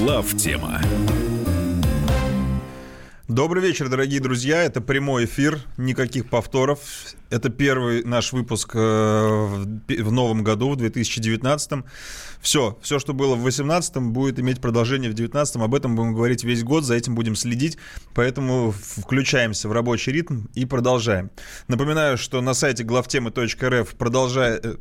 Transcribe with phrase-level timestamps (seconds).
[0.00, 0.80] Глав тема.
[3.28, 4.62] Добрый вечер, дорогие друзья.
[4.62, 6.80] Это прямой эфир, никаких повторов.
[7.30, 11.84] Это первый наш выпуск э, в новом году, в 2019.
[12.40, 15.56] Все, все, что было в 2018, будет иметь продолжение в 2019.
[15.56, 17.78] Об этом будем говорить весь год, за этим будем следить.
[18.14, 21.30] Поэтому включаемся в рабочий ритм и продолжаем.
[21.68, 24.76] Напоминаю, что на сайте главтемы.рф продолжает э,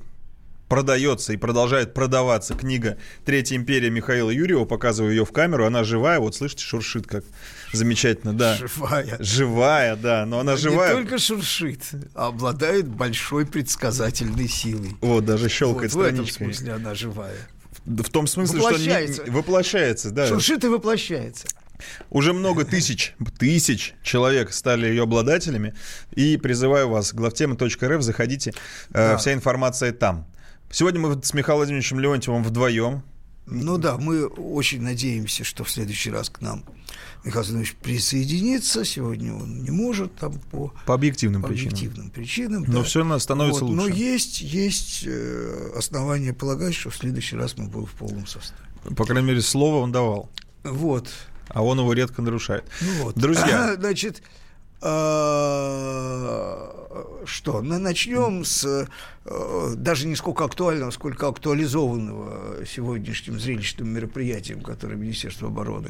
[0.68, 4.66] продается и продолжает продаваться книга «Третья империя» Михаила Юрьева.
[4.66, 5.66] Показываю ее в камеру.
[5.66, 6.20] Она живая.
[6.20, 7.24] Вот, слышите, шуршит как
[7.72, 8.56] замечательно, да.
[8.56, 9.18] Живая.
[9.20, 10.26] Живая, да.
[10.26, 10.96] Но она живая.
[10.96, 11.82] Не только шуршит,
[12.14, 14.96] а обладает большой предсказательной силой.
[15.02, 16.48] Вот, даже щелкает вот страничкой.
[16.48, 17.36] В этом смысле она живая.
[17.86, 19.14] В том смысле, воплощается.
[19.14, 20.28] что не, воплощается, да.
[20.28, 21.48] Шуршит и воплощается.
[22.10, 25.76] Уже много тысяч, тысяч человек стали ее обладателями.
[26.16, 28.54] И призываю вас, главтема.рф, заходите,
[28.90, 29.18] да.
[29.18, 30.26] вся информация там.
[30.72, 33.04] Сегодня мы с Михаилом Владимировичем Леонтьевым вдвоем.
[33.48, 36.64] Ну да, мы очень надеемся, что в следующий раз к нам
[37.24, 38.84] Михаил Владимирович присоединится.
[38.84, 41.74] Сегодня он не может там по, по объективным по причинам.
[41.74, 42.84] Объективным причинам Но да.
[42.84, 43.72] все становится вот.
[43.72, 43.88] лучше.
[43.90, 48.62] Но есть, есть э, основания полагать, что в следующий раз мы будем в полном составе.
[48.96, 50.32] По крайней мере, слово он давал.
[50.64, 51.10] Вот.
[51.50, 52.66] А он его редко нарушает.
[52.82, 53.16] Ну вот.
[53.16, 53.76] Друзья.
[53.80, 54.45] Значит, а,
[57.26, 57.62] что?
[57.62, 58.88] Ну, начнем с
[59.26, 65.90] э, даже не сколько актуального, сколько актуализованного сегодняшним зрелищным мероприятием, которое Министерство обороны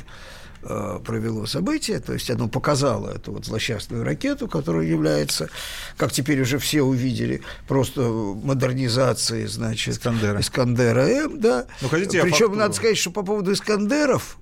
[0.64, 5.50] э, провело событие, то есть оно показало эту вот злосчастную ракету, которая является,
[5.98, 10.40] как теперь уже все увидели, просто модернизацией, значит, Искандера.
[10.40, 11.66] Искандера-М, да.
[11.82, 14.38] Ну, хотите, Причем надо сказать, что по поводу Искандеров,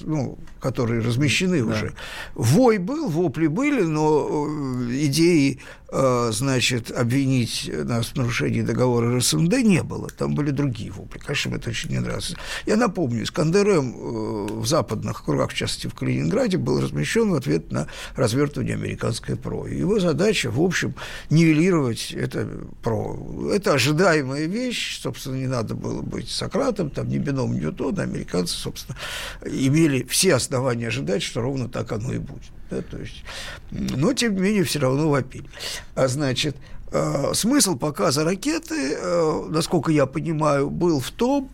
[0.00, 1.72] ну, которые размещены да.
[1.72, 1.94] уже,
[2.34, 9.84] вой был, вопли были, но э, идеи значит, обвинить нас в нарушении договора РСМД не
[9.84, 10.08] было.
[10.08, 11.20] Там были другие вопли.
[11.20, 12.36] Конечно, мне это очень не нравится.
[12.66, 17.86] Я напомню, Искандер-М в западных кругах, в частности в Калининграде, был размещен в ответ на
[18.16, 19.68] развертывание американской ПРО.
[19.68, 20.96] Его задача, в общем,
[21.30, 22.48] нивелировать это
[22.82, 23.52] ПРО.
[23.52, 25.00] Это ожидаемая вещь.
[25.00, 28.02] Собственно, не надо было быть Сократом, там, ни бином Ньютона.
[28.02, 28.98] Американцы, собственно,
[29.46, 32.42] имели все основания ожидать, что ровно так оно и будет.
[32.70, 33.22] Да, то есть,
[33.70, 35.48] но, тем не менее, все равно вопили.
[35.94, 36.56] А значит,
[36.90, 41.50] э, смысл показа ракеты, э, насколько я понимаю, был в том,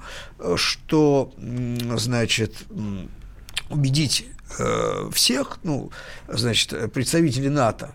[0.57, 1.33] что,
[1.97, 2.65] значит,
[3.69, 4.27] убедить
[4.59, 5.91] э, всех, ну,
[6.29, 7.95] значит, представителей НАТО,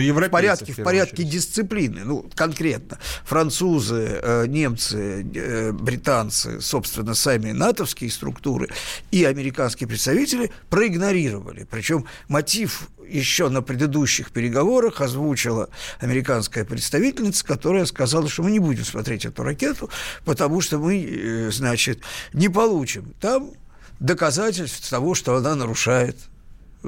[0.00, 1.30] но в порядке, в, в порядке очередь.
[1.30, 8.68] дисциплины, ну, конкретно, французы, э, немцы, э, британцы, собственно, сами натовские структуры
[9.10, 11.66] и американские представители проигнорировали.
[11.70, 15.68] Причем мотив еще на предыдущих переговорах озвучила
[16.00, 19.90] американская представительница, которая сказала, что мы не будем смотреть эту ракету,
[20.24, 22.00] потому что мы, э, значит,
[22.32, 23.52] не получим там
[24.00, 26.16] доказательств того, что она нарушает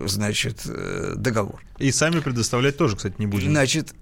[0.06, 0.62] значит,
[1.16, 1.62] договор.
[1.78, 3.50] И сами предоставлять тоже, кстати, не будем.
[3.50, 3.94] Значит,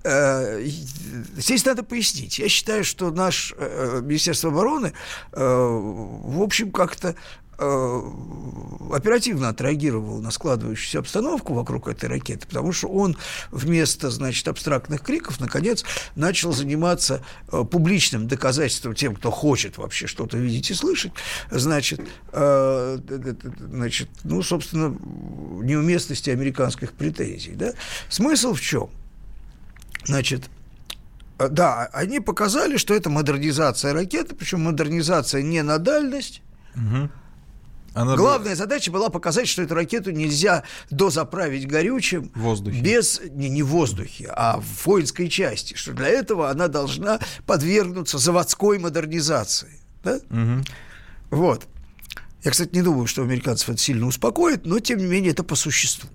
[1.37, 2.39] здесь надо пояснить.
[2.39, 3.55] Я считаю, что наш
[4.03, 4.93] Министерство обороны,
[5.33, 7.15] в общем, как-то
[7.59, 13.17] оперативно отреагировал на складывающуюся обстановку вокруг этой ракеты, потому что он
[13.51, 15.85] вместо, значит, абстрактных криков, наконец,
[16.15, 21.13] начал заниматься публичным доказательством тем, кто хочет вообще что-то видеть и слышать,
[21.51, 22.01] значит,
[22.33, 24.97] значит ну, собственно,
[25.63, 27.53] неуместности американских претензий.
[27.53, 27.73] Да?
[28.09, 28.91] Смысл в чем?
[30.05, 30.51] Значит,
[31.39, 36.43] да, они показали, что это модернизация ракеты, причем модернизация не на дальность,
[36.75, 37.11] угу.
[37.97, 42.79] Она Главная задача была показать, что эту ракету нельзя дозаправить горючим воздухе.
[42.83, 48.19] без не, не в воздухе, а в воинской части, что для этого она должна подвергнуться
[48.19, 49.81] заводской модернизации.
[50.05, 50.21] Да?
[50.29, 50.65] Угу.
[51.31, 51.67] Вот.
[52.45, 55.57] Я, кстати, не думаю, что американцев это сильно успокоит, но, тем не менее, это по
[55.57, 56.11] существу.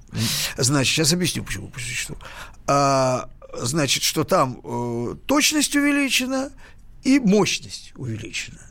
[0.58, 2.16] Значит, сейчас объясню, почему по существу.
[2.68, 3.28] А,
[3.59, 6.51] значит, что там э, точность увеличена
[7.04, 8.62] и мощность увеличена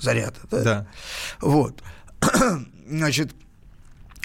[0.00, 0.40] заряда.
[0.50, 0.62] Да?
[0.62, 0.86] да.
[1.42, 1.82] Вот.
[2.88, 3.34] Значит,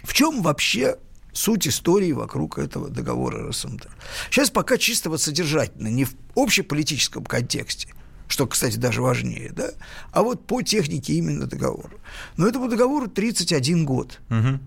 [0.03, 0.97] в чем вообще
[1.33, 3.87] суть истории вокруг этого договора РСМД?
[4.29, 7.93] Сейчас пока чисто вот содержательно, не в общеполитическом контексте,
[8.27, 9.71] что, кстати, даже важнее, да,
[10.11, 11.97] а вот по технике именно договора.
[12.37, 14.19] Но этому договору 31 год.
[14.29, 14.59] Угу.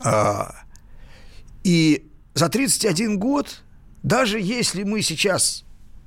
[0.00, 0.54] А,
[1.64, 3.62] и за 31 год,
[4.02, 5.64] даже если мы сейчас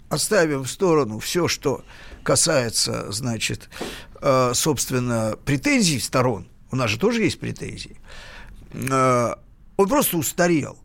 [0.10, 1.84] оставим в сторону все, что
[2.24, 3.70] касается, значит,
[4.22, 7.98] э, собственно, претензий сторон, у нас же тоже есть претензии,
[8.74, 9.36] э,
[9.78, 10.78] он просто устарел.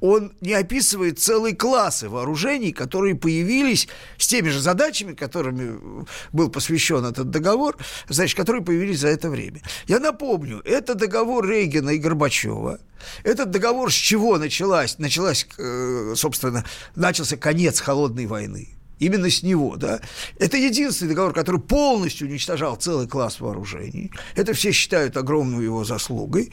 [0.00, 3.88] он не описывает целые классы вооружений, которые появились
[4.18, 7.78] с теми же задачами, которыми был посвящен этот договор,
[8.08, 9.62] значит, которые появились за это время.
[9.86, 12.80] Я напомню, это договор Рейгана и Горбачева.
[13.22, 14.98] Этот договор с чего началась?
[14.98, 18.73] Началась, э, собственно, начался конец холодной войны.
[18.98, 20.00] Именно с него, да.
[20.38, 24.10] Это единственный договор, который полностью уничтожал целый класс вооружений.
[24.36, 26.52] Это все считают огромной его заслугой.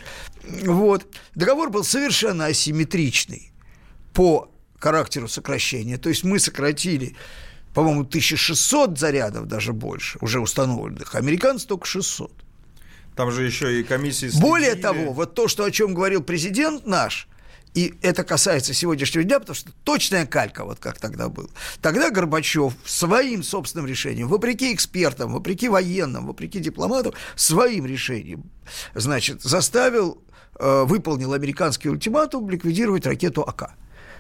[0.64, 1.06] Вот.
[1.36, 3.52] Договор был совершенно асимметричный
[4.14, 5.98] по характеру сокращения.
[5.98, 7.16] То есть мы сократили,
[7.74, 11.16] по-моему, 1600 зарядов, даже больше, уже установленных.
[11.16, 12.32] Американцы только 600.
[13.16, 14.32] Там же еще и комиссии...
[14.40, 17.28] Более того, вот то, что, о чем говорил президент наш,
[17.74, 21.50] и это касается сегодняшнего дня, потому что точная калька, вот как тогда был.
[21.82, 28.44] Тогда Горбачев своим собственным решением, вопреки экспертам, вопреки военным, вопреки дипломатам, своим решением,
[28.94, 30.22] значит, заставил,
[30.60, 33.72] э, выполнил американский ультиматум ликвидировать ракету АК,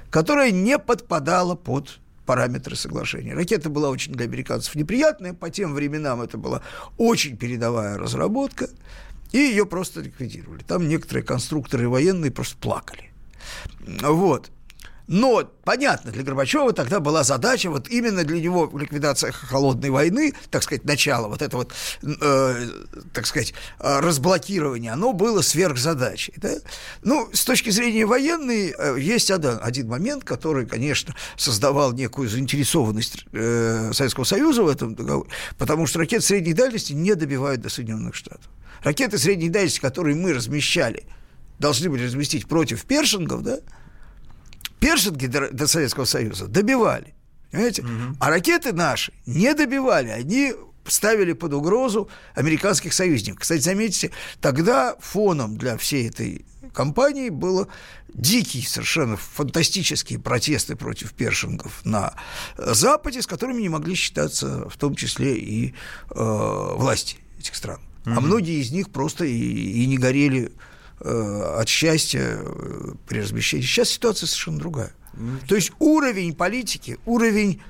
[0.10, 3.34] которая не подпадала под параметры соглашения.
[3.34, 6.62] Ракета была очень для американцев неприятная, по тем временам это была
[6.98, 8.70] очень передовая разработка,
[9.34, 10.64] и ее просто ликвидировали.
[10.64, 13.11] Там некоторые конструкторы военные просто плакали.
[14.02, 14.52] Вот.
[15.12, 20.64] Но, понятно, для Горбачева тогда была задача, вот именно для него ликвидация холодной войны, так
[20.64, 22.70] сказать, начало вот это вот, э,
[23.12, 26.36] так сказать, разблокирование, оно было сверхзадачей.
[26.38, 26.52] Да?
[27.04, 33.26] Ну, с точки зрения военной, э, есть один, один момент, который, конечно, создавал некую заинтересованность
[33.34, 38.16] э, Советского Союза в этом договоре, потому что ракеты средней дальности не добивают до Соединенных
[38.16, 38.50] Штатов.
[38.82, 41.04] Ракеты средней дальности, которые мы размещали–
[41.62, 43.60] должны были разместить против першингов, да,
[44.80, 47.14] першинги до, до Советского Союза добивали.
[47.52, 47.84] Понимаете?
[47.84, 48.18] Угу.
[48.20, 50.10] А ракеты наши не добивали.
[50.10, 50.54] Они
[50.86, 53.42] ставили под угрозу американских союзников.
[53.42, 57.68] Кстати, заметьте, тогда фоном для всей этой кампании было
[58.14, 62.14] дикие, совершенно фантастические протесты против першингов на
[62.58, 65.74] Западе, с которыми не могли считаться в том числе и
[66.10, 67.80] э, власти этих стран.
[68.06, 68.16] Угу.
[68.16, 70.52] А многие из них просто и, и не горели
[71.04, 73.64] от счастья э, при размещении.
[73.66, 74.92] Сейчас ситуация совершенно другая.
[75.48, 77.62] То есть уровень политики, уровень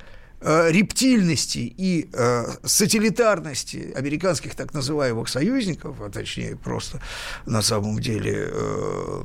[0.42, 7.02] э, рептильности и э, сателлитарности американских так называемых союзников, а точнее просто
[7.46, 9.24] на самом деле э,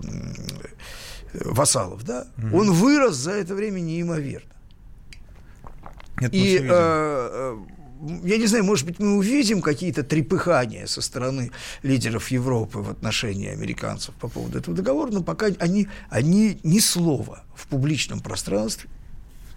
[1.44, 2.58] вассалов, да, угу.
[2.58, 4.50] он вырос за это время неимоверно.
[6.20, 7.58] Это и э,
[8.24, 11.50] я не знаю, может быть, мы увидим какие-то трепыхания со стороны
[11.82, 17.44] лидеров Европы в отношении американцев по поводу этого договора, но пока они, они ни слова
[17.54, 18.90] в публичном пространстве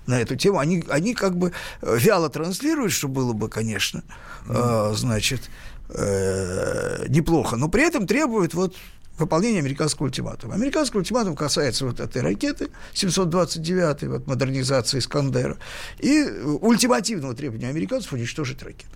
[0.07, 0.59] на эту тему.
[0.59, 4.03] Они, они как бы э, вяло транслируют, что было бы, конечно,
[4.47, 4.91] mm.
[4.91, 5.49] э, значит,
[5.89, 8.75] э, неплохо, но при этом требуют вот
[9.19, 10.55] выполнения американского ультиматума.
[10.55, 15.57] Американский ультиматум касается вот этой ракеты 729, вот модернизации Искандера,
[15.99, 16.23] и
[16.61, 18.89] ультимативного требования американцев уничтожить ракету.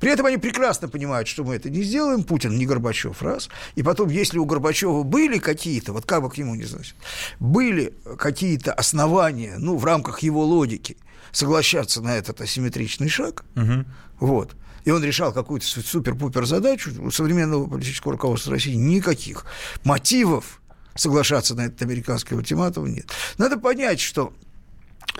[0.00, 3.48] При этом они прекрасно понимают, что мы это не сделаем, Путин не Горбачев, раз.
[3.74, 6.94] И потом, если у Горбачева были какие-то, вот как бы к нему не знать,
[7.40, 10.96] были какие-то основания, ну, в рамках его логики,
[11.30, 13.84] соглашаться на этот асимметричный шаг, угу.
[14.20, 19.44] вот, и он решал какую-то супер-пупер задачу, у современного политического руководства России никаких
[19.84, 20.60] мотивов
[20.94, 23.10] соглашаться на этот американский ультиматум нет.
[23.38, 24.32] Надо понять, что,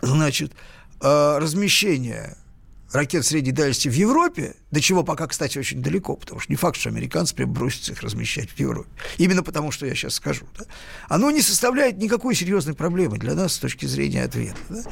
[0.03, 0.53] значит,
[1.01, 2.37] э, размещение
[2.93, 6.77] ракет средней дальности в Европе, до чего пока, кстати, очень далеко, потому что не факт,
[6.77, 8.91] что американцы прям бросятся их размещать в Европе.
[9.17, 10.47] Именно потому, что я сейчас скажу.
[10.59, 10.67] Да?
[11.09, 14.59] Оно не составляет никакой серьезной проблемы для нас с точки зрения ответа.
[14.69, 14.83] Да?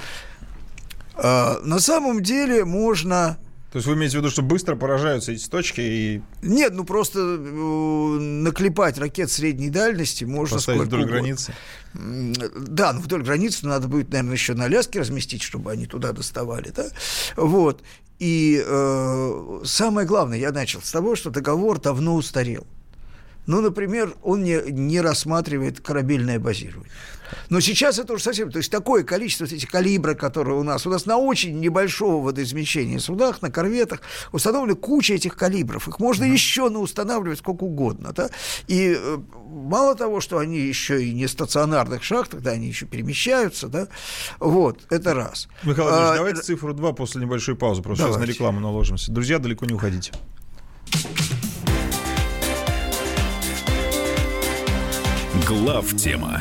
[1.14, 3.38] А, на самом деле можно
[3.70, 6.22] то есть вы имеете в виду, что быстро поражаются эти точки и...
[6.42, 11.20] Нет, ну просто э, наклепать ракет средней дальности можно Поставить вдоль угодно.
[11.20, 11.54] границы?
[11.94, 16.70] Да, ну вдоль границы надо будет, наверное, еще на Аляске разместить, чтобы они туда доставали,
[16.70, 16.88] да?
[17.36, 17.82] Вот.
[18.18, 22.66] И э, самое главное, я начал с того, что договор давно устарел.
[23.46, 26.90] Ну, например, он не, не рассматривает корабельное базирование.
[27.48, 28.50] Но сейчас это уже совсем...
[28.50, 30.86] То есть такое количество вот этих калибров, которые у нас...
[30.86, 34.00] У нас на очень небольшого водоизмещения судах, на корветах
[34.32, 35.88] установлена куча этих калибров.
[35.88, 36.32] Их можно mm-hmm.
[36.32, 38.12] еще устанавливать сколько угодно.
[38.12, 38.30] Да?
[38.66, 39.18] И э,
[39.50, 43.88] мало того, что они еще и не стационарных шахтах, да, они еще перемещаются, да,
[44.38, 45.48] вот, это раз.
[45.62, 48.20] Михаил Владимирович, а, давайте цифру 2 после небольшой паузы, просто давайте.
[48.20, 49.12] сейчас на рекламу наложимся.
[49.12, 50.12] Друзья, далеко не уходите.
[55.46, 56.40] Глав тема.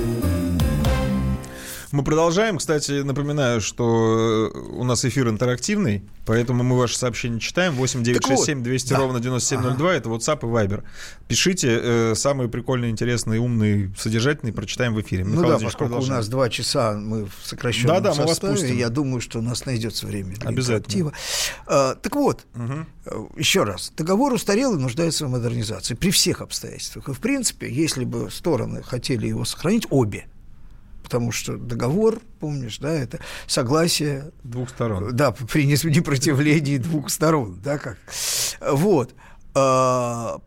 [1.91, 2.57] Мы продолжаем.
[2.57, 7.73] Кстати, напоминаю, что э, у нас эфир интерактивный, поэтому мы ваши сообщения читаем.
[7.73, 8.97] 8967 200 да.
[8.97, 9.93] ровно 9702.
[9.93, 10.83] Это WhatsApp и Viber.
[11.27, 14.53] Пишите э, самые прикольные, интересные, умные, содержательные.
[14.53, 15.25] Прочитаем в эфире.
[15.25, 16.17] Ну Михаил да, Владимирович, поскольку у продолжаем.
[16.19, 18.77] нас два часа, мы в сокращенном Да-да, мы вас составе, пустим.
[18.77, 21.11] я думаю, что у нас найдется время для Обязательно.
[21.67, 22.83] А, так вот, э,
[23.35, 27.09] еще раз, договор устарел и нуждается в модернизации при всех обстоятельствах.
[27.09, 30.27] И, в принципе, если бы стороны хотели его сохранить, обе,
[31.11, 35.13] потому что договор, помнишь, да, это согласие Двух сторон.
[35.13, 37.97] да, при непротивлении двух сторон, да, как.
[38.61, 39.13] Вот.
[39.53, 40.39] А,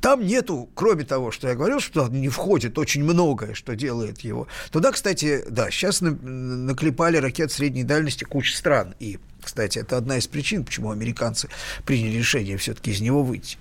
[0.00, 4.46] Там нету, кроме того, что я говорил, что не входит очень многое, что делает его.
[4.70, 8.94] Туда, кстати, да, сейчас на- наклепали ракет средней дальности куча стран.
[9.00, 11.48] И, кстати, это одна из причин, почему американцы
[11.84, 13.58] приняли решение все-таки из него выйти.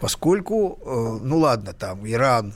[0.00, 2.54] Поскольку, э, ну ладно, там Иран,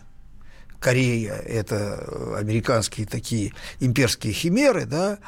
[0.81, 5.19] Корея– это э, американские такие имперские химеры, да,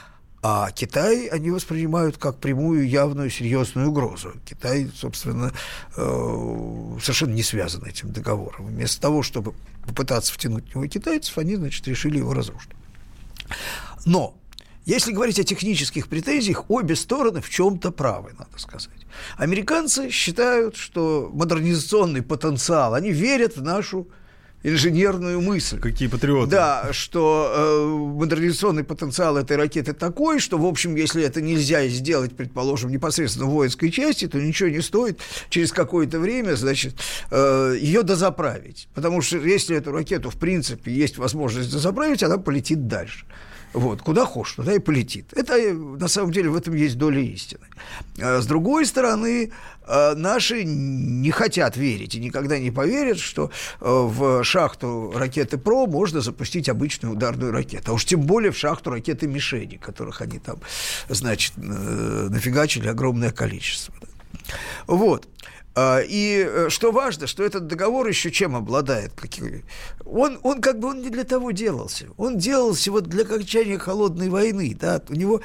[0.42, 4.32] а Китай они воспринимают как прямую, явную, серьезную угрозу.
[4.44, 5.52] Китай, собственно,
[5.96, 8.66] э, совершенно не связан этим договором.
[8.66, 9.54] Вместо того, чтобы
[9.86, 12.70] попытаться втянуть в него китайцев, они, значит, решили его разрушить.
[14.04, 14.34] Но
[14.84, 18.90] если говорить о технических претензиях, обе стороны в чем-то правы, надо сказать.
[19.36, 24.08] Американцы считают, что модернизационный потенциал, они верят в нашу
[24.62, 25.78] инженерную мысль.
[25.80, 26.50] Какие патриоты.
[26.50, 27.86] Да, что э,
[28.18, 33.50] модернизационный потенциал этой ракеты такой, что, в общем, если это нельзя сделать, предположим, непосредственно в
[33.50, 36.94] воинской части, то ничего не стоит через какое-то время, значит,
[37.30, 38.88] э, ее дозаправить.
[38.94, 43.24] Потому что если эту ракету, в принципе, есть возможность дозаправить, она полетит дальше.
[43.72, 45.32] Вот, куда хочешь, туда и полетит.
[45.32, 47.66] Это, на самом деле, в этом есть доля истины.
[48.20, 49.50] А С другой стороны,
[49.86, 53.50] э, наши не хотят верить и никогда не поверят, что
[53.80, 57.92] э, в шахту ракеты ПРО можно запустить обычную ударную ракету.
[57.92, 60.60] А уж тем более в шахту ракеты мишени, которых они там,
[61.08, 61.60] значит, э,
[62.30, 63.94] нафигачили огромное количество.
[64.86, 65.28] Вот.
[65.74, 69.12] А, И э, что важно, что этот договор еще чем обладает?
[70.04, 72.08] Он, он как бы он не для того делался.
[72.18, 74.76] Он делался вот для окончания холодной войны.
[74.78, 75.00] Да?
[75.08, 75.40] У него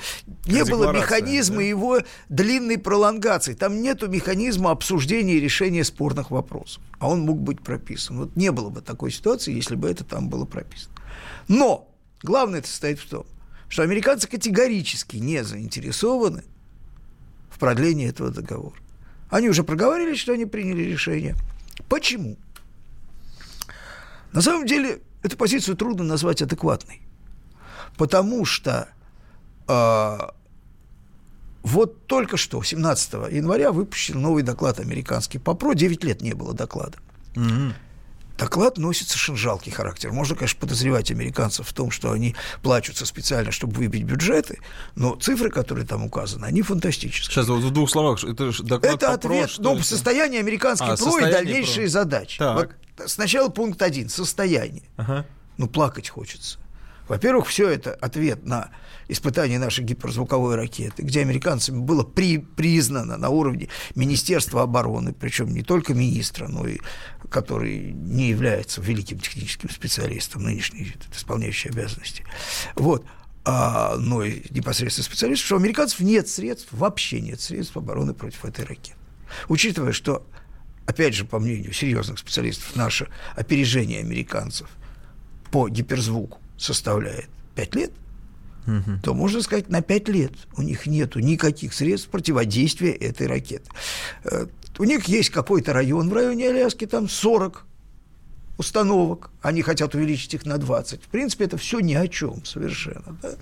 [0.45, 1.63] не было механизма да?
[1.63, 3.53] его длинной пролонгации.
[3.53, 6.83] Там нету механизма обсуждения и решения спорных вопросов.
[6.99, 8.17] А он мог быть прописан.
[8.17, 10.93] Вот не было бы такой ситуации, если бы это там было прописано.
[11.47, 11.89] Но
[12.21, 13.25] главное это состоит в том,
[13.69, 16.43] что американцы категорически не заинтересованы
[17.49, 18.75] в продлении этого договора.
[19.29, 21.35] Они уже проговорились, что они приняли решение.
[21.89, 22.37] Почему?
[24.31, 27.01] На самом деле, эту позицию трудно назвать адекватной.
[27.97, 28.89] Потому что
[29.67, 30.17] э,
[31.63, 35.73] вот только что, 17 января, выпущен новый доклад американский по ПРО.
[35.73, 36.97] 9 лет не было доклада.
[37.35, 37.73] Мгм.
[38.37, 40.11] Доклад носит совершенно жалкий характер.
[40.11, 44.59] Можно, конечно, подозревать американцев в том, что они плачутся специально, чтобы выбить бюджеты,
[44.95, 47.33] но цифры, которые там указаны, они фантастические.
[47.33, 48.23] Сейчас вот в двух словах.
[48.23, 49.83] Это доклад Это ПРО, ответ, что ну, это?
[49.83, 51.91] состояние американских А, ПРО и дальнейшие ПРО.
[51.91, 52.37] задачи.
[52.37, 52.55] Так.
[52.97, 54.83] Вот сначала пункт один– состояние.
[54.97, 55.25] Ага.
[55.57, 56.59] Ну, плакать хочется.
[57.07, 58.69] Во-первых, все это ответ на
[59.07, 65.63] испытание нашей гиперзвуковой ракеты, где американцами было при, признано на уровне Министерства обороны, причем не
[65.63, 66.79] только министра, но и
[67.29, 72.23] который не является великим техническим специалистом, нынешний исполняющий обязанности.
[72.75, 73.05] Вот.
[73.45, 78.43] А, но и непосредственно специалист, что у американцев нет средств, вообще нет средств обороны против
[78.43, 78.97] этой ракеты.
[79.47, 80.27] Учитывая, что,
[80.85, 84.67] опять же, по мнению серьезных специалистов, наше опережение американцев
[85.49, 87.91] по гиперзвуку составляет 5 лет,
[89.01, 93.69] то можно сказать, на 5 лет у них нет никаких средств противодействия этой ракеты.
[94.25, 94.47] Э,
[94.77, 97.65] У них есть какой-то район в районе Аляски, там 40
[98.57, 101.03] установок, они хотят увеличить их на 20.
[101.03, 103.17] В принципе, это все ни о чем совершенно.
[103.21, 103.35] да.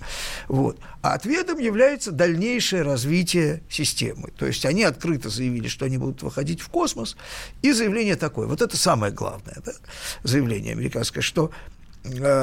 [0.46, 0.78] Вот.
[1.02, 4.30] А ответом является дальнейшее развитие системы.
[4.36, 7.16] То есть они открыто заявили, что они будут выходить в космос,
[7.62, 8.46] и заявление такое.
[8.46, 9.72] Вот это самое главное да,
[10.22, 11.50] заявление американское, что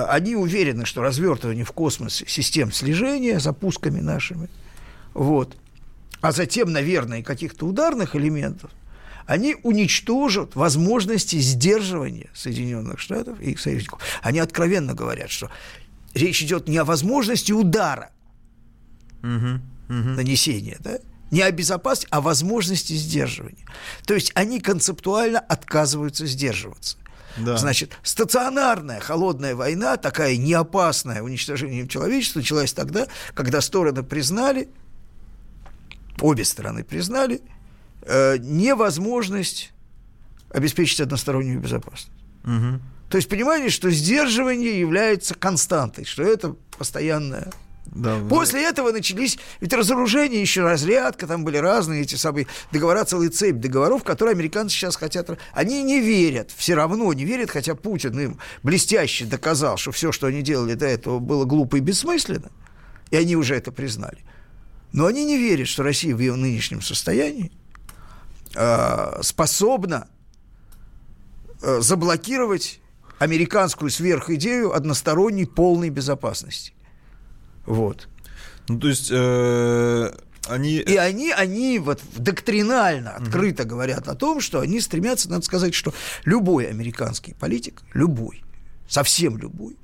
[0.10, 4.50] они уверены, что развертывание в космос систем слежения запусками нашими,
[5.13, 5.55] вот,
[6.22, 8.72] а затем, наверное, каких-то ударных элементов,
[9.25, 14.01] они уничтожат возможности сдерживания Соединенных Штатов и их союзников.
[14.22, 15.50] Они откровенно говорят, что
[16.13, 18.12] речь идет не о возможности удара
[19.22, 19.62] Мгм.
[19.88, 20.15] Мгм.
[20.15, 21.00] нанесения, да,
[21.32, 23.65] Не о безопасности, а о возможности сдерживания.
[24.05, 26.98] То есть они концептуально отказываются сдерживаться.
[27.37, 27.57] Да.
[27.57, 34.69] Значит, стационарная холодная война, такая неопасная уничтожением человечества, началась тогда, когда стороны признали,
[36.21, 37.41] обе стороны признали,
[38.01, 39.71] э, невозможность
[40.49, 42.11] обеспечить одностороннюю безопасность.
[42.43, 42.79] Угу.
[43.09, 47.51] То есть понимание, что сдерживание является константой, что это постоянная
[47.93, 48.69] да, После да.
[48.69, 54.03] этого начались, ведь разоружение, еще разрядка, там были разные эти самые договора, целая цепь договоров,
[54.03, 55.29] которые американцы сейчас хотят.
[55.53, 60.27] Они не верят, все равно не верят, хотя Путин им блестяще доказал, что все, что
[60.27, 62.51] они делали до этого, было глупо и бессмысленно,
[63.12, 64.23] и они уже это признали.
[64.91, 67.51] Но они не верят, что Россия в ее нынешнем состоянии
[68.55, 70.07] э, способна
[71.62, 72.79] э, заблокировать
[73.19, 76.73] американскую сверхидею односторонней полной безопасности.
[77.65, 78.08] Вот.
[78.67, 79.10] Ну, то есть...
[79.12, 80.12] Э,
[80.48, 80.77] они...
[80.77, 83.70] И они, они вот доктринально, открыто угу.
[83.70, 85.93] говорят о том, что они стремятся, надо сказать, что
[86.25, 88.43] любой американский политик, любой,
[88.88, 89.77] совсем любой,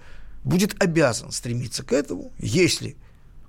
[0.44, 2.98] будет обязан стремиться к этому, если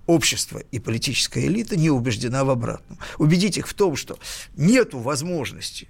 [0.07, 2.99] общество и политическая элита не убеждена в обратном.
[3.19, 4.19] Убедить их в том, что
[4.57, 5.89] нет возможности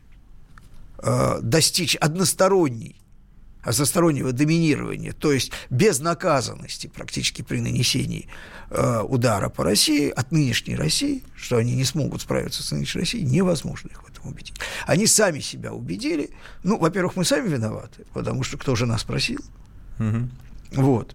[0.99, 3.00] э, достичь односторонней
[3.62, 8.28] одностороннего доминирования, то есть безнаказанности практически при нанесении
[8.70, 13.24] э, удара по России, от нынешней России, что они не смогут справиться с нынешней Россией,
[13.24, 14.58] невозможно их в этом убедить.
[14.86, 16.30] Они сами себя убедили.
[16.62, 19.40] Ну, во-первых, мы сами виноваты, потому что кто же нас просил?
[19.98, 20.82] Угу.
[20.82, 21.14] Вот.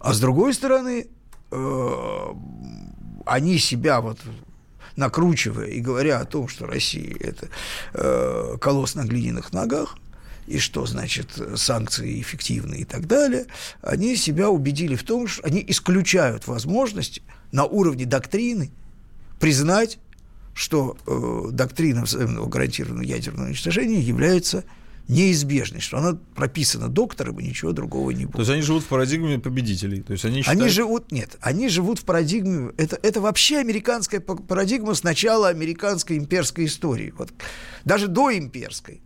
[0.00, 1.06] А с другой стороны,
[1.50, 2.24] э,
[3.26, 4.18] они себя вот
[4.96, 7.48] накручивая и говоря о том, что Россия– это
[7.94, 9.96] э, колосс на глиняных ногах–
[10.50, 13.46] и что, значит, санкции эффективны и так далее,
[13.82, 18.70] они себя убедили в том, что они исключают возможность на уровне доктрины
[19.38, 19.98] признать,
[20.52, 24.64] что э, доктрина взаимного гарантированного ядерного уничтожения является
[25.06, 28.34] неизбежной, что она прописана доктором и ничего другого не будет.
[28.34, 30.02] То есть они живут в парадигме победителей.
[30.02, 30.60] То есть они, считают...
[30.60, 36.16] они живут, нет, они живут в парадигме, это, это вообще американская парадигма с начала американской
[36.16, 37.30] имперской истории, вот,
[37.84, 39.00] даже до имперской.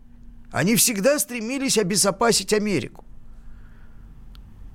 [0.54, 3.04] Они всегда стремились обезопасить Америку.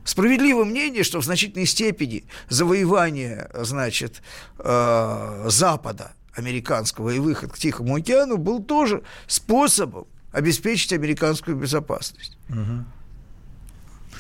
[0.03, 4.21] Справедливо мнение, что в значительной степени завоевание, значит,
[4.57, 12.37] э, Запада американского и выход к Тихому океану был тоже способом обеспечить американскую безопасность.
[12.49, 12.83] Угу.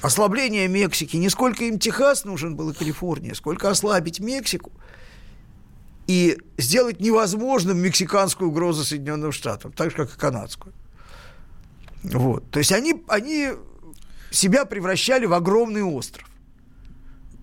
[0.01, 4.71] Ослабление Мексики, не сколько им Техас нужен был и Калифорния, сколько ослабить Мексику
[6.07, 10.73] и сделать невозможным мексиканскую угрозу Соединенным Штатам, так же, как и канадскую.
[12.03, 12.49] Вот.
[12.51, 13.49] То есть они, они
[14.31, 16.27] себя превращали в огромный остров.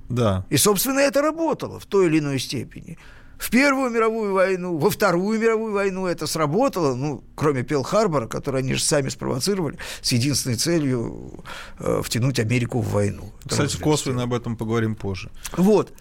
[0.08, 0.44] Да.
[0.50, 2.98] И, собственно, это работало в той или иной степени.
[3.38, 8.72] В Первую мировую войну, во Вторую мировую войну это сработало, ну, кроме Пел-Харбора, который они
[8.74, 11.44] же сами спровоцировали, с единственной целью
[11.78, 13.32] э, втянуть Америку в войну.
[13.46, 15.30] Кстати, косвенно об этом поговорим позже.
[15.56, 15.92] Вот.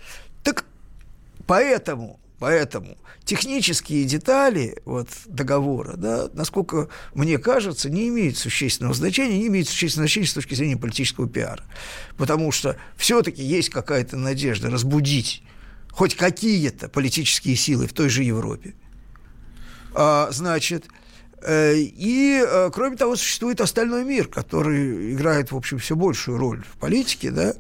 [0.44, 0.64] Так
[1.46, 9.48] поэтому Поэтому технические детали вот, договора, да, насколько мне кажется, не имеют существенного значения, не
[9.48, 11.64] имеют существенного значения с точки зрения политического пиара.
[12.18, 15.44] Потому что все-таки есть какая-то надежда разбудить
[15.92, 18.76] хоть какие-то политические силы в той же Европе.
[19.94, 20.88] А, значит,
[21.48, 26.78] и, э, кроме того, существует остальной мир, который играет, в общем, все большую роль в
[26.78, 27.54] политике, да,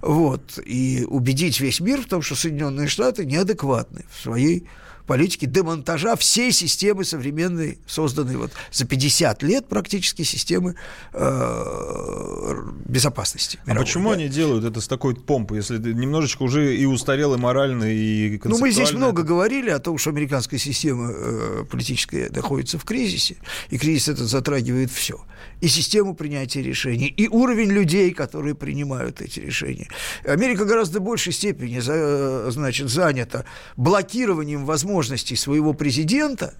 [0.00, 4.66] вот, и убедить весь мир в том, что Соединенные Штаты неадекватны в своей
[5.06, 10.76] политики демонтажа всей системы современной, созданной вот за 50 лет практически системы
[11.12, 12.54] э,
[12.86, 13.58] безопасности.
[13.66, 14.14] Мировой, а почему да?
[14.14, 18.58] они делают это с такой помпой, если немножечко уже и устарело, и морально, и Ну,
[18.58, 23.36] мы здесь много говорили о том, что американская система э, политическая находится в кризисе,
[23.70, 25.20] и кризис этот затрагивает все.
[25.60, 29.88] И систему принятия решений, и уровень людей, которые принимают эти решения.
[30.24, 33.44] Америка гораздо большей степени, за, значит, занята
[33.76, 36.54] блокированием возможностей возможностей своего президента,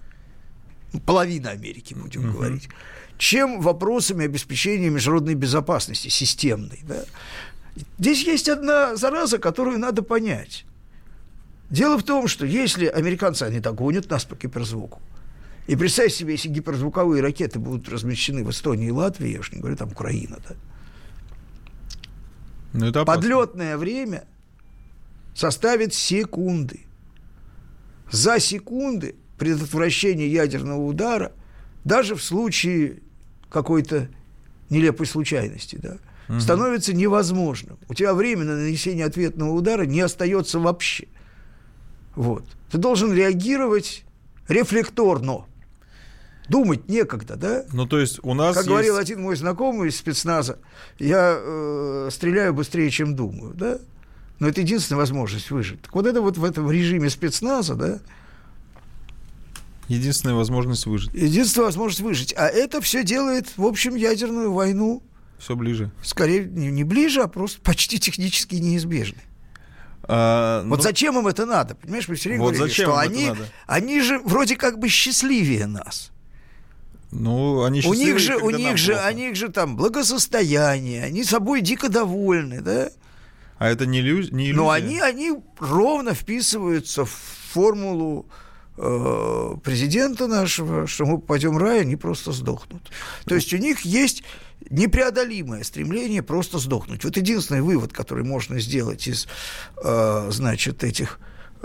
[1.05, 2.33] половина Америки, будем uh-huh.
[2.33, 2.69] говорить,
[3.17, 6.81] чем вопросами обеспечения международной безопасности системной.
[6.83, 7.03] Да?
[7.97, 10.65] Здесь есть одна зараза, которую надо понять.
[11.69, 15.01] Дело в том, что если американцы, они догонят нас по гиперзвуку,
[15.67, 19.59] и представь себе, если гиперзвуковые ракеты будут размещены в Эстонии и Латвии, я уж не
[19.59, 20.55] говорю, там Украина, да,
[22.73, 24.25] ну, это подлетное время
[25.33, 26.84] составит секунды
[28.11, 31.33] за секунды предотвращения ядерного удара,
[31.83, 33.01] даже в случае
[33.49, 34.09] какой-то
[34.69, 36.39] нелепой случайности, да, угу.
[36.39, 37.77] становится невозможным.
[37.87, 41.07] У тебя время на нанесение ответного удара не остается вообще.
[42.15, 42.45] Вот.
[42.71, 44.05] Ты должен реагировать
[44.47, 45.45] рефлекторно.
[46.47, 47.65] Думать некогда, да?
[47.73, 48.69] Ну, то есть у нас Как есть...
[48.69, 50.59] говорил один мой знакомый из спецназа,
[50.99, 53.79] я э, стреляю быстрее, чем думаю, да?
[54.39, 55.81] Но это единственная возможность выжить.
[55.81, 57.99] Так вот это вот в этом режиме спецназа, да,
[59.87, 61.13] Единственная возможность выжить.
[61.13, 62.33] единственная возможность выжить.
[62.35, 65.03] А это все делает, в общем, ядерную войну
[65.37, 65.91] Все ближе.
[66.01, 69.21] скорее не, не ближе, а просто почти технически неизбежной.
[70.07, 71.75] А, Вот ну, зачем им это надо?
[71.75, 73.31] Понимаешь, мы все время Вот говорили, что они,
[73.67, 76.09] они же вроде как бы счастливее нас.
[77.11, 79.07] ну, они У них же, у них же, плохо.
[79.11, 82.89] у них же там благосостояние, они собой дико довольны, да?
[83.65, 84.31] А это не, иллюз...
[84.31, 84.57] не иллюзия?
[84.57, 88.27] Но они, они ровно вписываются в формулу
[88.77, 92.91] э, президента нашего, что мы попадем в рай, они просто сдохнут.
[93.25, 94.21] То есть у них есть
[94.69, 97.03] непреодолимое стремление просто сдохнуть.
[97.03, 99.27] Вот единственный вывод, который можно сделать из,
[99.83, 101.19] э, значит, этих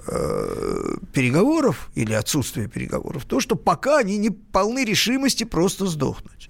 [0.06, 6.49] э, переговоров или отсутствия переговоров, то, что пока они не полны решимости просто сдохнуть.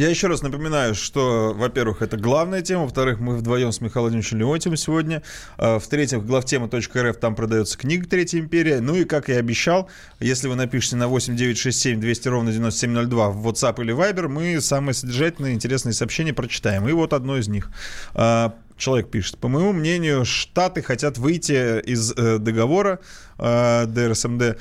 [0.00, 4.38] Я еще раз напоминаю, что, во-первых, это главная тема, во-вторых, мы вдвоем с Михаилом Владимировичем
[4.38, 5.22] Леонтьевым сегодня,
[5.58, 10.54] а, в-третьих, главтема.рф, там продается книга «Третья империя», ну и, как и обещал, если вы
[10.54, 16.32] напишете на 8967 200 ровно 9702 в WhatsApp или Viber, мы самые содержательные, интересные сообщения
[16.32, 16.88] прочитаем.
[16.88, 17.70] И вот одно из них.
[18.14, 23.00] А, Человек пишет, по моему мнению, Штаты хотят выйти из э, договора
[23.38, 24.56] э, ДРСМД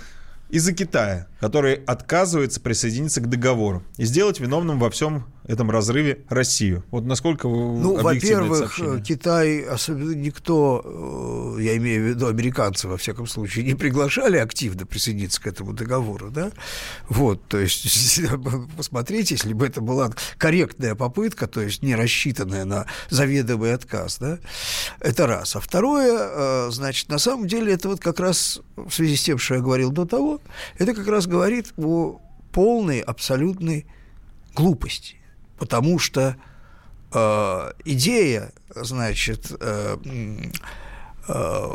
[0.50, 6.84] из-за Китая, который отказывается присоединиться к договору и сделать виновным во всем этом разрыве Россию.
[6.92, 8.80] Вот насколько вы Ну, во-первых?
[9.04, 14.86] Китай, особенно никто, э, я имею в виду американцы, во всяком случае, не приглашали активно
[14.86, 16.52] присоединиться к этому договору, да?
[17.08, 18.22] Вот, то есть,
[18.78, 24.38] посмотрите, если бы это была корректная попытка, то есть не рассчитанная на заведомый отказ, да?
[25.00, 25.56] Это раз.
[25.56, 29.40] А второе, э, значит, на самом деле это вот как раз в связи с тем,
[29.40, 30.42] что я говорил до того,
[30.78, 33.88] это как раз говорит о полной, абсолютной
[34.54, 35.19] глупости.
[35.60, 36.36] Потому что
[37.14, 39.98] э, идея, значит, э,
[41.28, 41.70] э,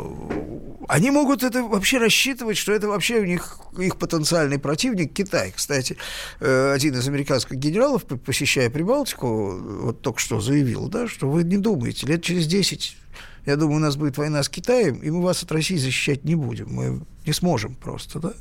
[0.87, 5.53] они могут это вообще рассчитывать, что это вообще у них их потенциальный противник Китай.
[5.55, 5.97] Кстати,
[6.39, 11.57] э, один из американских генералов, посещая Прибалтику, вот только что заявил, да, что вы не
[11.57, 12.97] думаете, лет через 10
[13.45, 16.35] я думаю, у нас будет война с Китаем, и мы вас от России защищать не
[16.35, 16.73] будем.
[16.73, 18.33] Мы не сможем просто, да?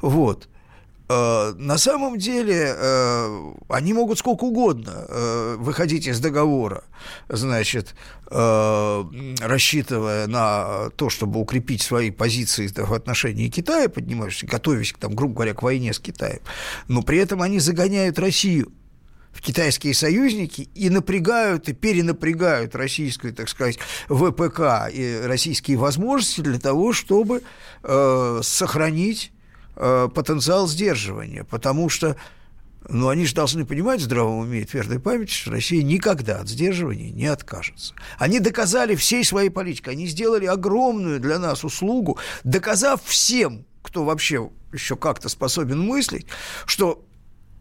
[0.00, 0.48] Вот.
[1.08, 6.84] Э, На самом деле э, они могут сколько угодно э, выходить из договора,
[7.28, 7.94] значит,
[8.26, 15.54] рассчитывая на то, чтобы укрепить свои позиции в отношении Китая, поднимаясь, готовясь, там, грубо говоря,
[15.54, 16.40] к войне с Китаем,
[16.88, 18.72] но при этом они загоняют Россию
[19.34, 26.58] в китайские союзники и напрягают и перенапрягают российскую, так сказать, ВПК и российские возможности для
[26.58, 27.42] того, чтобы
[27.82, 29.32] э, сохранить
[29.76, 32.16] э, потенциал сдерживания, потому что
[32.88, 36.48] ну, они же должны понимать в здравом уме и твердой памяти, что Россия никогда от
[36.48, 37.94] сдерживания не откажется.
[38.18, 44.50] Они доказали всей своей политикой, они сделали огромную для нас услугу, доказав всем, кто вообще
[44.72, 46.26] еще как-то способен мыслить,
[46.66, 47.04] что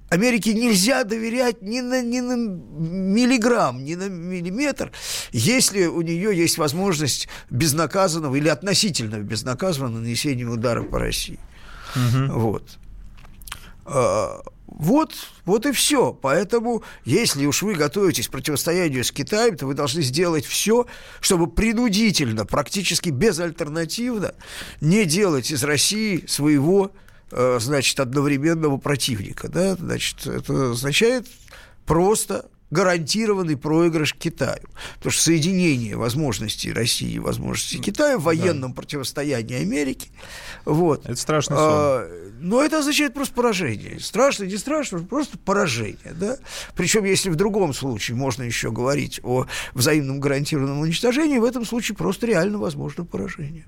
[0.09, 4.91] Америке нельзя доверять ни на, ни на миллиграмм, ни на миллиметр,
[5.31, 11.39] если у нее есть возможность безнаказанного или относительно безнаказанного нанесения удара по России.
[11.95, 12.63] Вот.
[13.85, 15.13] А, Вот,
[15.45, 16.13] вот и все.
[16.13, 20.87] Поэтому, если уж вы готовитесь к противостоянию с Китаем, то вы должны сделать все,
[21.21, 24.33] чтобы принудительно, практически безальтернативно
[24.81, 26.91] не делать из России своего,
[27.31, 29.47] э, значит, одновременного противника.
[29.47, 29.75] Да?
[29.75, 31.27] Значит, это означает
[31.85, 34.67] просто гарантированный проигрыш Китаю.
[34.95, 38.75] Потому что соединение возможностей России и возможностей Китая в военном да.
[38.75, 40.09] противостоянии Америки.
[40.65, 41.05] Вот.
[41.05, 41.65] Это страшный сон.
[41.65, 42.09] А,
[42.39, 43.99] но это означает просто поражение.
[43.99, 46.13] Страшно, не страшно, просто поражение.
[46.19, 46.37] Да?
[46.75, 51.95] Причем, если в другом случае можно еще говорить о взаимном гарантированном уничтожении, в этом случае
[51.95, 53.65] просто реально возможно поражение.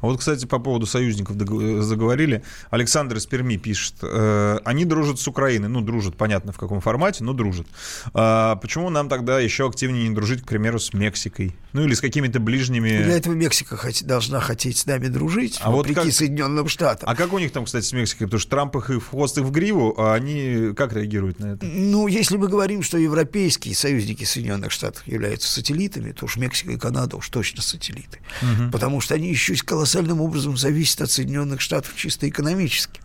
[0.00, 2.42] А вот, кстати, по поводу союзников заговорили.
[2.70, 3.94] Александр из Перми пишет.
[4.02, 5.68] Э, они дружат с Украиной.
[5.68, 7.66] Ну, дружат, понятно, в каком формате, но дружат.
[8.14, 11.54] А почему нам тогда еще активнее не дружить, к примеру, с Мексикой?
[11.72, 13.02] Ну, или с какими-то ближними...
[13.02, 14.02] Для этого Мексика хот...
[14.02, 16.14] должна хотеть с нами дружить, а вопреки вот как...
[16.14, 17.08] Соединенным Штатам.
[17.08, 18.26] А как у них там, кстати, с Мексикой?
[18.26, 21.54] Потому что Трамп их и в хвост, и в гриву, а они как реагируют на
[21.54, 21.66] это?
[21.66, 26.76] Ну, если мы говорим, что европейские союзники Соединенных Штатов являются сателлитами, то уж Мексика и
[26.76, 28.18] Канада уж точно сателлиты.
[28.42, 28.70] Угу.
[28.72, 33.00] Потому что они еще колоссальные колоссальным образом зависит от Соединенных Штатов чисто экономически.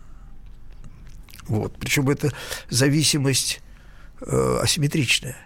[1.48, 1.76] Вот.
[1.78, 2.32] Причем это
[2.70, 3.60] зависимость
[4.20, 5.36] э, асимметричная.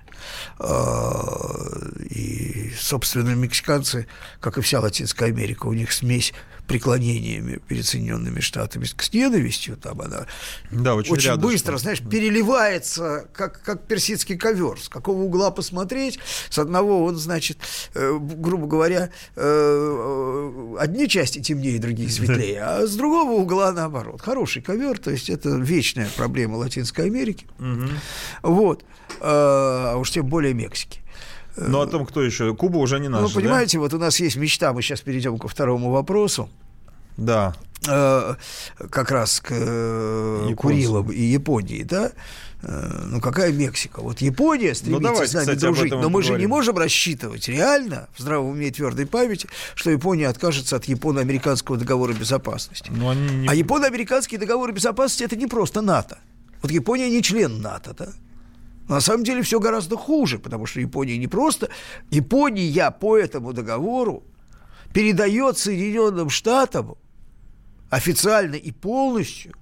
[0.58, 4.06] Э, и, собственно, мексиканцы,
[4.40, 6.34] как и вся Латинская Америка, у них смесь
[6.70, 10.26] преклонениями перед Соединенными Штатами, с ненавистью, там она
[10.70, 14.80] да, очень, очень быстро, знаешь, переливается, как, как персидский ковер.
[14.80, 16.20] С какого угла посмотреть?
[16.48, 17.58] С одного он, значит,
[17.94, 24.20] э, грубо говоря, э, э одни части темнее, другие светлее, а с другого угла наоборот.
[24.20, 27.48] Хороший ковер, то есть это вечная проблема Латинской Америки.
[28.42, 28.84] Вот.
[29.18, 31.00] Э, а уж тем более Мексики.
[31.68, 32.54] Ну, о том, кто еще?
[32.54, 33.82] Куба уже не наша, Ну, понимаете, да?
[33.82, 36.48] вот у нас есть мечта, мы сейчас перейдем ко второму вопросу.
[37.16, 37.54] Да.
[37.88, 38.34] Э,
[38.90, 42.12] как раз к э, Курилам и Японии, да?
[42.62, 44.00] Э, ну, какая Мексика?
[44.00, 47.48] Вот Япония стремится ну, давайте, с нами кстати, дружить, но мы же не можем рассчитывать
[47.48, 52.90] реально, в здравом уме и твердой памяти, что Япония откажется от японо-американского договора безопасности.
[52.94, 53.48] Но они не...
[53.48, 56.18] А японо-американский договор безопасности– это не просто НАТО.
[56.62, 58.08] Вот Япония не член НАТО, да?
[58.90, 61.68] На самом деле все гораздо хуже, потому что Япония не просто...
[62.10, 64.24] Япония по этому договору
[64.92, 66.96] передает Соединенным Штатам
[67.88, 69.54] официально и полностью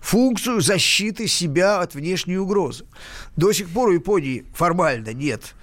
[0.00, 2.86] функцию защиты себя от внешней угрозы.
[3.36, 5.54] До сих пор у Японии формально нет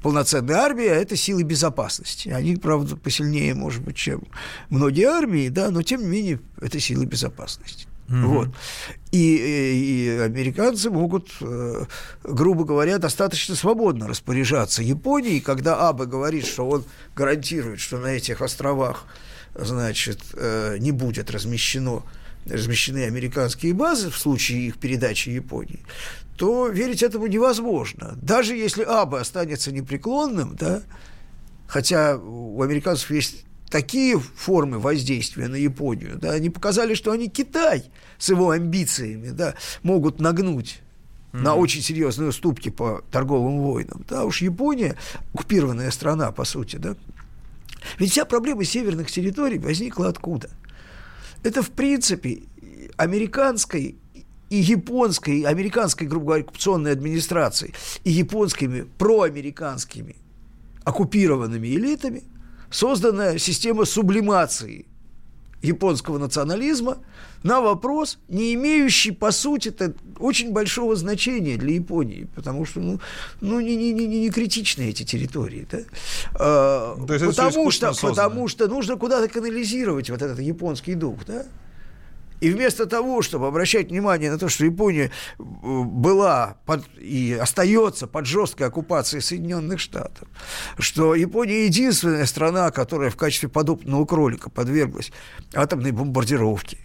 [0.00, 2.28] полноценной армии, а это силы безопасности.
[2.28, 4.22] Они, правда, посильнее, может быть, чем
[4.70, 7.88] многие армии, да, но тем не менее это силы безопасности.
[8.08, 8.26] Mm-hmm.
[8.26, 8.48] Вот.
[9.12, 11.84] И, и американцы могут, э,
[12.22, 18.42] грубо говоря, достаточно свободно распоряжаться Японией, когда Абе говорит, что он гарантирует, что на этих
[18.42, 19.06] островах
[19.54, 22.02] значит, э, не будет размещено,
[22.46, 25.80] размещены американские базы в случае их передачи Японии,
[26.36, 28.18] то верить этому невозможно.
[28.20, 30.82] Даже если Абе останется непреклонным, да,
[31.66, 37.82] хотя у американцев есть такие формы воздействия на Японию, да, они показали, что они Китай
[38.18, 40.80] с его амбициями, да, могут нагнуть
[41.32, 41.40] mm-hmm.
[41.40, 44.04] на очень серьезные уступки по торговым войнам.
[44.08, 44.94] Да, уж Япония
[45.32, 46.94] оккупированная страна, по сути, да.
[47.98, 50.50] Ведь вся проблема северных территорий возникла откуда?
[51.42, 52.42] Это, в принципе,
[52.96, 53.96] американской
[54.50, 60.14] и японской, американской, грубо говоря, оккупационной администрацией и японскими проамериканскими
[60.84, 62.22] оккупированными элитами–
[62.70, 64.86] созданная система сублимации
[65.62, 66.98] японского национализма
[67.42, 73.00] на вопрос, не имеющий, по сути, -то очень большого значения для Японии, потому что ну,
[73.40, 75.66] ну, не, не, не, не критичны эти территории.
[75.70, 75.78] Да?
[76.34, 81.16] А, потому, что, потому что нужно куда-то канализировать вот этот японский дух.
[81.26, 81.44] Да?
[82.44, 88.06] И вместо того, чтобы обращать внимание на то, что Япония э, была под, и остается
[88.06, 90.28] под жесткой оккупацией Соединенных Штатов,
[90.78, 95.10] что Япония единственная страна, которая в качестве подобного кролика подверглась
[95.54, 96.76] атомной бомбардировке,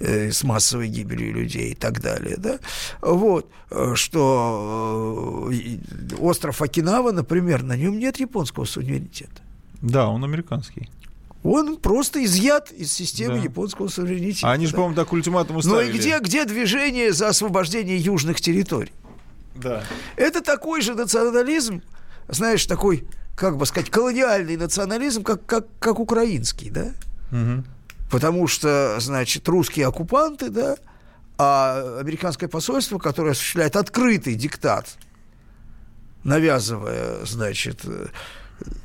[0.00, 2.58] э, с массовой гибелью людей и так далее, да,
[3.00, 5.50] вот, э, что
[6.18, 9.40] остров Окинава, например, на нем нет японского суверенитета.
[9.80, 10.90] Да, он американский.
[11.42, 13.44] Он просто изъят из системы да.
[13.44, 14.48] японского суверенитета.
[14.48, 14.76] А они же, да.
[14.76, 15.90] по-моему, так ультиматум уставили.
[15.90, 18.92] Ну и где, где движение за освобождение южных территорий?
[19.54, 19.82] Да.
[20.16, 21.82] Это такой же национализм,
[22.28, 23.04] знаешь, такой,
[23.36, 26.92] как бы сказать, колониальный национализм, как, как, как украинский, да?
[27.32, 27.64] Угу.
[28.10, 30.76] Потому что, значит, русские оккупанты, да,
[31.38, 34.98] а американское посольство, которое осуществляет открытый диктат,
[36.22, 37.80] навязывая, значит,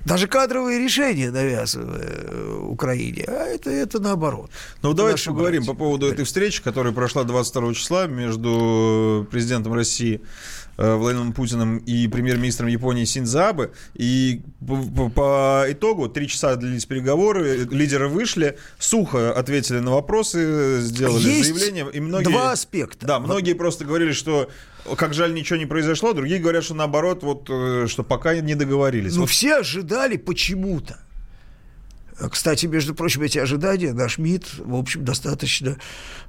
[0.05, 4.51] даже кадровые решения навязывая э, Украине, а это, это наоборот.
[4.81, 5.73] Ну, давайте поговорим братья.
[5.73, 12.07] по поводу этой встречи, которая прошла 22 числа между президентом России э, Владимиром Путиным и
[12.07, 13.71] премьер-министром Японии Синдзабе.
[13.93, 21.23] И по, по итогу три часа длились переговоры, лидеры вышли, сухо ответили на вопросы, сделали
[21.23, 21.87] Есть заявление.
[21.93, 23.05] И многие, два аспекта.
[23.05, 24.49] Да, многие просто говорили, что
[24.97, 26.13] как жаль, ничего не произошло.
[26.13, 29.15] Другие говорят, что наоборот, вот, э, что пока не договорились.
[29.15, 29.29] Ну, вот.
[29.29, 30.99] все ожидали почему-то.
[32.31, 35.77] Кстати, между прочим, эти ожидания наш МИД, в общем, достаточно,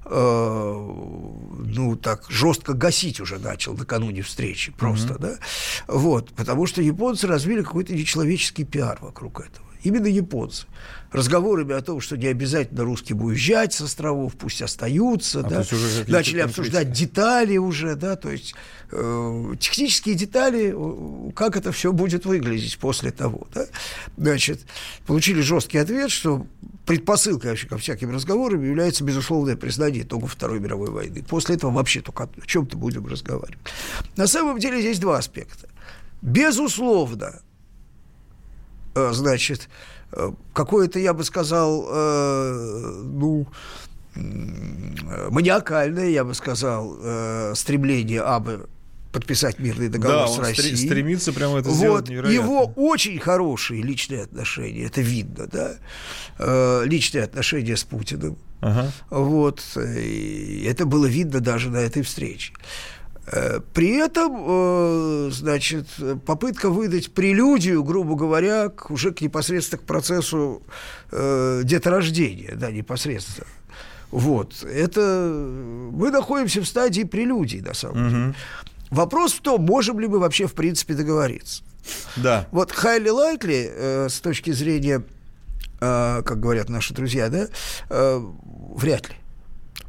[0.04, 5.18] э, ну, так, жестко гасить уже начал накануне встречи просто, mm-hmm.
[5.18, 5.38] да,
[5.86, 9.65] вот, потому что японцы развили какой-то нечеловеческий пиар вокруг этого.
[9.86, 10.66] Именно японцы
[11.12, 15.64] разговорами о том, что не обязательно русским уезжать с островов, пусть остаются, а да,
[16.08, 18.56] начали обсуждать детали уже, да, то есть
[18.90, 20.74] э, технические детали,
[21.36, 23.66] как это все будет выглядеть после того, да,
[24.16, 24.62] значит,
[25.06, 26.48] получили жесткий ответ, что
[26.84, 31.24] предпосылкой вообще ко всяким разговорам является безусловное признание итогов Второй мировой войны.
[31.28, 33.64] После этого вообще только о чем-то будем разговаривать.
[34.16, 35.68] На самом деле здесь два аспекта.
[36.20, 37.40] Безусловно,
[39.12, 39.68] значит,
[40.12, 43.46] Э, какое-то, я бы сказал, э, ну,
[45.30, 48.68] маниакальное, я бы сказал, э, стремление Абы
[49.12, 50.76] подписать мирный договор да, с Россией.
[50.76, 52.42] стремится прямо это вот, сделать невероятно.
[52.42, 55.76] Его очень хорошие личные отношения, это видно, да,
[56.38, 58.38] э, личные отношения с Путиным.
[58.60, 58.90] Ага.
[59.10, 62.52] Вот, и это было видно даже на этой встрече.
[63.26, 65.86] Э, при этом, э, значит,
[66.24, 70.62] попытка выдать прелюдию, грубо говоря, к, уже к непосредственно к процессу
[71.10, 73.48] э, деторождения, да, непосредственно.
[74.12, 75.28] Вот, это
[75.92, 78.10] мы находимся в стадии прелюдии, на самом угу.
[78.10, 78.34] деле.
[78.90, 81.64] Вопрос в том, можем ли мы вообще, в принципе, договориться.
[82.16, 82.46] Да.
[82.52, 85.02] Вот highly likely, э, с точки зрения,
[85.80, 87.48] э, как говорят наши друзья, да,
[87.90, 88.20] э,
[88.74, 89.16] вряд ли.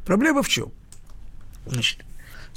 [0.04, 0.72] Проблема в чем?
[1.66, 2.04] Значит,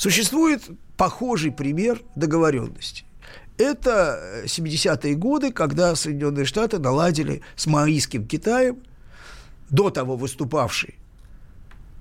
[0.02, 0.64] Существует
[0.98, 3.06] похожий пример договоренности.
[3.60, 8.82] Это 70-е годы, когда Соединенные Штаты наладили с маоистским Китаем,
[9.70, 10.96] до того выступавший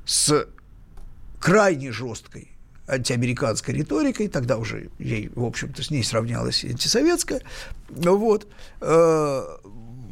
[0.07, 0.49] с
[1.39, 2.49] крайне жесткой
[2.89, 7.43] антиамериканской риторикой, тогда уже ей, в общем-то, с ней сравнялась антисоветская,
[7.91, 8.49] вот,
[8.81, 9.43] э,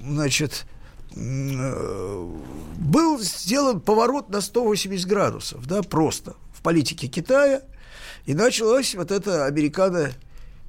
[0.05, 0.67] значит,
[1.17, 2.37] э,
[2.77, 7.63] был сделан поворот на 180 градусов, да, просто в политике Китая–
[8.29, 10.13] и началось вот это американо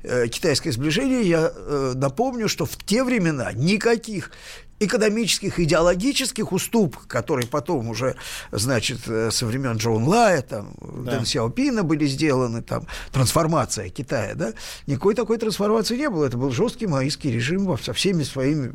[0.03, 4.31] э, китайское сближение, я э, напомню, что в те времена никаких
[4.79, 8.15] экономических, идеологических уступок, которые потом уже,
[8.51, 11.17] значит, э, со времен Джон Лая, там, да.
[11.17, 14.53] Дэн Сяопина были сделаны, там, трансформация Китая, да,
[14.87, 16.27] никакой такой трансформации не было.
[16.27, 18.71] Это был жесткий маоистский режим со всеми своими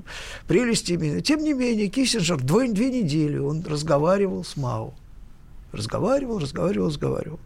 [0.47, 1.21] прелестями.
[1.21, 4.93] Тем не менее, Киссинджер две, две недели он разговаривал с Мао.
[5.73, 7.41] Разговаривал, разговаривал, разговаривал.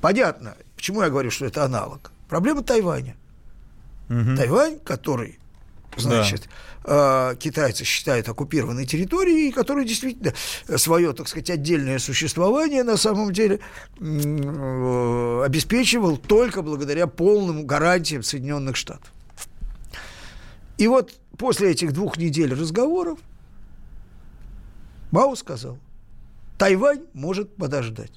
[0.00, 2.12] Понятно, почему я говорю, что это аналог.
[2.28, 3.16] Проблема Тайваня.
[4.08, 4.36] Угу.
[4.36, 5.38] Тайвань, который,
[5.96, 6.48] значит,
[6.84, 7.32] да.
[7.32, 10.32] э, китайцы считают оккупированной территорией, который действительно
[10.76, 13.60] свое, так сказать, отдельное существование на самом деле
[14.00, 19.12] э, обеспечивал только благодаря полным гарантиям Соединенных Штатов.
[20.78, 23.18] И вот после этих двух недель разговоров
[25.10, 25.78] Мао сказал,
[26.58, 28.12] Тайвань может подождать.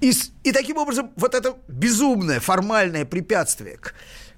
[0.00, 0.12] И,
[0.44, 3.78] и таким образом вот это безумное формальное препятствие,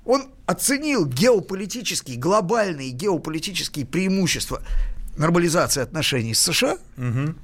[0.05, 4.63] он оценил геополитические, глобальные геополитические преимущества
[5.17, 6.79] нормализации отношений с США.
[6.97, 7.35] Угу.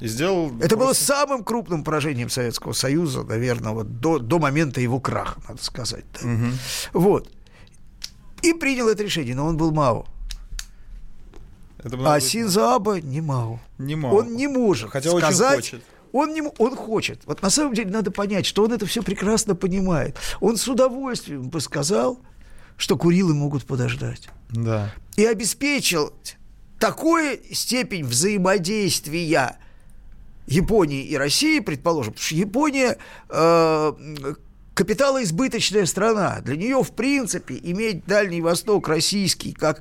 [0.00, 0.48] И сделал...
[0.58, 0.76] Это просто...
[0.76, 6.04] было самым крупным поражением Советского Союза, наверное, вот до, до момента его краха, надо сказать.
[6.22, 6.28] Да.
[6.28, 6.46] Угу.
[6.92, 7.30] Вот.
[8.42, 10.06] И принял это решение, но он был Мао.
[11.78, 13.58] Это а Синзо Абе не Мао.
[13.78, 14.16] Не Мао.
[14.16, 15.84] Он не может Хотя сказать, очень хочет.
[16.16, 17.20] Он, не, он хочет.
[17.26, 20.16] Вот на самом деле надо понять, что он это все прекрасно понимает.
[20.40, 22.18] Он с удовольствием бы сказал,
[22.78, 24.30] что Курилы могут подождать.
[24.48, 24.94] Да.
[25.16, 26.14] И обеспечил
[26.78, 29.58] такую степень взаимодействия
[30.46, 32.96] Японии и России, предположим, потому что Япония
[33.28, 33.92] э,
[34.76, 36.40] капиталоизбыточная страна.
[36.42, 39.80] Для нее, в принципе, иметь Дальний Восток российский как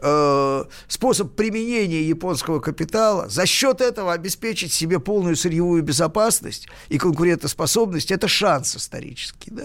[0.00, 8.12] э, способ применения японского капитала, за счет этого обеспечить себе полную сырьевую безопасность и конкурентоспособность,
[8.12, 9.50] это шанс исторический.
[9.50, 9.64] Да?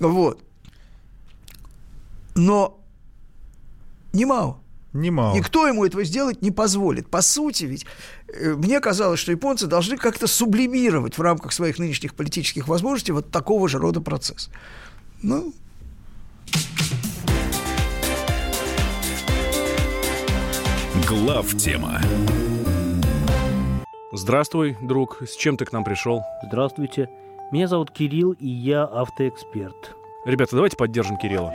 [0.00, 0.42] Вот.
[2.34, 2.80] Но
[4.14, 4.62] немало.
[4.94, 5.36] Немало.
[5.36, 7.10] Никто ему этого сделать не позволит.
[7.10, 7.84] По сути, ведь
[8.34, 13.68] мне казалось, что японцы должны как-то сублимировать в рамках своих нынешних политических возможностей вот такого
[13.68, 14.50] же рода процесс.
[15.22, 15.52] Ну.
[21.06, 22.00] Глав тема.
[24.12, 25.22] Здравствуй, друг.
[25.22, 26.22] С чем ты к нам пришел?
[26.46, 27.08] Здравствуйте.
[27.50, 29.96] Меня зовут Кирилл, и я автоэксперт.
[30.26, 31.54] Ребята, давайте поддержим Кирилла.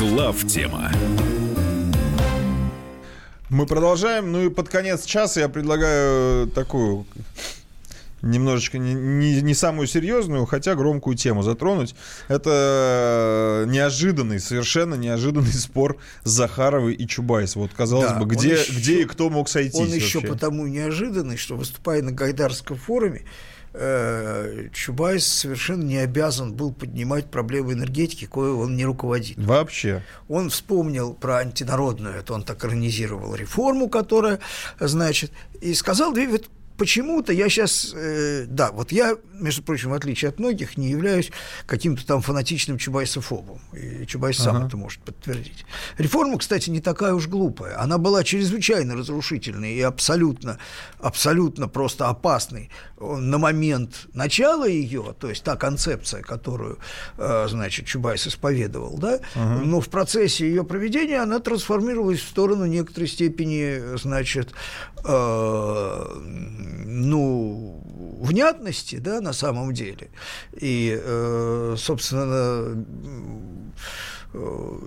[0.00, 0.90] Главтема.
[3.50, 4.32] Мы продолжаем.
[4.32, 7.04] Ну и под конец часа я предлагаю такую
[8.22, 11.94] немножечко не, не, не самую серьезную, хотя громкую тему затронуть.
[12.28, 17.56] Это неожиданный, совершенно неожиданный спор Захаровой и Чубайс.
[17.56, 20.32] Вот, казалось Да, бы, где, еще- где и кто мог сойтись Он еще вообще?
[20.32, 23.24] потому неожиданный, что выступая на Гайдарском форуме, э,
[23.72, 29.38] Чубайс совершенно не обязан был поднимать проблемы энергетики, коей он не руководит.
[29.38, 30.02] Вообще.
[30.28, 34.40] Он вспомнил про антинародную, это он так иронизировал реформу, которая,
[34.80, 36.40] значит, и сказал, две-
[36.80, 37.94] почему-то я сейчас,
[38.46, 41.30] да, вот я, между прочим, в отличие от многих, не являюсь
[41.66, 44.66] каким-то там фанатичным чубайсофобом, и Чубайс сам Ага.
[44.66, 45.66] это может подтвердить.
[45.98, 50.56] Реформа, кстати, не такая уж глупая, она была чрезвычайно разрушительной и абсолютно,
[50.98, 56.78] абсолютно просто опасной на момент начала ее, то есть та концепция, которую,
[57.18, 63.08] э, значит, Чубайс исповедовал, да, но в процессе ее проведения она трансформировалась в сторону некоторой
[63.08, 64.52] степени, значит,
[65.04, 66.06] э,
[66.84, 67.82] ну,
[68.20, 70.10] внятности, да, на самом деле.
[70.52, 72.84] И, э, собственно,
[74.32, 74.78] э,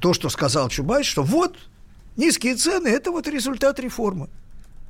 [0.00, 1.56] то, что сказал Чубайс, что вот
[2.16, 4.28] низкие цены– это вот результат реформы.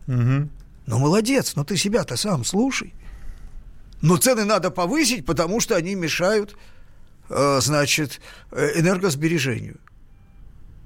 [0.07, 0.51] Мгм.
[0.87, 2.95] Ну, молодец, но ты себя-то сам слушай.
[4.03, 6.57] Но цены надо повысить, потому что они мешают,
[7.29, 8.21] э, значит,
[8.53, 9.79] э, энергосбережению.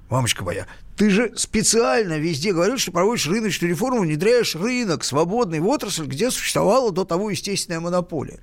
[0.09, 0.65] Мамочка моя,
[1.01, 6.29] ты же специально везде говоришь, что проводишь рыночную реформу, внедряешь рынок свободный в отрасль, где
[6.29, 8.39] существовала до того естественная монополия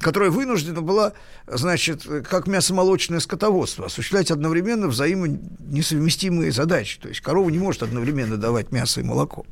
[0.00, 1.12] которая вынуждена была,
[1.46, 6.98] значит, как мясомолочное скотоводство, осуществлять одновременно взаимонесовместимые задачи.
[7.00, 9.46] То есть корова не может одновременно давать мясо и молоко.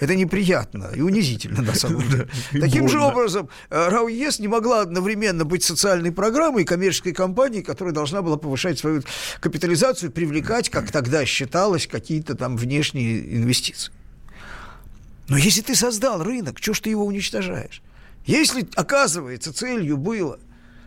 [0.00, 2.28] Это неприятно и унизительно на самом деле.
[2.52, 7.62] Таким же образом, э, РАО ЕС не могла одновременно быть социальной программой и коммерческой компанией,
[7.62, 9.02] которая должна была повышать свою
[9.40, 13.92] капитализацию, привлекать, как тогда считалось, какие-то там внешние инвестиции.
[15.28, 17.82] Но если ты создал рынок, что ж ты его уничтожаешь?
[18.24, 20.38] Если, оказывается, целью было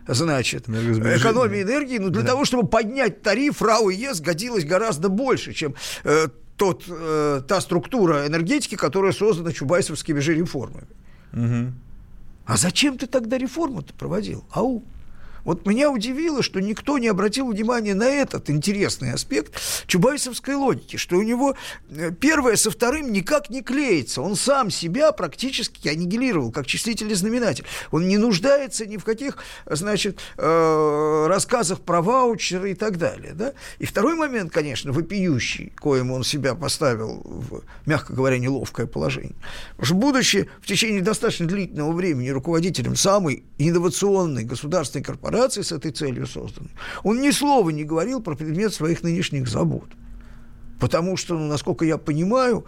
[0.08, 5.76] значит, экономия энергии, ну, для того, чтобы поднять тариф, РАО ЕС годилось гораздо больше, чем
[6.04, 10.88] э, тот, э, та структура энергетики, которая создана чубайсовскими же реформами.
[11.34, 11.76] Мгм.
[12.46, 14.46] А зачем ты тогда реформу-то проводил?
[14.52, 14.84] Ау.
[15.48, 19.54] Вот меня удивило, что никто не обратил внимания на этот интересный аспект
[19.88, 21.56] чубайсовской логики, что у него
[21.90, 24.22] э, первое со вторым никак не клеится.
[24.22, 27.64] Он сам себя практически аннигилировал, как числитель и знаменатель.
[27.92, 33.32] Он не нуждается ни в каких, значит, э, рассказах про ваучеры и так далее.
[33.34, 33.54] Да?
[33.80, 39.36] И второй момент, конечно, вопиющий, коим он себя поставил в, мягко говоря, неловкое положение.
[39.78, 45.92] Потому что, будучи в течение достаточно длительного времени руководителем самой инновационной государственной корпорации с этой
[45.92, 46.72] целью созданной,
[47.04, 49.90] он ни слова не говорил про предмет своих нынешних забот.
[50.80, 52.66] Потому что, ну, насколько я понимаю,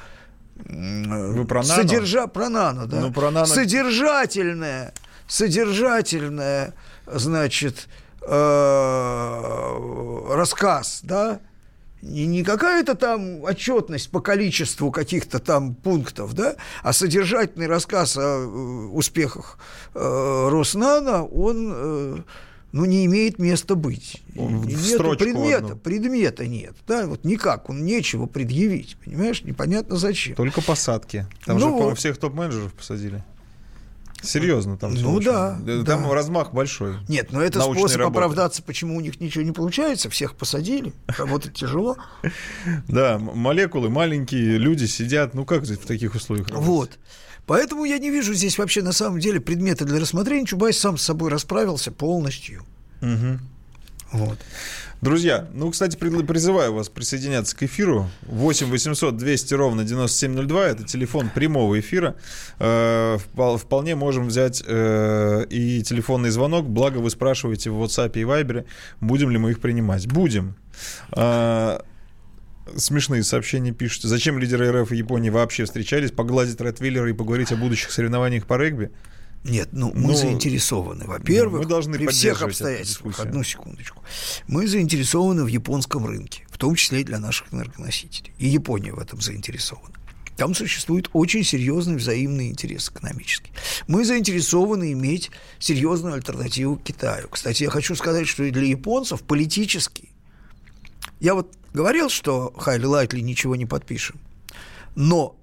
[0.66, 1.76] Вы про нано?
[1.76, 2.28] содержа...
[2.28, 3.00] про нано, да.
[3.02, 4.94] Ну, про нано- Содержательное,
[5.28, 6.74] содержательное,
[7.08, 7.88] значит,
[8.22, 8.30] э,
[10.36, 11.40] рассказ, да,
[12.02, 18.22] не, не какая-то там отчетность по количеству каких-то там пунктов, да, а содержательный рассказ о
[18.22, 18.46] э,
[18.92, 19.60] успехах
[19.94, 22.18] э, Роснано, он э,
[22.72, 24.22] ну, не имеет места быть.
[24.38, 25.76] Он Нету предмета, одну.
[25.78, 26.74] предмета нет.
[26.88, 30.36] Да, вот никак, он нечего предъявить, понимаешь, непонятно зачем.
[30.36, 31.26] Только посадки.
[31.46, 33.24] Там Ну же, по-моему, всех топ-менеджеров посадили.
[34.22, 36.14] Серьезно, там Ну очень- да, Там да.
[36.14, 36.96] размах большой.
[37.08, 38.18] Нет, но это способ работы.
[38.18, 40.10] оправдаться, почему у них ничего не получается.
[40.10, 41.96] Всех посадили, работать тяжело.
[42.90, 45.34] Да, молекулы, маленькие люди сидят.
[45.36, 46.50] Ну как в таких условиях?
[46.50, 46.68] работать?
[46.68, 47.00] Вот.
[47.50, 50.46] Поэтому я не вижу здесь вообще на самом деле предмета для рассмотрения.
[50.46, 52.62] Чубайс сам с собой расправился полностью.
[53.02, 53.40] Мгм.
[54.12, 54.38] Вот.
[55.02, 58.08] Друзья, ну, кстати, призываю вас присоединяться к эфиру.
[58.28, 60.68] 8 800 200 ровно 9702.
[60.68, 62.18] Это телефон прямого эфира.
[62.60, 66.68] Э, впол- Вполне можем взять э, и телефонный звонок.
[66.68, 68.66] Благо вы спрашиваете в WhatsApp и Viber,
[69.02, 70.06] будем ли мы их принимать.
[70.06, 70.54] Будем.
[71.14, 71.80] Э,
[72.78, 74.04] Смешные сообщения пишут.
[74.04, 76.12] Зачем лидеры РФ и Японии вообще встречались?
[76.12, 78.92] Погладить Ротвейлера и поговорить о будущих соревнованиях по регби?
[79.44, 81.06] Нет, ну мы Ну, заинтересованы.
[81.06, 84.04] Во-первых, мы должны при всех обстоятельствах, одну секундочку,
[84.48, 88.34] мы заинтересованы в японском рынке, в том числе и для наших энергоносителей.
[88.38, 89.96] И Япония в этом заинтересована.
[90.36, 93.52] Там существует очень серьезный взаимный интерес экономический.
[93.88, 97.28] Мы заинтересованы иметь серьезную альтернативу Китаю.
[97.30, 100.10] Кстати, я хочу сказать, что и для японцев политически.
[101.20, 104.20] Я вот говорил, что Хайли Лайтли ничего не подпишем.
[104.96, 105.36] Но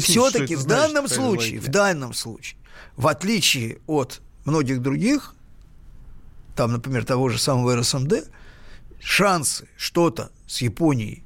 [0.00, 2.58] все-таки в значит, данном Хайли случае, в данном случае,
[2.96, 5.34] в отличие от многих других,
[6.56, 8.28] там, например, того же самого РСМД,
[9.00, 11.24] шансы что-то с Японией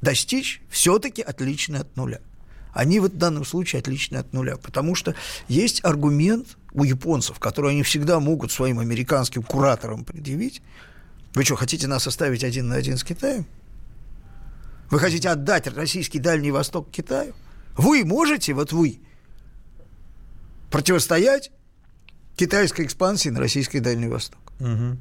[0.00, 2.20] достичь все-таки отличны от нуля.
[2.72, 5.14] Они в данном случае отличны от нуля, потому что
[5.48, 10.62] есть аргумент у японцев, который они всегда могут своим американским кураторам предъявить.
[11.34, 13.46] Вы что, хотите нас оставить один на один с Китаем?
[14.90, 17.34] Вы хотите отдать российский Дальний Восток Китаю?
[17.76, 19.00] Вы можете, вот вы,
[20.70, 21.50] противостоять
[22.36, 24.40] китайской экспансии на российский Дальний Восток?
[24.58, 24.98] Мгм.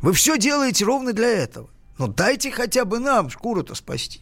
[0.00, 1.68] Вы все делаете ровно для этого.
[1.98, 4.20] Но дайте хотя бы нам шкуру-то спасти.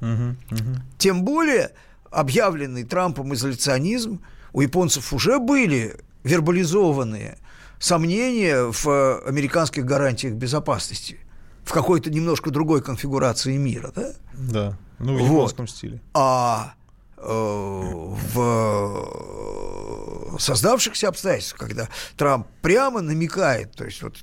[0.00, 0.38] Мгм.
[0.50, 0.82] Мгм.
[0.98, 1.72] Тем более
[2.10, 4.20] объявленный Трампом изоляционизм
[4.52, 7.38] у японцев уже были вербализованные
[7.78, 11.18] сомнения в э, американских гарантиях безопасности
[11.64, 14.12] в какой-то немножко другой конфигурации мира, да?
[14.34, 14.78] Да.
[14.98, 15.34] Ну, в Вот.
[15.34, 16.00] японском стиле.
[16.14, 16.74] А
[17.16, 17.22] э,
[18.78, 24.16] в создавшихся обстоятельствах, когда Трамп прямо намекает, то есть вот,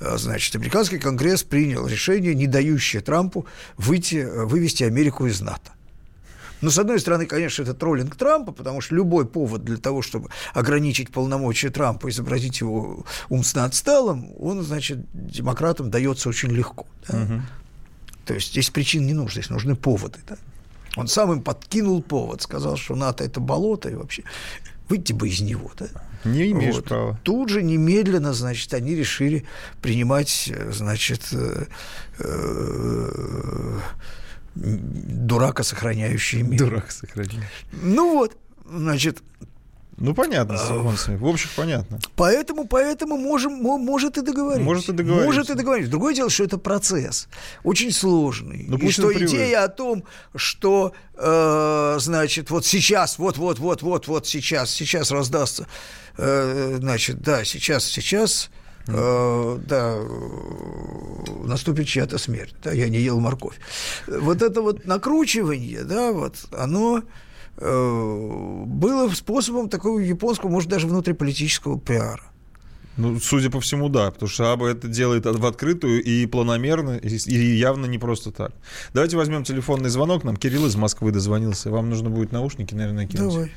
[0.00, 3.46] э, значит, американский конгресс принял решение, не дающее Трампу
[3.76, 5.72] выйти, э, вывести Америку из НАТО.
[6.60, 10.30] Но, с одной стороны, конечно, это троллинг Трампа, потому что любой повод для того, чтобы
[10.54, 16.86] ограничить полномочия Трампа, изобразить его умственно отсталым, он, значит, демократам дается очень легко.
[17.08, 17.42] да.
[18.24, 20.18] То есть здесь причин не нужно, здесь нужны поводы.
[20.28, 20.36] Да?
[20.96, 24.22] Он сам им подкинул повод, сказал, что НАТО– это болото, и вообще
[24.90, 25.70] выйти бы из него.
[25.78, 25.86] Да?
[26.24, 26.84] Не имеешь Вот.
[26.84, 27.18] права.
[27.22, 29.46] Тут же немедленно, значит, они решили
[29.80, 31.66] принимать, э, значит, э,
[32.18, 33.78] э,
[34.58, 36.58] дурака, сохраняющий мир.
[36.58, 37.40] Дурак сохранил.
[37.72, 38.36] Ну вот,
[38.68, 39.22] значит,
[39.96, 41.16] Ну, понятно, с японцами.
[41.16, 41.98] В общем, понятно.
[42.16, 44.64] Поэтому, поэтому можем, мо- может и договориться.
[44.64, 45.26] Может и договориться.
[45.26, 45.90] Может и договориться.
[45.90, 47.28] Другое дело, что это процесс
[47.64, 48.64] очень сложный.
[48.68, 49.28] Ну, и что привык.
[49.28, 50.04] идея о том,
[50.36, 55.66] что, э, значит, вот сейчас, вот, вот, вот, вот, вот сейчас, сейчас раздастся,
[56.16, 58.50] э, значит, да, сейчас, сейчас,
[58.88, 59.98] э, да,
[61.44, 63.56] наступит чья-то смерть, да, я не ел морковь.
[64.06, 67.02] Вот это вот накручивание, да, вот, оно
[67.56, 72.24] э, было способом такого японского, может, даже внутриполитического пиара.
[72.98, 77.16] Ну, судя по всему, да, потому что Аба это делает в открытую и планомерно, и
[77.30, 78.50] и явно не просто так.
[78.92, 80.24] Давайте возьмем телефонный звонок.
[80.24, 81.70] Нам Кирилл из Москвы дозвонился.
[81.70, 83.32] Вам нужно будет наушники, наверное, кинуть.
[83.32, 83.52] Давай.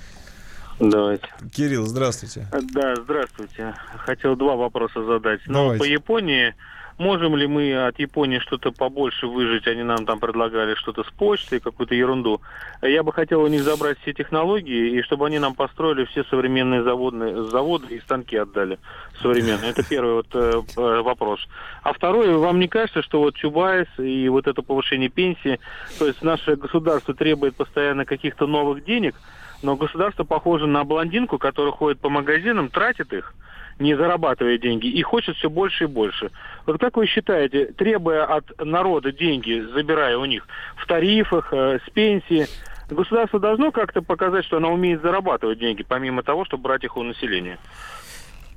[0.80, 1.28] Давайте.
[1.54, 2.48] Кирилл, здравствуйте.
[2.74, 3.76] Да, здравствуйте.
[3.98, 5.42] Хотел два вопроса задать.
[5.48, 5.80] Ну, Давайте.
[5.80, 6.56] по Японии,
[6.98, 9.68] можем ли мы от Японии что-то побольше выжить?
[9.68, 12.42] Они нам там предлагали что-то с почтой, какую-то ерунду.
[12.82, 16.84] Я бы хотел у них забрать все технологии, и чтобы они нам построили все современные
[16.84, 18.80] заводные, заводы и станки отдали
[19.22, 19.72] современные.
[19.72, 21.48] Это первый вот э, э, вопрос.
[21.84, 25.60] А второй, вам не кажется, что вот Чубайс и вот это повышение пенсии,
[26.00, 29.16] то есть наше государство требует постоянно каких-то новых денег,
[29.62, 33.34] но государство похоже на блондинку, которая ходит по магазинам, тратит их,
[33.80, 36.32] не зарабатывая деньги, и хочет все больше и больше.
[36.66, 40.48] Вот как вы считаете, требуя от народа деньги, забирая у них
[40.78, 42.48] в тарифах, э, с пенсии,
[42.90, 47.04] государство должно как-то показать, что оно умеет зарабатывать деньги, помимо того, чтобы брать их у
[47.04, 47.58] населения?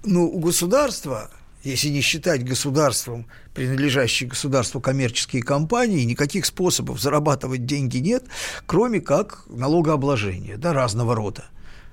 [0.04, 1.30] Ну, у государства,
[1.64, 8.24] если не считать государством, принадлежащие государству коммерческие компании, никаких способов зарабатывать деньги нет,
[8.66, 11.44] кроме как налогообложения, да, разного рода.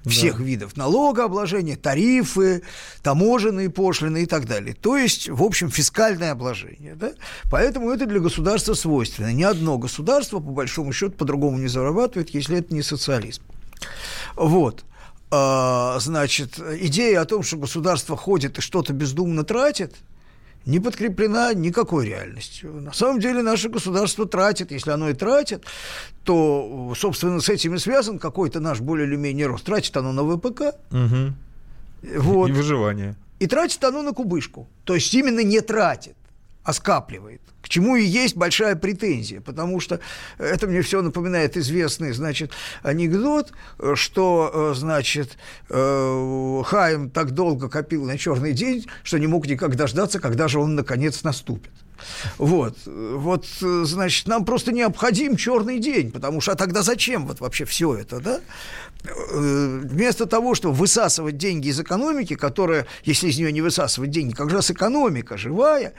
[0.05, 2.63] Всех видов налогообложения, тарифы,
[3.03, 4.73] таможенные пошлины и так далее.
[4.73, 6.95] То есть, в общем, фискальное обложение.
[6.95, 7.11] Да?
[7.51, 9.31] Поэтому это для государства свойственно.
[9.31, 13.43] Ни одно государство, по большому счету, по-другому не зарабатывает, если это не социализм.
[14.35, 14.85] Вот.
[15.31, 19.95] А, значит, идея о том, что государство ходит и что-то бездумно тратит,
[20.65, 22.73] не подкреплена никакой реальностью.
[22.81, 25.63] На самом деле наше государство тратит, если оно и тратит,
[26.25, 29.63] то, собственно, с этим и связан какой-то наш более или менее рост.
[29.65, 31.35] Тратит оно на ВПК, Мгм.
[32.17, 33.15] вот, И выживание.
[33.39, 34.67] и тратит оно на кубышку.
[34.83, 36.15] То есть именно не тратит,
[36.63, 37.41] а скапливает.
[37.61, 39.99] К чему и есть большая претензия, потому что
[40.37, 42.51] это мне все напоминает известный, значит,
[42.81, 43.51] анекдот,
[43.95, 45.37] что, э, значит,
[45.69, 50.59] э, Хайм так долго копил на черный день, что не мог никак дождаться, когда же
[50.59, 51.71] он наконец наступит.
[52.39, 52.77] Вот.
[52.85, 57.93] Вот, значит, нам просто необходим черный день, потому что а тогда зачем вот вообще все
[57.93, 58.41] это, да?
[59.03, 64.33] Э, вместо того, чтобы высасывать деньги из экономики, которая, если из нее не высасывать деньги,
[64.33, 65.93] как раз экономика живая,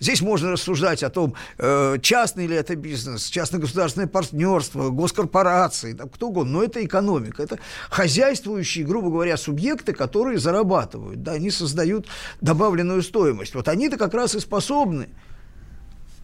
[0.00, 6.28] Здесь можно рассуждать о том, э, частный ли это бизнес, частно-государственное партнерство, госкорпорации, там, кто
[6.28, 7.42] угодно, но это экономика.
[7.42, 7.58] Это
[7.90, 12.06] хозяйствующие, грубо говоря, субъекты, которые зарабатывают, да, они создают
[12.40, 13.54] добавленную стоимость.
[13.54, 15.08] Вот они-то как раз и способны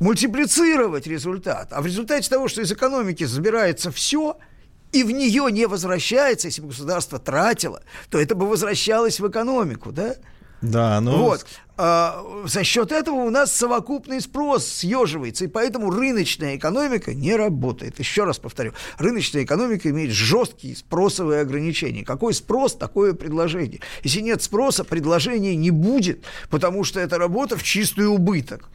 [0.01, 1.69] мультиплицировать результат.
[1.71, 4.37] А в результате того, что из экономики забирается все–
[4.93, 9.91] и в нее не возвращается, если бы государство тратило, то это бы возвращалось в экономику,
[9.91, 10.17] да?
[10.61, 11.19] Да, но...
[11.19, 11.47] Вот.
[11.85, 17.99] А, за счет этого у нас совокупный спрос съеживается, и поэтому рыночная экономика не работает.
[17.99, 22.05] Еще раз повторю, рыночная экономика имеет жесткие спросовые ограничения.
[22.05, 23.81] Какой спрос, такое предложение.
[24.05, 28.69] Если нет спроса, предложения не будет, потому что это работа в чистый убыток.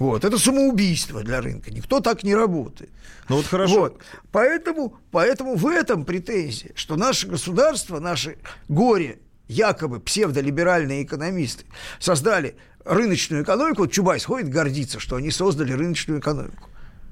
[0.00, 0.24] Вот.
[0.24, 1.70] Это самоубийство для рынка.
[1.70, 2.90] Никто так не работает.
[3.28, 3.80] Ну вот хорошо.
[3.82, 3.98] Вот.
[4.32, 8.36] Поэтому, поэтому в этом претензия, что наше государство, наши
[8.68, 9.20] горе,
[9.52, 11.64] якобы псевдолиберальные экономисты
[11.98, 13.82] создали рыночную экономику.
[13.82, 16.68] Вот Чубайс ходит гордиться, что они создали рыночную экономику.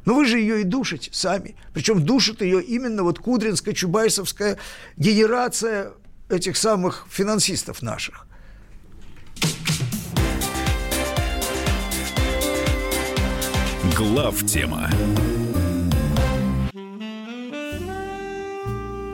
[0.07, 1.57] Но вы же ее и душите сами.
[1.75, 4.57] Причем душит ее именно вот кудринско-чубайсовская
[4.97, 5.93] генерация
[6.29, 8.27] этих самых финансистов наших.
[13.97, 14.91] Глав тема.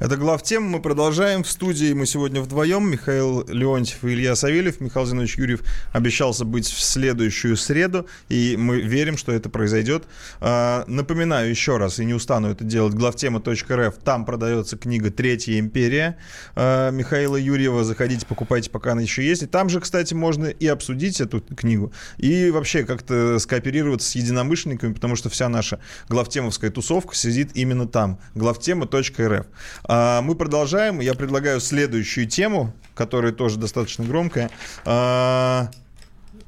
[0.00, 0.62] Это глав тем.
[0.62, 1.44] Мы продолжаем.
[1.44, 2.90] В студии мы сегодня вдвоем.
[2.90, 4.80] Михаил Леонтьев и Илья Савельев.
[4.80, 5.60] Михаил Зинович Юрьев
[5.92, 10.04] обещался быть в следующую среду, и мы верим, что это произойдет.
[10.40, 13.94] А, напоминаю еще раз, и не устану это делать, главтема.рф.
[14.02, 16.16] Там продается книга «Третья империя»
[16.56, 17.84] а, Михаила Юрьева.
[17.84, 19.42] Заходите, покупайте, пока она еще есть.
[19.42, 24.94] И там же, кстати, можно и обсудить эту книгу, и вообще как-то скооперироваться с единомышленниками,
[24.94, 25.78] потому что вся наша
[26.08, 28.18] главтемовская тусовка сидит именно там.
[28.34, 29.44] главтема.рф.
[29.92, 31.00] А, мы продолжаем.
[31.00, 34.48] Я предлагаю следующую тему, которая тоже достаточно громкая.
[34.84, 35.68] А,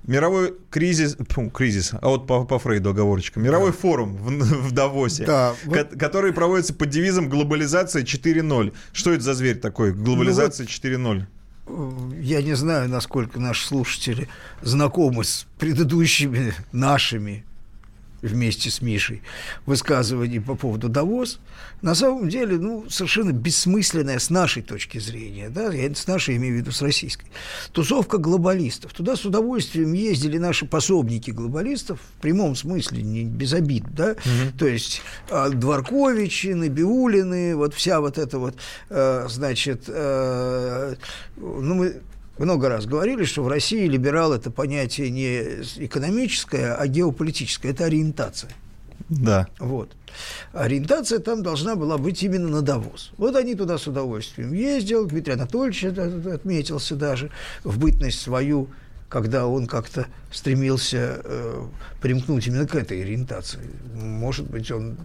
[0.05, 3.41] мировой кризис, фу, кризис, а вот по, по Фрейду оговорочка.
[3.41, 3.77] Мировой да.
[3.77, 4.29] форум в,
[4.69, 5.89] в Давосе, да, вот...
[5.99, 8.73] который проводится под девизом «Глобализация 4.0».
[8.93, 9.93] Что это за зверь такой?
[9.93, 11.19] Глобализация ну, вот...
[11.19, 11.27] 4.0
[12.21, 14.29] я не знаю, насколько наши слушатели
[14.63, 17.45] знакомы с предыдущими нашими
[18.23, 19.23] вместе с Мишей
[19.67, 21.41] высказываний по поводу Давос,
[21.83, 26.55] на самом деле, ну, совершенно бессмысленная с нашей точки зрения, да, я с нашей имею
[26.55, 27.27] в виду с российской,
[27.73, 28.93] тусовка глобалистов.
[28.93, 34.59] Туда с удовольствием ездили наши пособники глобалистов, в прямом смысле, не без обид, да, угу.
[34.59, 38.57] то есть а, Дворковичи, Набиулины, вот вся вот эта вот,
[38.91, 40.95] э, значит, э,
[41.37, 42.01] ну, мы
[42.39, 48.51] много раз говорили, что в России либерал– это понятие не экономическое, а геополитическое, это ориентация.
[49.09, 49.49] Да.
[49.59, 49.91] Вот.
[50.53, 53.13] Ориентация там должна была быть именно на Давос.
[53.19, 57.31] Вот они туда с удовольствием ездил, Дмитрий Анатольевич отметился даже
[57.65, 58.69] в бытность свою
[59.13, 61.67] когда он как-то стремился э,
[62.01, 63.61] примкнуть именно к этой ориентации.
[63.95, 64.97] Может быть, он,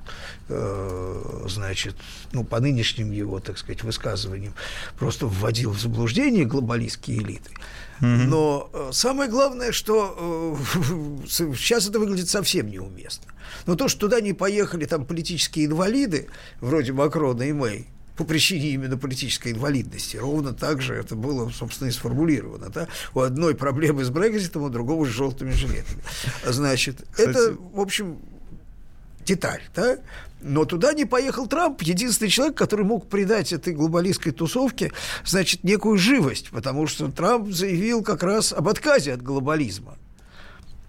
[0.47, 1.93] э, значит,
[2.31, 4.53] ну, по нынешним его, так сказать, высказываниям
[4.97, 7.51] просто вводил в заблуждение глобалистские элиты.
[7.99, 13.33] Но э, самое главное, что э, сейчас это выглядит совсем неуместно.
[13.65, 16.29] Но то, что туда не поехали там политические инвалиды,
[16.61, 17.87] вроде Макрона и Мэй,
[18.17, 20.17] по причине именно политической инвалидности.
[20.17, 22.69] Ровно так же это было, собственно, и сформулировано.
[22.69, 22.87] Да?
[23.13, 26.01] У одной проблемы с Брекзитом, у другого с желтыми жилетами.
[26.45, 27.29] Значит, Кстати...
[27.29, 28.17] это, в общем,
[29.23, 29.99] деталь, да?
[30.41, 34.91] Но туда не поехал Трамп, единственный человек, который мог придать этой глобалистской тусовке,
[35.25, 39.97] значит, некую живость, потому что Трамп заявил как раз об отказе от глобализма.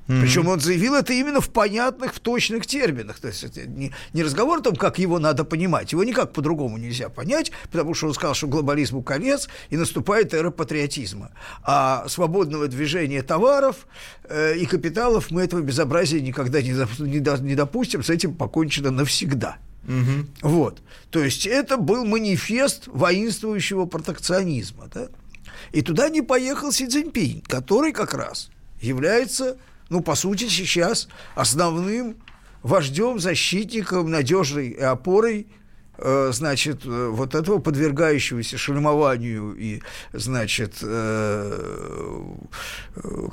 [0.08, 0.20] Mm-hmm.
[0.22, 3.18] Причем он заявил это именно в понятных, в точных терминах.
[3.18, 5.92] То есть это не, не разговор о том, как его надо понимать.
[5.92, 10.50] Его никак по-другому нельзя понять, потому что он сказал, что глобализму конец и наступает эра
[10.50, 11.32] патриотизма.
[11.62, 13.86] А свободного движения товаров
[14.24, 18.02] э, и капиталов мы этого безобразия никогда не, не, не допустим.
[18.02, 19.58] С этим покончено навсегда.
[19.84, 20.48] Угу.
[20.48, 20.82] Вот.
[21.10, 24.88] То есть это был манифест воинствующего протекционизма.
[24.92, 25.08] Да?
[25.72, 28.50] И туда не поехал Си Цзиньпинь, который как раз
[28.80, 29.58] является
[29.88, 32.16] ну, по сути, сейчас основным
[32.62, 35.46] вождем, защитником, надежной опорой
[35.98, 39.82] значит, э, вот этого подвергающегося шельмованию и,
[40.12, 42.24] значит, э,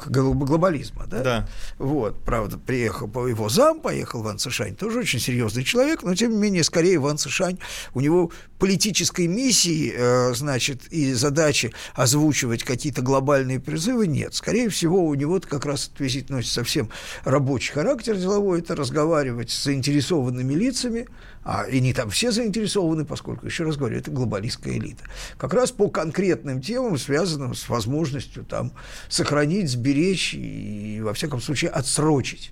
[0.08, 1.24] глобализма, да?
[1.24, 1.50] Да.
[1.78, 6.38] Вот, правда, приехал его зам, поехал Ван Цишань, тоже очень серьезный человек, но, тем не
[6.38, 7.60] менее, скорее Ван Цишань,
[7.94, 14.34] у него политической миссии, значит, и задачи озвучивать какие-то глобальные призывы нет.
[14.34, 16.90] Скорее всего, у него как раз этот визит носит совсем
[17.24, 21.08] рабочий характер деловой, это разговаривать с заинтересованными лицами,
[21.46, 25.04] а, и не там все заинтересованы, поскольку, еще раз говорю, это глобалистская элита.
[25.38, 28.74] Как раз по конкретным темам, связанным с возможностью там
[29.10, 32.52] сохранить, сберечь и, во всяком случае, отсрочить,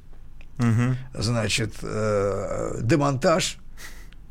[0.59, 0.95] угу.
[1.15, 3.57] значит, э, демонтаж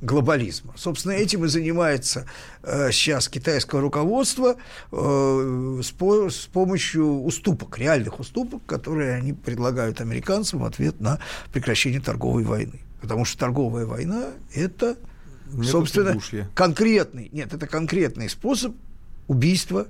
[0.00, 0.74] глобализма.
[0.76, 2.26] Собственно, этим и занимается
[2.62, 4.56] э, сейчас китайское руководство
[4.92, 11.18] э, с, по, с помощью уступок, реальных уступок, которые они предлагают американцам в ответ на
[11.52, 12.80] прекращение торговой войны.
[13.02, 14.96] Потому что торговая война– это,
[15.52, 16.18] Нет собственно,
[16.54, 18.74] конкретный, нет, это конкретный способ
[19.26, 19.86] убийства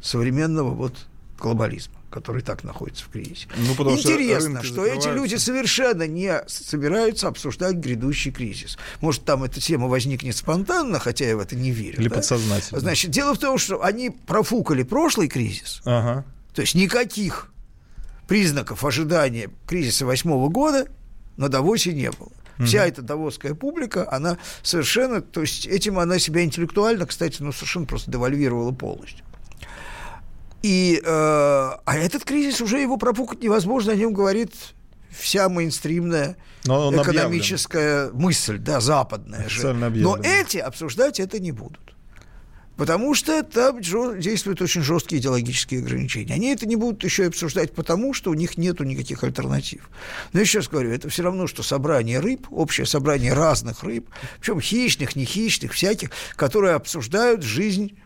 [0.00, 1.06] современного вот
[1.38, 3.48] глобализма который так находится в кризисе.
[3.56, 8.78] Ну, Интересно, что, что эти люди совершенно не собираются обсуждать грядущий кризис.
[9.00, 11.98] Может, там эта тема возникнет спонтанно, хотя я в это не верю.
[11.98, 12.14] Или да?
[12.14, 12.78] подсознательно.
[12.78, 16.24] Значит, дело в том, что они профукали прошлый кризис, ага.
[16.54, 17.48] то есть никаких
[18.28, 20.86] признаков ожидания кризиса восьмого года
[21.36, 22.32] на Давосе не было.
[22.64, 27.86] Вся эта давосская публика, она совершенно, то есть этим она себя интеллектуально, кстати, ну, совершенно
[27.86, 29.24] просто девальвировала полностью.
[30.62, 34.54] И, э, а этот кризис уже его пропукать невозможно, о нем говорит
[35.10, 38.22] вся мейнстримная Но экономическая объявлен.
[38.22, 39.60] мысль, да, западная же.
[39.72, 41.93] Но эти обсуждать это не будут.
[42.76, 46.34] Потому что там действуют очень жесткие идеологические ограничения.
[46.34, 49.88] Они это не будут еще обсуждать потому, что у них нет никаких альтернатив.
[50.32, 54.08] Но еще раз говорю, это все равно, что собрание рыб, общее собрание разных рыб,
[54.40, 57.96] причем хищных, не хищных, всяких, которые обсуждают жизнь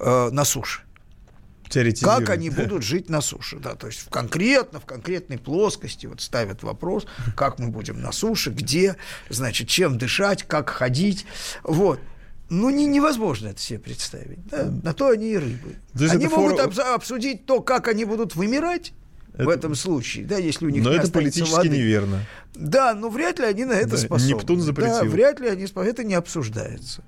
[0.00, 0.82] э, на суше.
[2.04, 6.20] Как они будут жить на суше, да, то есть в конкретно, в конкретной плоскости вот
[6.20, 7.06] ставят вопрос,
[7.36, 8.96] как мы будем на суше, где,
[9.30, 11.26] значит, чем дышать, как ходить,
[11.64, 12.00] вот
[12.48, 14.46] ну, не, невозможно это себе представить.
[14.46, 14.70] Да?
[14.82, 15.76] На то они и рыбы.
[15.94, 16.86] они могут фор...
[16.94, 18.92] обсудить то, как они будут вымирать,
[19.36, 19.44] это...
[19.44, 21.68] в этом случае, да, если у них Но не это политически воды.
[21.68, 22.24] неверно.
[22.54, 24.32] Да, но вряд ли они на это да, способны.
[24.32, 25.00] Нептун запретил.
[25.00, 25.90] Да, вряд ли они способны.
[25.90, 27.02] Это не обсуждается.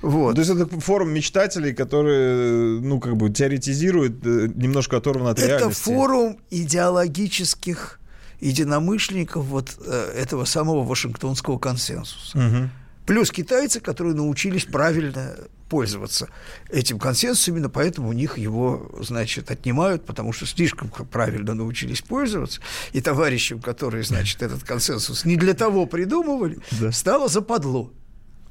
[0.00, 0.36] Вот.
[0.36, 5.48] То есть это форум мечтателей, которые, ну, как бы теоретизируют, э, немножко оторван от это
[5.48, 5.82] реальности.
[5.82, 8.00] Это форум идеологических
[8.40, 12.38] единомышленников вот э, этого самого Вашингтонского консенсуса.
[12.38, 12.70] Угу.
[13.06, 15.36] Плюс китайцы, которые научились правильно
[15.68, 16.28] пользоваться
[16.68, 22.60] этим консенсусом, именно поэтому у них его, значит, отнимают, потому что слишком правильно научились пользоваться,
[22.92, 26.92] и товарищам, которые, значит, этот консенсус не для того придумывали, да.
[26.92, 27.92] стало западло.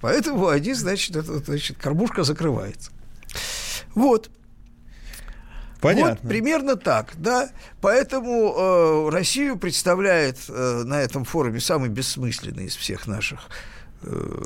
[0.01, 2.91] Поэтому они, значит, это, значит, кормушка закрывается.
[3.93, 4.29] Вот.
[5.81, 6.17] Понятно.
[6.21, 7.49] Вот примерно так, да.
[7.81, 13.49] Поэтому э, Россию представляет э, на этом форуме самый бессмысленный из всех наших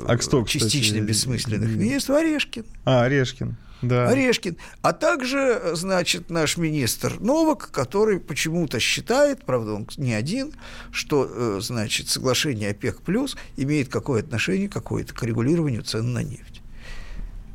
[0.06, 2.64] а кто, частично кстати, бессмысленных министров Орешкин.
[2.84, 3.56] А, Орешкин.
[3.82, 4.08] Да.
[4.08, 4.56] Орешкин.
[4.82, 10.52] А также, значит, наш министр Новак, который почему-то считает, правда, он не один,
[10.92, 16.59] что, э, значит, соглашение ОПЕК+, плюс имеет какое отношение какое-то к регулированию цен на нефть.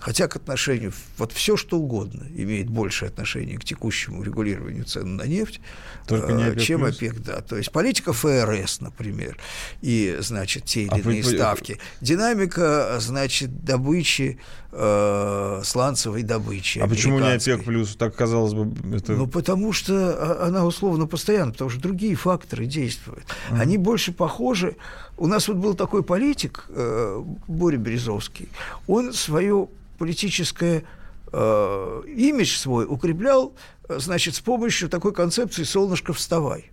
[0.06, 5.24] Хотя к отношению, вот все что угодно имеет большее отношение к текущему регулированию цен на
[5.24, 5.60] нефть,
[6.06, 6.97] Только не э, ОПЕК чем плюс.
[6.97, 7.41] ОПЕК, да.
[7.41, 9.39] То есть политика ФРС, например,
[9.82, 11.32] и, значит, те или а иные вы...
[11.32, 11.80] ставки.
[12.01, 14.38] Динамика, значит, добычи,
[14.72, 16.78] э, сланцевой добычи.
[16.78, 17.95] А почему не ОПЕК плюс?
[17.95, 19.14] Так казалось бы, это...
[19.14, 23.26] Ну, потому что она условно постоянно, потому что другие факторы действуют.
[23.49, 23.60] Mm.
[23.60, 24.76] Они больше похожи.
[25.18, 28.49] У нас вот был такой политик, э, Боря Березовский,
[28.88, 30.84] он свою политическое
[31.32, 33.53] э, имидж свой укреплял,
[33.88, 36.72] значит, с помощью такой концепции «солнышко, вставай».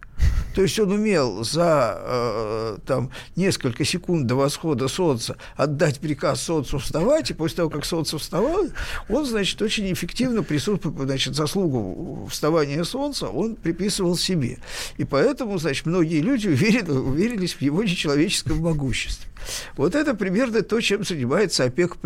[0.55, 6.79] То есть он умел за э, там, несколько секунд до восхода солнца отдать приказ солнцу
[6.79, 8.69] вставать, и после того, как солнце вставало,
[9.09, 14.59] он, значит, очень эффективно присутствует, значит, заслугу вставания солнца он приписывал себе.
[14.99, 19.31] И поэтому, значит, многие люди уверены, уверились в его нечеловеческом могуществе.
[19.77, 21.97] Вот это примерно то, чем занимается ОПЕК+.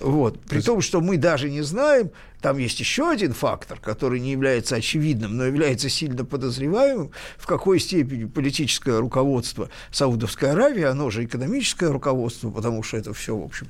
[0.00, 0.40] Вот.
[0.40, 2.10] При том, что мы даже не знаем,
[2.40, 7.80] там есть еще один фактор, который не является очевидным, но является сильно подозреваемым, в какой
[7.80, 13.68] степени политическое руководство Саудовской Аравии, оно же экономическое руководство, потому что это все, в общем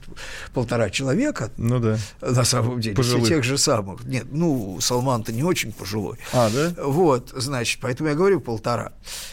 [0.52, 1.50] полтора человека.
[1.56, 1.98] Ну да.
[2.20, 2.96] На самом деле.
[2.96, 3.28] Пожилых.
[3.28, 4.04] Тех же самых.
[4.04, 6.18] Нет, ну, Салман-то не очень пожилой.
[6.32, 6.72] А, да?
[6.82, 8.92] Вот, значит, поэтому я говорю полтора.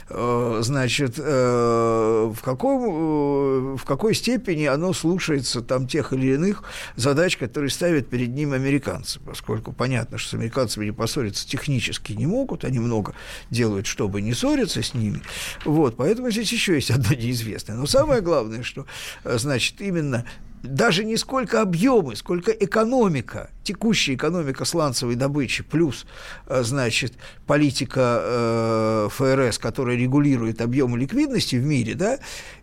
[0.09, 6.63] Э, значит, э, в, каком, э, в какой степени оно слушается там тех или иных
[6.95, 12.25] задач, которые ставят перед ним американцы поскольку понятно, что с американцами не поссориться технически не
[12.25, 13.13] могут, они много
[13.49, 15.21] делают, чтобы не ссориться с ними.
[15.65, 17.75] Вот, поэтому здесь еще есть одно неизвестное.
[17.75, 18.86] Но самое главное, что,
[19.25, 20.25] э, значит, именно
[20.63, 26.05] даже не сколько объемы, сколько экономика, текущая экономика сланцевой добычи, плюс,
[26.47, 27.13] э, значит,
[27.45, 32.19] политика э, ФРС, которая регулирует объемы ликвидности в мире, да,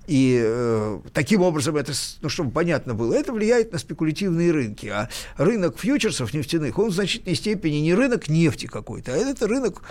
[0.06, 4.86] и э, таким образом это, ну, чтобы понятно было, это влияет на спекулятивные рынки.
[4.86, 9.82] А рынок фьючерсов нефтяных, он в значительной степени не рынок нефти какой-то, а это рынок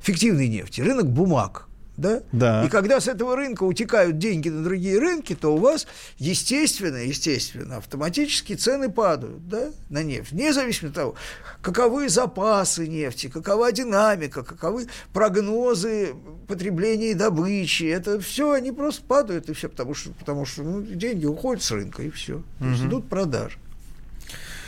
[0.00, 2.22] фиктивной нефти, рынок бумаг, да?
[2.32, 2.64] Да.
[2.64, 5.86] И когда с этого рынка утекают деньги на другие рынки, то у вас,
[6.18, 10.32] естественно, естественно, автоматически цены падают, да, на нефть.
[10.32, 11.14] Независимо от того,
[11.60, 16.14] каковы запасы нефти, какова динамика, каковы прогнозы
[16.48, 20.82] потребления и добычи, это все, они просто падают, и все, потому что, потому что ну,
[20.82, 22.42] деньги уходят с рынка, и все.
[22.58, 23.58] То есть идут продажи.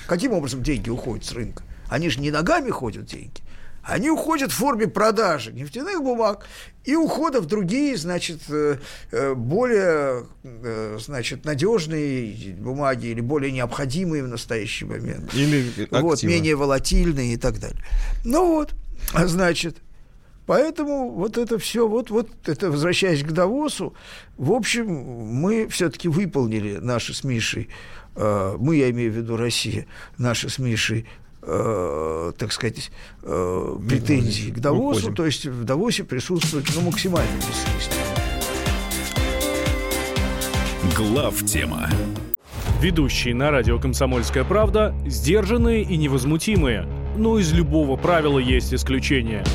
[0.06, 1.62] Каким образом деньги уходят с рынка?
[1.88, 3.43] Они же не ногами ходят деньги
[3.86, 6.46] они уходят в форме продажи нефтяных бумаг
[6.84, 8.78] и ухода в другие, значит, э,
[9.10, 15.34] э, более, э, значит, надежные бумаги или более необходимые в настоящий момент.
[15.34, 16.00] Или активы.
[16.00, 17.82] Вот, менее волатильные и так далее.
[18.24, 18.74] Ну вот,
[19.12, 19.78] значит,
[20.46, 23.94] Поэтому вот это все, вот, вот это, возвращаясь к Давосу,
[24.36, 27.70] в общем, мы все-таки выполнили наши с Мишей,
[28.14, 29.86] мы, я имею в виду Россия,
[30.18, 31.06] наши с Мишей
[31.46, 32.90] э, так сказать,
[33.22, 35.14] э, претензий к Давосу, Выходим.
[35.14, 38.02] то есть в Давосе присутствует ну, максимальное представительство.
[40.96, 41.88] Глав тема.
[42.80, 46.86] Ведущие на радио «Комсомольская правда» сдержанные и невозмутимые.
[47.16, 49.44] Но из любого правила есть исключение–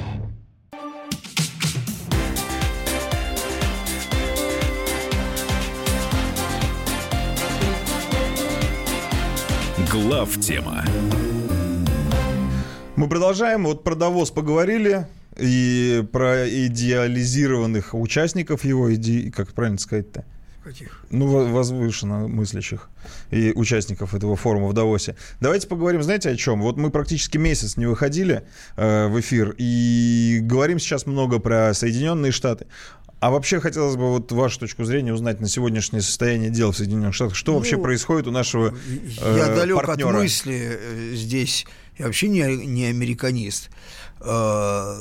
[9.91, 10.85] Глав тема.
[12.95, 13.65] Мы продолжаем.
[13.65, 15.05] Вот про Давос поговорили
[15.37, 19.29] и про идеализированных участников его, иде...
[19.31, 20.23] как правильно сказать-то?
[20.63, 21.03] Каких?
[21.09, 22.89] Ну, возвышенно мыслящих
[23.31, 25.15] и участников этого форума в Давосе.
[25.39, 26.61] Давайте поговорим, знаете, о чем?
[26.61, 28.43] Вот мы практически месяц не выходили
[28.77, 32.67] э, в эфир и говорим сейчас много про Соединенные Штаты.
[33.21, 37.13] А вообще хотелось бы вот вашу точку зрения узнать на сегодняшнее состояние дел в Соединенных
[37.13, 37.35] Штатах.
[37.35, 40.09] Что ну, вообще происходит у нашего э, Я далек партнера?
[40.09, 41.67] от мысли э, здесь.
[41.99, 43.69] Я вообще не, не американист.
[44.21, 44.95] Э,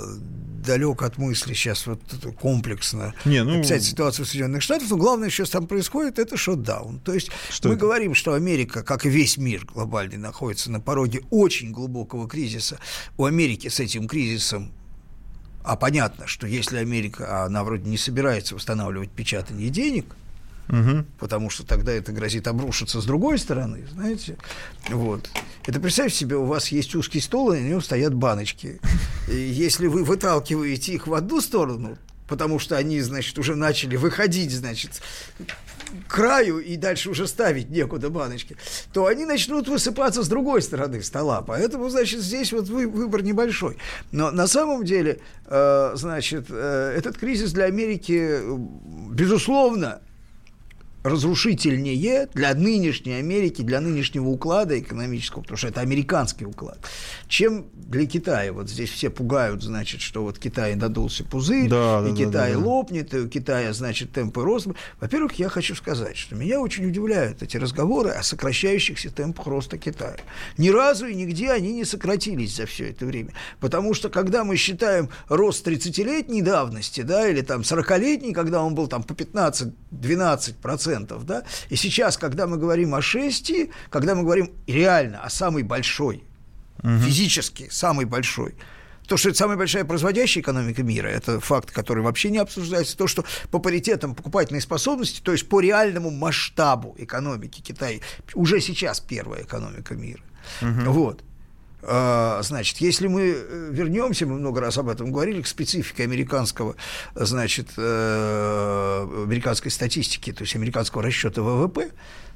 [0.62, 2.02] далек от мысли сейчас вот
[2.38, 3.58] комплексно не, ну...
[3.58, 7.00] описать ситуацию в Соединенных Штатах, но главное, что там происходит, это шотдаун.
[7.00, 7.80] То есть что мы это?
[7.80, 12.80] говорим, что Америка, как и весь мир глобальный, находится на пороге очень глубокого кризиса.
[13.16, 14.74] У Америки с этим кризисом
[15.62, 20.06] а понятно, что если Америка, она вроде не собирается восстанавливать печатание денег,
[20.68, 21.04] угу.
[21.18, 24.36] потому что тогда это грозит обрушиться с другой стороны, знаете,
[24.88, 25.30] вот.
[25.66, 28.80] Это представьте себе, у вас есть узкий стол, и на нем стоят баночки.
[29.28, 34.52] И если вы выталкиваете их в одну сторону, потому что они, значит, уже начали выходить,
[34.52, 35.02] значит,
[36.08, 38.56] краю и дальше уже ставить некуда баночки,
[38.92, 41.42] то они начнут высыпаться с другой стороны стола.
[41.42, 43.76] Поэтому, значит, здесь вот выбор небольшой.
[44.12, 48.40] Но на самом деле, э, значит, э, этот кризис для Америки,
[49.10, 50.00] безусловно,
[51.02, 56.78] разрушительнее для нынешней Америки, для нынешнего уклада экономического, потому что это американский уклад,
[57.28, 58.52] чем для Китая.
[58.52, 62.58] Вот здесь все пугают, значит, что вот Китай надулся пузырь, да, и да, Китай да,
[62.58, 62.64] да.
[62.64, 64.74] лопнет, и у Китая, значит, темпы роста.
[65.00, 70.18] Во-первых, я хочу сказать, что меня очень удивляют эти разговоры о сокращающихся темпах роста Китая.
[70.58, 73.32] Ни разу и нигде они не сократились за все это время.
[73.58, 78.86] Потому что, когда мы считаем рост 30-летней давности, да, или там 40-летний, когда он был
[78.86, 84.50] там по 15-12%, процентов, да, и сейчас, когда мы говорим о шести, когда мы говорим
[84.66, 86.24] реально о самой большой,
[86.82, 86.98] угу.
[86.98, 88.54] физически самой большой,
[89.06, 92.96] то, что это самая большая производящая экономика мира, это факт, который вообще не обсуждается.
[92.96, 97.98] То, что по паритетам покупательной способности, то есть по реальному масштабу экономики Китая,
[98.34, 100.22] уже сейчас первая экономика мира.
[100.62, 100.92] Угу.
[100.92, 101.24] Вот.
[101.82, 106.76] А, значит, если мы э, вернемся, мы много раз об этом говорили, к специфике американского,
[107.14, 111.90] значит, э, американской статистики, то есть американского расчета ВВП,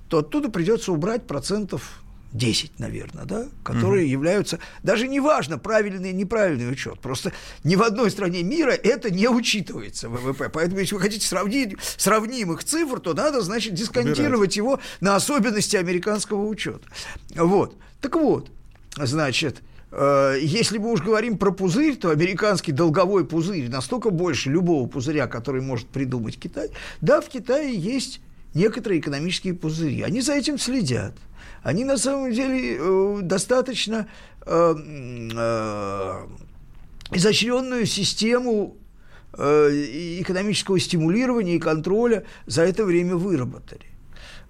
[0.08, 2.02] то оттуда придется убрать процентов
[2.34, 4.10] 10, наверное, да, которые угу.
[4.10, 7.32] являются, даже неважно, правильный неправильный учет, просто
[7.62, 10.48] ни в одной стране мира это не учитывается ВВП.
[10.48, 14.56] Поэтому, если вы хотите сравнить сравнимых цифр, то надо, значит, дисконтировать Убирать.
[14.56, 16.88] его на особенности американского учета.
[17.36, 17.76] Вот.
[18.00, 18.50] Так вот,
[18.96, 24.86] значит, э, если мы уж говорим про пузырь, то американский долговой пузырь настолько больше любого
[24.88, 26.70] пузыря, который может придумать Китай.
[27.00, 28.20] Да, в Китае есть
[28.54, 30.02] некоторые экономические пузыри.
[30.02, 31.14] Они за этим следят.
[31.62, 34.06] Они на самом деле э, достаточно
[34.46, 34.74] э,
[37.12, 38.76] изощренную систему
[39.36, 43.93] экономического стимулирования и контроля за это время выработали.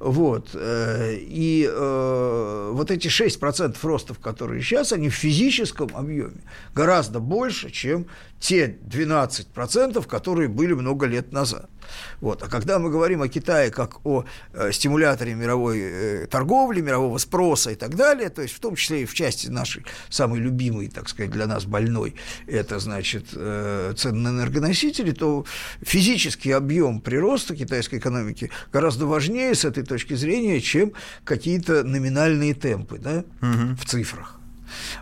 [0.04, 0.50] Вот.
[0.52, 6.42] Э, и э, вот эти 6% ростов, которые сейчас, они в физическом объеме
[6.74, 8.06] гораздо больше, чем
[8.38, 11.70] те 12%, которые были много лет назад.
[12.20, 12.42] Вот.
[12.42, 17.70] А когда мы говорим о Китае как о э, стимуляторе мировой э, торговли, мирового спроса
[17.70, 21.08] и так далее, то есть в том числе и в части нашей самой любимой, так
[21.08, 22.14] сказать, для нас больной,
[22.46, 25.44] это, значит, э, цены на энергоносители, то
[25.82, 30.92] физический объем прироста китайской экономики гораздо важнее с этой точки зрения, чем
[31.24, 33.76] какие-то номинальные темпы да, угу.
[33.76, 34.40] в цифрах.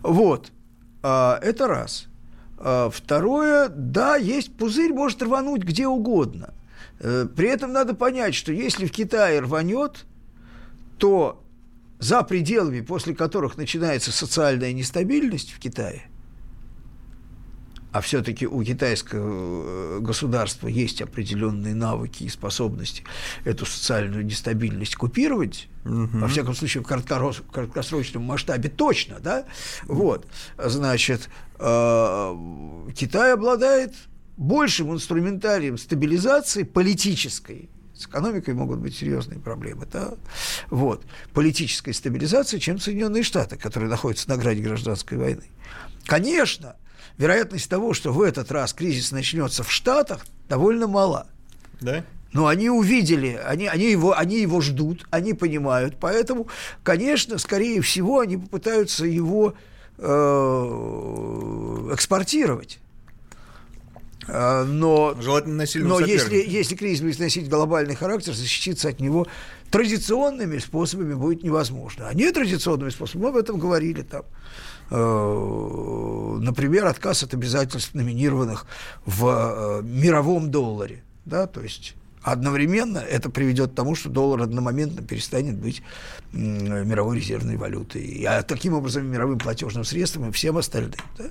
[0.03, 0.53] Вот.
[1.03, 2.07] А, это раз–
[2.65, 6.55] а, второе, да, есть пузырь, может рвануть где угодно.
[7.03, 10.07] Э, при этом надо понять, что если в Китае рванет,
[10.99, 11.43] то
[11.99, 16.09] за пределами, после которых начинается социальная нестабильность в Китае,
[17.93, 23.05] а все-таки у китайского э, государства есть определенные навыки и способности
[23.45, 26.09] эту социальную нестабильность купировать, угу.
[26.13, 29.45] во всяком случае в краткосрочном масштабе точно, да,
[29.85, 30.27] вот,
[30.57, 31.29] значит,
[31.59, 32.37] э,
[32.95, 33.95] Китай обладает
[34.37, 40.15] большим инструментарием стабилизации политической, с экономикой могут быть серьезные проблемы, да?
[40.71, 45.45] вот, политической стабилизации, чем Соединенные Штаты, которые находятся на грани гражданской войны.
[46.05, 46.77] Конечно,
[47.19, 51.27] вероятность того, что в этот раз кризис начнется в Штатах, довольно мала.
[51.81, 52.05] Да?
[52.33, 55.97] Но они увидели, они, они, его, они его ждут, они понимают.
[56.01, 56.49] Поэтому,
[56.83, 59.55] конечно, скорее всего, они попытаются его
[59.99, 60.03] э,
[61.93, 62.79] экспортировать.
[64.29, 69.27] Э, но, Желательно но если, если кризис будет носить глобальный характер, защититься от него
[69.71, 72.09] традиционными способами будет невозможно.
[72.09, 74.25] А нетрадиционными способами, мы об этом говорили там,
[74.95, 78.67] Э, например, отказ от обязательств номинированных
[79.07, 81.03] в э, мировом долларе.
[81.25, 85.83] Да, то есть одновременно это приведет к тому, что доллар одномоментно перестанет быть
[86.33, 90.95] мировой резервной валютой, а таким образом мировым платежным средством и всем остальным.
[91.19, 91.27] Да?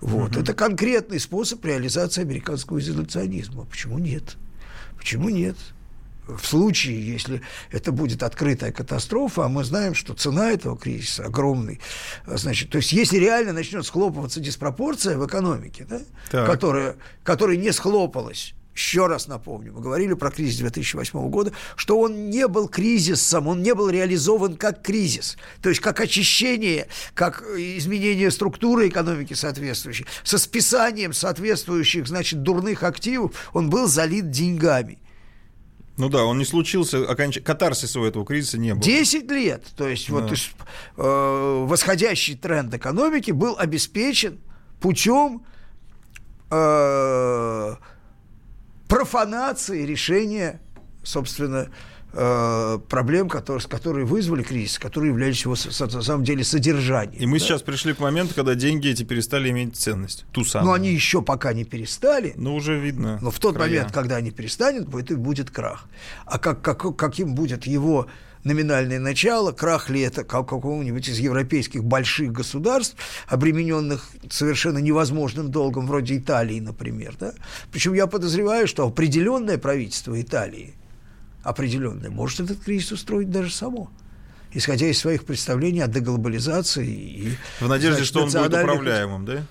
[0.00, 0.32] Вот.
[0.32, 0.40] Угу.
[0.40, 3.64] Это конкретный способ реализации американского изоляционизма.
[3.64, 4.36] Почему нет?
[4.96, 5.56] Почему нет?
[6.26, 7.40] в случае, если
[7.70, 11.80] это будет открытая катастрофа, а мы знаем, что цена этого кризиса огромный,
[12.26, 18.54] значит, то есть если реально начнет схлопываться диспропорция в экономике, да, которая, которая не схлопалась,
[18.76, 23.62] еще раз напомню, мы говорили про кризис 2008 года, что он не был кризисом, он
[23.62, 30.36] не был реализован как кризис, то есть как очищение, как изменение структуры экономики соответствующей, со
[30.36, 34.98] списанием соответствующих, значит, дурных активов, он был залит деньгами.
[35.96, 37.40] Ну да, он не случился, оконч...
[37.42, 38.82] катарсиса у этого кризиса не было.
[38.82, 39.64] Десять лет.
[39.74, 40.14] То есть да.
[40.14, 44.38] вот э, восходящий тренд экономики был обеспечен
[44.78, 45.46] путем
[46.50, 47.76] э,
[48.88, 50.60] профанации решения,
[51.02, 51.68] собственно,
[52.12, 57.20] э, проблем, которые, которые вызвали кризис, которые являлись его, на самом деле, содержанием.
[57.20, 57.44] И мы да?
[57.44, 60.24] сейчас пришли к моменту, когда деньги эти перестали иметь ценность.
[60.32, 60.68] Ту самую.
[60.68, 62.34] Но они еще пока не перестали.
[62.36, 63.18] Ну, уже видно.
[63.20, 63.68] Но в тот края.
[63.68, 65.88] момент, когда они перестанут, будет, будет крах.
[66.24, 68.06] А как, как, каким будет его
[68.46, 76.16] номинальное начало, крах ли это какого-нибудь из европейских больших государств, обремененных совершенно невозможным долгом, вроде
[76.16, 77.16] Италии, например.
[77.18, 77.34] Да?
[77.72, 80.74] Причем я подозреваю, что определенное правительство Италии,
[81.42, 83.90] определенное, может этот кризис устроить даже само
[84.52, 87.36] исходя из своих представлений о деглобализации и...
[87.60, 89.46] В надежде, значит, что он будет управляемым, да?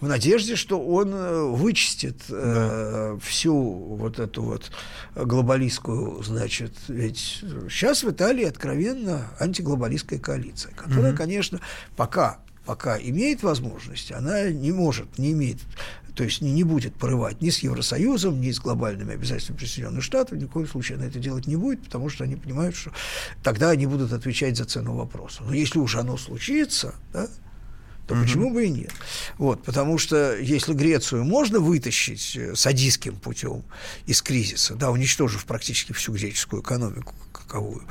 [0.00, 3.20] В надежде, что он э, вычистит э, да.
[3.24, 4.70] всю вот эту вот
[5.14, 11.18] глобалистскую, значит, ведь сейчас в Италии откровенно антиглобалистская коалиция, которая, угу.
[11.18, 11.60] конечно,
[11.96, 15.58] пока пока имеет возможность, она не может, не имеет,
[16.14, 20.38] то есть не, не будет порывать ни с Евросоюзом, ни с глобальными обязательствами Соединенных Штатов,
[20.38, 22.92] ни в коем случае она это делать не будет, потому что они понимают, что
[23.42, 25.42] тогда они будут отвечать за цену вопроса.
[25.42, 27.28] Но если уж оно случится, да,
[28.10, 28.24] то угу.
[28.24, 28.90] почему бы и нет?
[29.38, 33.62] Вот, потому что если Грецию можно вытащить э, садистским путем
[34.06, 37.84] из кризиса, да, уничтожив практически всю греческую экономику каковую,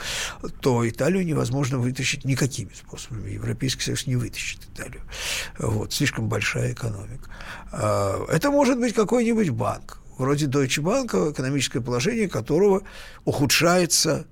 [0.59, 3.31] то Италию невозможно вытащить никакими способами.
[3.31, 5.03] Европейский Союз не вытащит Италию.
[5.57, 7.29] Вот, слишком большая экономика.
[7.71, 12.83] А, это может быть какой-нибудь банк, вроде Deutsche Bank, экономическое положение которого
[13.23, 14.27] ухудшается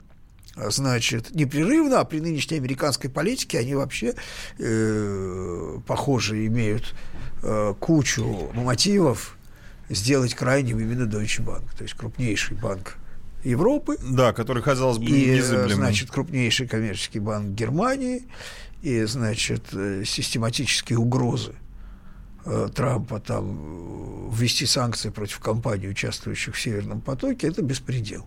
[0.70, 4.16] значит, непрерывно, а при нынешней американской политике они вообще,
[4.58, 6.96] э, похоже, имеют
[7.44, 9.38] э, кучу мотивов
[9.90, 12.98] сделать крайним именно Deutsche Bank, то есть крупнейший банк
[13.44, 13.98] Европы.
[14.04, 15.76] Да, который, казалось бы, и, незыблемый.
[15.76, 18.24] значит, крупнейший коммерческий банк Германии,
[18.82, 21.54] и, значит, э, систематические угрозы
[22.46, 28.26] э, Трампа там ввести санкции против компаний, участвующих в Северном потоке, это беспредел.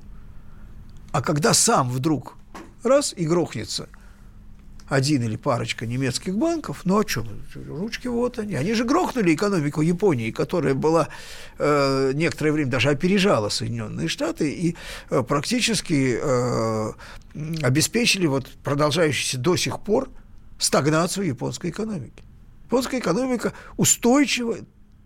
[1.12, 2.36] А когда сам вдруг
[2.82, 3.88] раз и грохнется
[4.88, 7.24] один или парочка немецких банков, ну а что,
[7.68, 8.56] ручки вот они.
[8.56, 11.08] Они же грохнули экономику Японии, которая была
[11.58, 14.76] э, некоторое время даже опережала Соединенные Штаты и
[15.10, 16.92] э, практически э,
[17.62, 20.10] обеспечили вот продолжающуюся до сих пор
[20.58, 22.24] стагнацию японской экономики.
[22.64, 24.56] Японская экономика устойчиво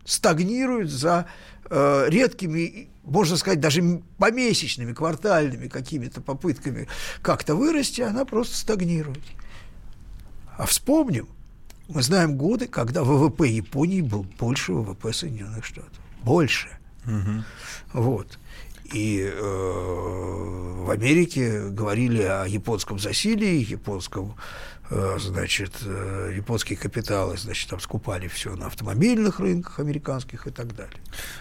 [0.06, 1.26] стагнирует за
[1.68, 6.88] э, редкими можно сказать, даже помесячными, квартальными какими-то попытками
[7.22, 9.22] как-то вырасти, она просто стагнирует.
[10.56, 11.28] А вспомним,
[11.88, 15.92] мы знаем годы, когда ВВП Японии был больше ВВП Соединенных Штатов.
[16.22, 16.68] Больше.
[17.06, 17.44] Угу.
[18.00, 18.38] Вот.
[18.92, 24.34] И э, в Америке говорили о японском засилии, японском
[24.90, 30.96] значит, э, японские капиталы, значит, там скупали все на автомобильных рынках американских и так далее.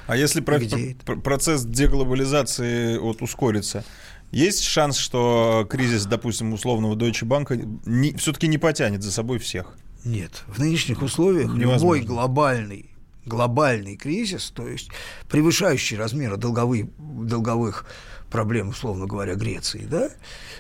[0.08, 0.60] А если про-
[1.06, 3.84] про- процесс деглобализации вот ускорится,
[4.32, 9.76] есть шанс, что кризис, допустим, условного Deutsche Bank все-таки не потянет за собой всех?
[10.06, 10.44] Нет.
[10.48, 11.76] В нынешних условиях Невозможно.
[11.76, 12.90] любой глобальный
[13.26, 14.90] глобальный кризис, то есть
[15.30, 17.86] превышающий размеры долговых, долговых
[18.34, 20.10] проблем, условно говоря, Греции, да,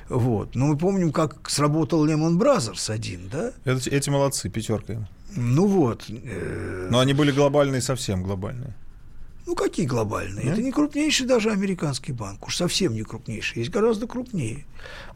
[0.08, 0.56] вот.
[0.56, 3.52] Но мы помним, как сработал Lehman Brothers один, да?
[3.66, 5.10] Это, эти молодцы, пятерка.
[5.36, 6.06] Ну вот.
[6.08, 6.88] Э...
[6.92, 8.76] Но они были глобальные, совсем глобальные.
[9.46, 10.46] Ну, какие глобальные?
[10.46, 10.52] Да?
[10.54, 14.66] Это не крупнейший даже американский банк, уж совсем не крупнейший, есть гораздо крупнее.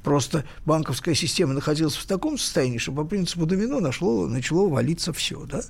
[0.03, 5.45] Просто банковская система находилась в таком состоянии, что по принципу домино нашло, начало валиться все.
[5.45, 5.61] Да?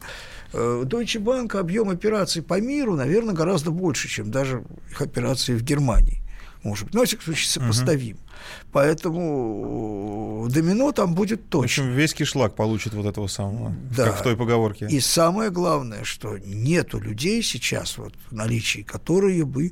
[0.53, 5.63] Э, Deutsche Bank объем операций по миру, наверное, гораздо больше, чем даже их операции в
[5.63, 6.21] Германии
[6.67, 8.15] может быть, но, во всяком случае, сопоставим.
[8.15, 8.23] Угу.
[8.71, 11.83] Поэтому домино там будет точно.
[11.83, 14.05] В общем, весь кишлак получит вот этого самого, да.
[14.05, 14.87] как в той поговорке.
[14.89, 19.69] И самое главное, что нету людей сейчас вот, в наличии, которые бы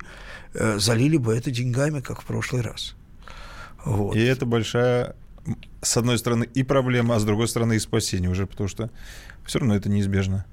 [0.54, 2.96] э, залили бы это деньгами, как в прошлый раз.
[3.84, 4.16] Вот.
[4.16, 5.14] И это большая,
[5.82, 8.90] с одной стороны, и проблема, а с другой стороны, и спасение уже, потому что
[9.44, 10.44] все равно это неизбежно.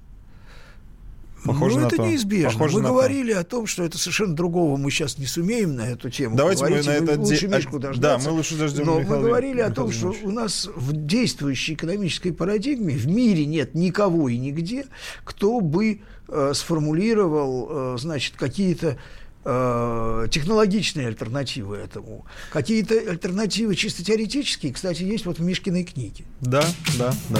[1.46, 2.06] Похоже ну, это то.
[2.06, 2.52] неизбежно.
[2.52, 3.40] Похоже мы говорили то.
[3.40, 6.86] о том, что это совершенно другого мы сейчас не сумеем на эту тему Давайте говорить.
[6.88, 7.56] мы на это лучше де...
[7.56, 8.26] Мишку дождаться.
[8.26, 10.70] Да, мы лучше дождем Но Михаила, мы говорили Михаила о том, Михаила что у нас
[10.76, 14.86] в действующей экономической парадигме в мире нет никого и нигде,
[15.24, 18.98] кто бы э, сформулировал, э, значит, какие-то
[19.46, 22.26] э, технологичные альтернативы этому.
[22.52, 26.26] Какие-то альтернативы чисто теоретические, кстати, есть вот в Мишкиной книге.
[26.42, 26.64] Да,
[26.98, 27.40] да, да.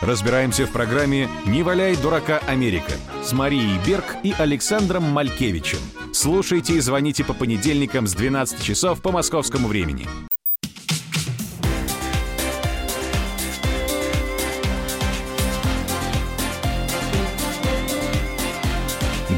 [0.00, 5.80] Разбираемся в программе «Не валяй дурака Америка» с Марией Берг и Александром Малькевичем.
[6.12, 10.06] Слушайте и звоните по понедельникам с 12 часов по московскому времени.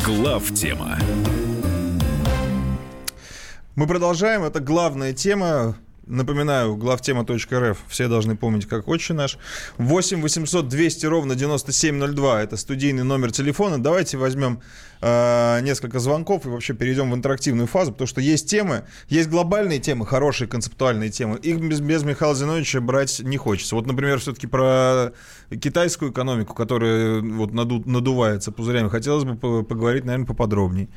[0.05, 0.99] Глав тема.
[3.77, 4.43] Мы продолжаем.
[4.43, 5.77] Это главная тема
[6.11, 7.79] Напоминаю, главтема.рф.
[7.89, 9.39] Все должны помнить, как отче наш.
[9.79, 12.43] 8 800 200 ровно 9702.
[12.43, 13.81] Это студийный номер телефона.
[13.81, 14.61] Давайте возьмем
[15.01, 19.79] э, несколько звонков и вообще перейдем в интерактивную фазу, потому что есть темы, есть глобальные
[19.79, 21.39] темы, хорошие концептуальные темы.
[21.39, 23.75] Их без, без Михаила Зиновича брать не хочется.
[23.75, 25.13] Вот, например, все-таки про
[25.51, 30.89] китайскую экономику, которая вот наду, надувается пузырями, хотелось бы поговорить, наверное, поподробнее.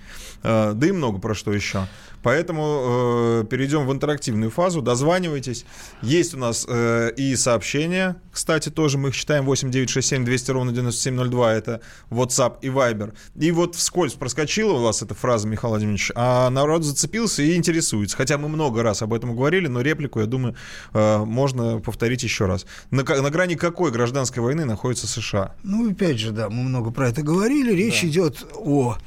[0.44, 1.88] Э, да и много про что еще.
[2.24, 4.82] Поэтому э, перейдем в интерактивную фазу.
[4.82, 5.66] Дозванивайтесь.
[6.02, 9.46] Есть у нас э, и сообщения, кстати, тоже мы их читаем.
[9.46, 11.54] 8967 200 ровно 9702.
[11.54, 13.14] Это WhatsApp и Viber.
[13.36, 18.18] И вот вскользь проскочила у вас эта фраза, Михаил Владимирович, а народ зацепился и интересуется.
[18.18, 20.56] Хотя мы много раз об этом говорили, но реплику, я думаю,
[20.94, 22.66] э, можно повторить еще раз.
[22.90, 25.54] На, на грани какой гражданской войны находится США?
[25.62, 27.72] Ну, опять же, да, мы много про это говорили.
[27.72, 28.08] Речь да.
[28.08, 28.98] идет о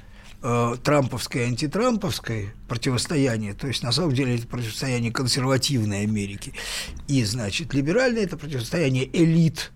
[0.45, 6.53] э, трамповской и антитрамповской противостояние, то есть на самом деле это противостояние консервативной Америки,
[7.09, 9.73] и, значит, либеральное это противостояние элит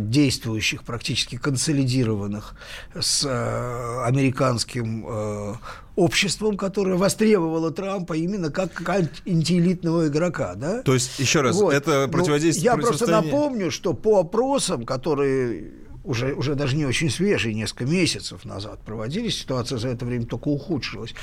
[0.00, 2.54] действующих, практически консолидированных
[2.98, 5.54] с э, американским э,
[5.96, 10.82] обществом, которое востребовало Трампа именно как антиэлитного игрока, да?
[10.82, 11.72] То есть, еще раз, вот.
[11.72, 12.70] это ну, противодействие...
[12.70, 15.72] Ну, я просто напомню, что по опросам, которые
[16.04, 20.48] уже, уже даже не очень свежие, несколько месяцев назад проводились, ситуация за это время только
[20.48, 21.14] ухудшилась.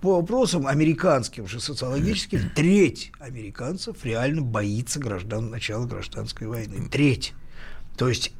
[0.00, 6.88] По вопросам американским же социологическим, треть американцев реально боится граждан, начала гражданской войны.
[6.90, 7.34] Треть.
[7.96, 8.32] То есть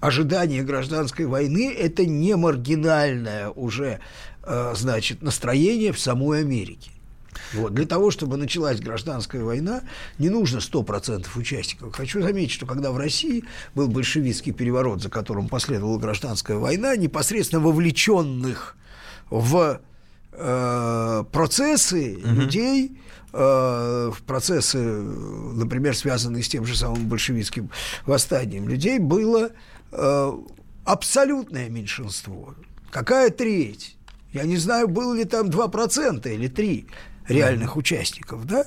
[0.00, 4.00] ожидание гражданской войны– это не маргинальное уже,
[4.44, 6.90] э, значит, настроение в самой Америке.
[7.52, 7.74] Вот.
[7.74, 9.82] Для того, чтобы началась гражданская война,
[10.18, 11.94] не нужно 100% участников.
[11.94, 17.60] Хочу заметить, что когда в России был большевистский переворот, за которым последовала гражданская война, непосредственно
[17.60, 18.76] вовлеченных
[19.30, 19.80] в
[20.32, 22.28] э, процессы угу.
[22.28, 22.98] людей,
[23.32, 27.70] в процессы, например, связанные с тем же самым большевистским
[28.06, 29.50] восстанием, людей было
[29.92, 30.32] э,
[30.84, 32.54] абсолютное меньшинство.
[32.90, 33.96] Какая треть?
[34.32, 36.88] Я не знаю, было ли там 2% или 3%
[37.28, 38.66] реальных участников, да?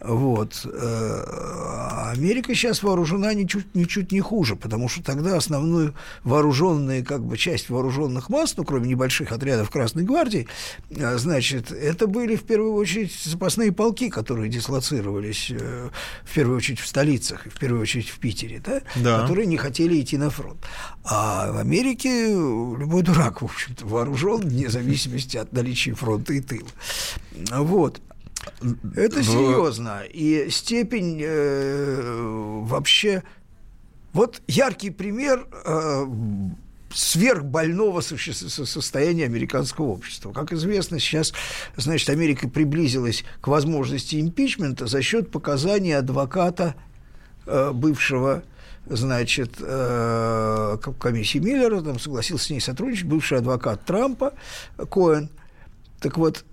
[0.00, 0.64] Вот.
[0.64, 5.94] Э, Америка сейчас вооружена ничуть, ничуть не хуже, потому что тогда основную
[6.24, 10.48] вооруженная как бы часть вооруженных масс, ну, кроме небольших отрядов Красной Гвардии,
[10.90, 15.90] э, значит, это были в первую очередь запасные полки, которые дислоцировались э,
[16.24, 18.80] в первую очередь в столицах, в первую очередь в Питере, да?
[18.96, 19.20] Да.
[19.20, 20.64] которые не хотели идти на фронт.
[21.04, 26.68] А в Америке любой дурак, в общем-то, вооружен, вне зависимости от наличия фронта и тыла.
[27.50, 28.00] Вот.
[28.96, 30.02] Это серьезно.
[30.04, 33.22] И степень э, вообще...
[34.12, 36.06] Вот яркий пример э,
[36.92, 40.32] сверхбольного состояния американского общества.
[40.32, 41.32] Как известно, сейчас,
[41.76, 46.74] значит, Америка приблизилась к возможности импичмента за счет показаний адвоката
[47.46, 48.42] э, бывшего
[48.86, 54.32] значит, э, комиссии Миллера, там согласился с ней сотрудничать, бывший адвокат Трампа,
[54.90, 55.30] Коэн.
[56.00, 56.44] Так вот,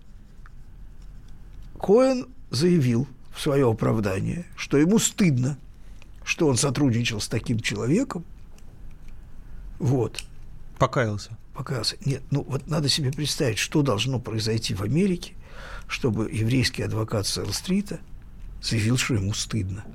[1.79, 5.57] Коэн заявил в свое оправдание, что ему стыдно,
[6.23, 8.25] что он сотрудничал с таким человеком.
[9.79, 10.23] Вот.
[10.79, 11.37] Покаялся.
[11.53, 11.97] Покаялся.
[12.05, 15.33] Нет, ну вот надо себе представить, что должно произойти в Америке,
[15.87, 17.99] чтобы еврейский адвокат Сэлл-стрита
[18.61, 19.85] заявил, что ему стыдно.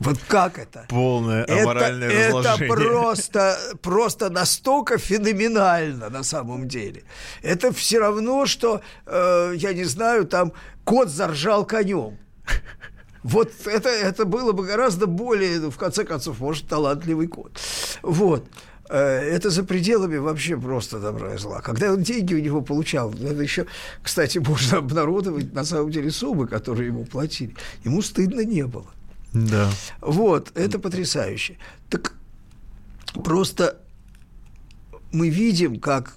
[0.00, 0.86] Вот как это?
[0.88, 2.66] Полное аморальное это, разложение.
[2.66, 7.02] Это просто, просто настолько феноменально на самом деле.
[7.42, 10.52] Это все равно, что, э, я не знаю, там
[10.84, 12.18] кот заржал конем.
[13.24, 17.58] Вот это, это было бы гораздо более, в конце концов, может, талантливый кот.
[18.02, 18.46] Вот.
[18.88, 21.60] Э, это за пределами вообще просто добра и зла.
[21.60, 23.66] Когда он деньги у него получал, это еще,
[24.02, 27.54] кстати, можно обнародовать на самом деле суммы, которые ему платили.
[27.84, 28.86] Ему стыдно не было.
[29.32, 29.70] Да.
[30.00, 31.58] Вот, это потрясающе.
[31.90, 32.14] Так
[33.24, 33.80] просто
[35.12, 36.14] мы видим, как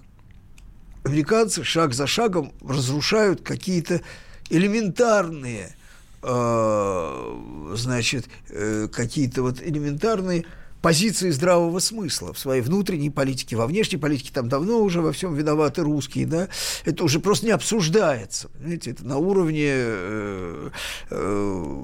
[1.03, 4.01] американцы шаг за шагом разрушают какие-то
[4.49, 5.75] элементарные,
[6.21, 10.45] э, значит, э, какие-то вот элементарные
[10.81, 15.35] позиции здравого смысла в своей внутренней политике, во внешней политике там давно уже во всем
[15.35, 16.49] виноваты русские, да,
[16.85, 20.69] это уже просто не обсуждается, понимаете, это на уровне э,
[21.11, 21.75] э,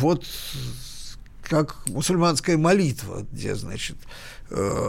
[0.00, 0.26] вот
[1.42, 3.96] как мусульманская молитва, где, значит,
[4.50, 4.88] э,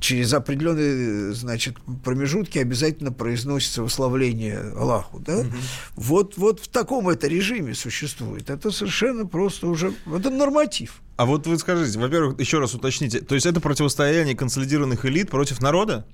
[0.00, 5.38] через определенные, значит, промежутки обязательно произносится выславление Аллаху, да?
[5.38, 5.48] Угу.
[5.96, 8.50] Вот, вот в таком это режиме существует.
[8.50, 11.02] Это совершенно просто уже, это норматив.
[11.16, 15.60] А вот вы скажите, во-первых, еще раз уточните, то есть это противостояние консолидированных элит против
[15.60, 16.06] народа?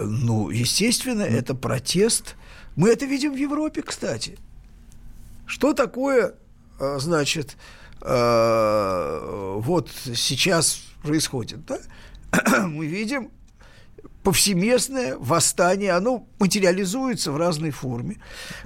[0.00, 2.36] Ну, естественно, это протест.
[2.76, 4.38] Мы это видим в Европе, кстати.
[5.52, 6.32] Что такое,
[6.80, 7.58] а, значит,
[8.00, 11.78] а, вот сейчас происходит, да?
[12.68, 13.30] Мы видим
[14.22, 18.16] повсеместное восстание, оно материализуется в разной форме.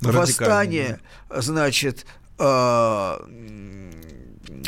[0.01, 2.07] Восстание, значит,
[2.39, 3.21] а,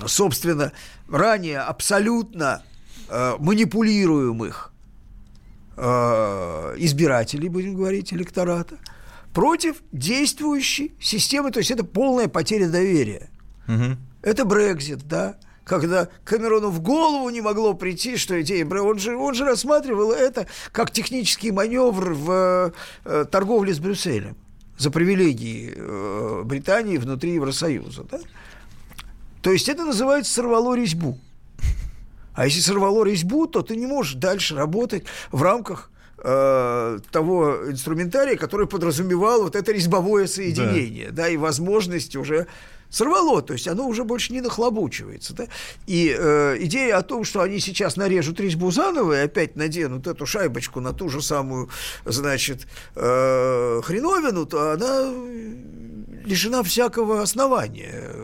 [0.05, 0.73] собственно,
[1.09, 2.65] ранее абсолютно
[3.39, 4.73] манипулируемых
[5.77, 8.77] э, избирателей, будем говорить, электората,
[9.39, 13.31] против действующей системы, то есть это полная потеря доверия.
[13.69, 13.97] Угу.
[14.23, 19.35] Это Брекзит, да, когда Камерону в голову не могло прийти, что идея он же, он
[19.35, 22.75] же рассматривал это как технический маневр в
[23.05, 24.37] э, торговле с Брюсселем
[24.77, 28.07] за привилегии э, Британии внутри Евросоюза.
[28.11, 28.19] Да?
[29.41, 31.17] То есть это называется «сорвало резьбу».
[32.35, 35.93] А если сорвало резьбу, то ты не можешь дальше работать в рамках
[36.23, 42.47] э, того инструментария, который подразумевал вот это резьбовое соединение, да, да и возможность уже
[42.91, 45.35] сорвало, то есть оно уже больше не нахлобучивается.
[45.35, 45.47] Да?
[45.87, 50.27] И э, идея о том, что они сейчас нарежут резьбу заново и опять наденут эту
[50.27, 51.69] шайбочку на ту же самую,
[52.05, 52.67] значит,
[52.97, 55.13] э, хреновину, то она
[56.25, 58.15] лишена всякого основания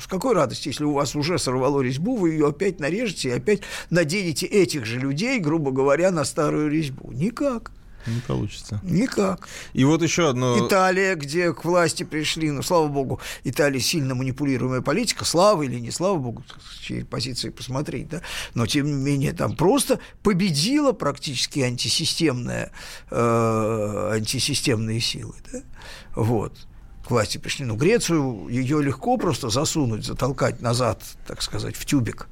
[0.00, 3.60] с какой радости, если у вас уже сорвало резьбу, вы ее опять нарежете и опять
[3.90, 7.12] наденете этих же людей, грубо говоря, на старую резьбу?
[7.12, 7.72] Никак.
[8.06, 8.80] Не получится.
[8.82, 9.46] Никак.
[9.74, 10.66] И вот еще одно...
[10.66, 15.90] Италия, где к власти пришли, ну, слава богу, Италия сильно манипулируемая политика, слава или не
[15.90, 18.22] слава богу, с чьей позиции посмотреть, да,
[18.54, 22.72] но, тем не менее, там просто победила практически антисистемная,
[23.10, 25.62] э, антисистемные силы, да,
[26.14, 26.54] вот
[27.10, 27.66] к власти пришли.
[27.66, 32.28] Ну, Грецию, ее легко просто засунуть, затолкать назад, так сказать, в тюбик.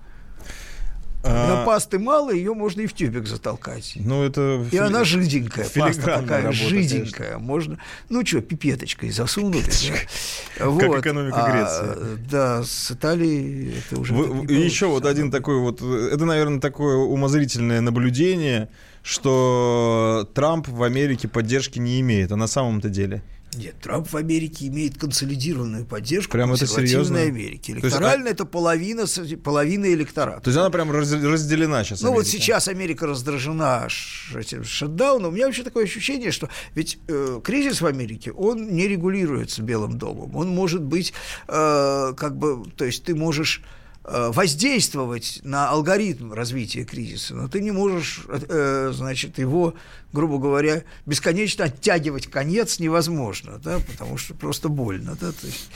[1.24, 1.48] А...
[1.48, 3.94] Но пасты мало, ее можно и в тюбик затолкать.
[3.96, 4.80] Ну, это и фили...
[4.80, 7.30] она жиденькая, паста такая работа, жиденькая.
[7.30, 7.38] Конечно.
[7.40, 7.78] Можно,
[8.08, 9.90] ну что, пипеточкой засунуть.
[9.90, 10.64] Да.
[10.66, 10.80] Вот.
[10.80, 12.26] Как экономика а, Греции.
[12.30, 17.80] Да, с Италией это уже Вы, Еще вот один такой вот, это, наверное, такое умозрительное
[17.80, 18.68] наблюдение,
[19.02, 23.24] что Трамп в Америке поддержки не имеет, а на самом-то деле–
[23.54, 27.20] нет, Трамп в Америке имеет консолидированную поддержку прямо это серьезно?
[27.20, 27.72] Америки.
[27.72, 29.04] Электорально есть, это половина,
[29.42, 30.42] половина электората.
[30.42, 32.02] То есть она прям разделена сейчас.
[32.02, 32.24] Ну Америка.
[32.24, 33.88] вот сейчас Америка раздражена
[34.34, 35.32] этим шатдауном.
[35.32, 39.98] У меня вообще такое ощущение, что ведь э, кризис в Америке, он не регулируется Белым
[39.98, 40.36] домом.
[40.36, 41.12] Он может быть,
[41.48, 43.62] э, как бы, то есть ты можешь
[44.10, 49.74] воздействовать на алгоритм развития кризиса, но ты не можешь, э, значит, его,
[50.12, 55.68] грубо говоря, бесконечно оттягивать конец невозможно, да, потому что просто больно, да, то есть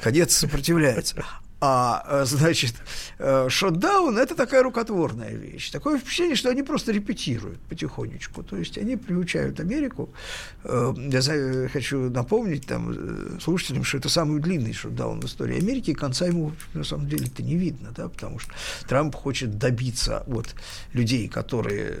[0.00, 1.24] конец сопротивляется.
[1.58, 2.74] А, э, значит,
[3.18, 5.70] э, шотдаун– это такая рукотворная вещь.
[5.70, 8.42] Такое впечатление, что они просто репетируют потихонечку.
[8.42, 10.10] То есть они приучают Америку.
[10.64, 15.94] Э, я хочу напомнить там слушателям, что это самый длинный шотдаун в истории Америки, и
[15.94, 18.52] конца ему, на самом деле-то, не видно, да, потому что
[18.86, 20.54] Трамп хочет добиться от
[20.92, 21.98] людей, которые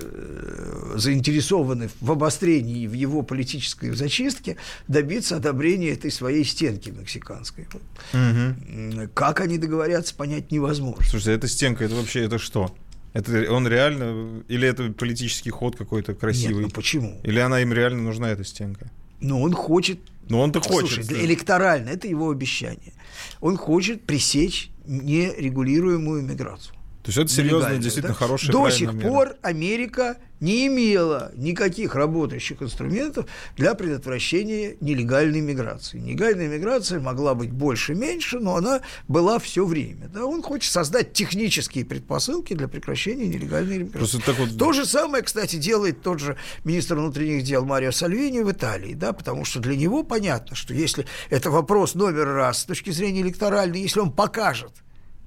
[0.96, 7.66] заинтересованы в обострении в его политической зачистке, добиться одобрения этой своей стенки мексиканской.
[8.12, 9.08] Угу.
[9.14, 11.04] Как они договорятся, понять невозможно.
[11.04, 12.74] Слушайте, эта стенка, это вообще это что?
[13.12, 16.56] Это он реально, или это политический ход какой-то красивый?
[16.56, 17.18] Нет, ну почему?
[17.22, 18.90] Или она им реально нужна, эта стенка?
[19.20, 19.98] Ну, он хочет...
[20.28, 21.06] Ну, он-то хочет.
[21.06, 21.24] Слушай, да.
[21.24, 22.92] электорально, это его обещание.
[23.40, 26.75] Он хочет пресечь нерегулируемую миграцию.
[27.06, 28.18] То есть это серьезно, действительно да?
[28.18, 29.08] хорошая До сих мера.
[29.08, 33.26] пор Америка не имела никаких работающих инструментов
[33.56, 36.00] для предотвращения нелегальной миграции.
[36.00, 40.08] Нелегальная миграция могла быть больше-меньше, но она была все время.
[40.08, 40.26] Да?
[40.26, 44.18] Он хочет создать технические предпосылки для прекращения нелегальной миграции.
[44.26, 44.58] Так вот...
[44.58, 49.12] То же самое, кстати, делает тот же министр внутренних дел Марио Сальвини в Италии, да?
[49.12, 53.80] потому что для него понятно, что если это вопрос номер раз с точки зрения электоральной,
[53.80, 54.72] если он покажет,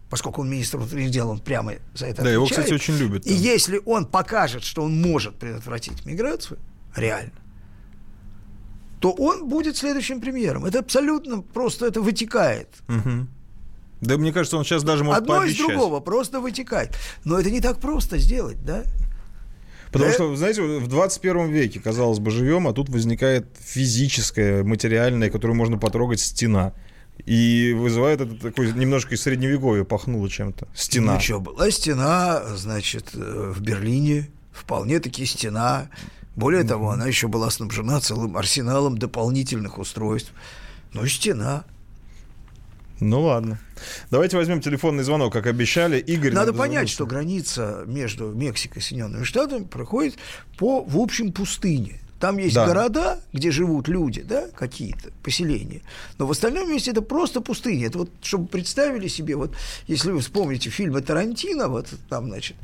[0.09, 2.33] поскольку он министр внутренних дел, он прямо за это Да, отвечает.
[2.33, 3.25] его, кстати, очень любят.
[3.27, 6.59] И если он покажет, что он может предотвратить миграцию,
[6.95, 7.33] реально,
[8.99, 10.65] то он будет следующим премьером.
[10.65, 12.69] Это абсолютно просто, это вытекает.
[12.87, 13.27] Угу.
[14.01, 15.59] Да, мне кажется, он сейчас даже может Одно пообещать.
[15.59, 16.97] из другого просто вытекает.
[17.25, 18.83] Но это не так просто сделать, да?
[19.91, 20.13] Потому да?
[20.13, 25.77] что, знаете, в 21 веке, казалось бы, живем, а тут возникает физическая, материальная, которую можно
[25.77, 26.73] потрогать стена
[27.25, 30.67] И вызывает это такой немножко из средневековья пахнуло чем-то.
[30.73, 31.15] Стена.
[31.15, 35.89] Ну что, была стена, значит, э, в Берлине, вполне-таки стена.
[36.35, 40.31] Более того, она еще была снабжена целым арсеналом дополнительных устройств.
[40.93, 41.65] Ну, стена.
[42.99, 43.59] Ну ладно.
[44.11, 45.99] Давайте возьмем телефонный звонок, как обещали.
[45.99, 46.33] Игорь.
[46.33, 50.17] Надо понять, что граница между Мексикой и Соединенными Штатами проходит
[50.57, 51.99] по, в общем, пустыне.
[52.19, 52.65] Там есть да.
[52.65, 55.81] города, где живут люди, да, какие-то поселения.
[56.17, 57.87] Но в остальном месте это просто пустыня.
[57.87, 59.55] Это вот, чтобы представили себе, вот,
[59.87, 62.57] если вы вспомните фильмы Тарантино, вот там, значит,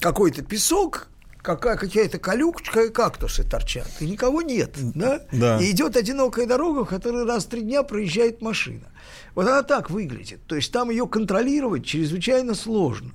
[0.00, 1.08] какой-то песок,
[1.42, 5.20] какая, какая-то колючка и кактусы торчат, и никого нет, да?
[5.30, 5.60] да.
[5.60, 8.86] И идет одинокая дорога, в которой раз в три дня проезжает машина.
[9.34, 10.40] Вот она так выглядит.
[10.46, 13.10] То есть там ее контролировать чрезвычайно сложно.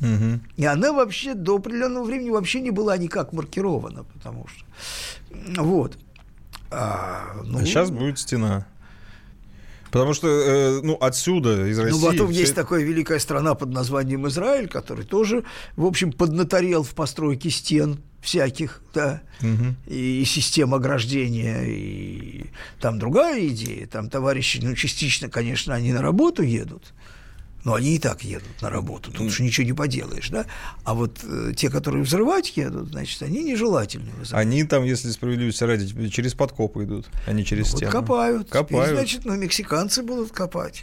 [0.00, 0.40] Угу.
[0.56, 4.64] И она вообще до определенного времени вообще не была никак маркирована, потому что
[5.62, 5.98] вот.
[6.70, 8.66] А, ну, а сейчас будет стена.
[9.94, 12.00] Потому что, э, ну, отсюда, из ну, России...
[12.00, 12.62] Ну, потом есть это...
[12.62, 15.44] такая великая страна под названием Израиль, который тоже,
[15.76, 19.76] в общем, поднаторел в постройке стен всяких, да, угу.
[19.86, 22.46] и, и систем ограждения, и
[22.80, 26.92] там другая идея, там товарищи, ну, частично, конечно, они на работу едут,
[27.64, 30.46] но они и так едут на работу, тут уж ничего не поделаешь, да?
[30.84, 34.10] А вот э, те, которые взрывать едут, значит, они нежелательны.
[34.32, 37.92] Они там, если справедливости ради, через подкопы идут, а не через ну, стену.
[37.92, 38.50] Вот копают.
[38.50, 38.84] Копают.
[38.84, 40.82] Теперь, значит, ну, мексиканцы будут копать.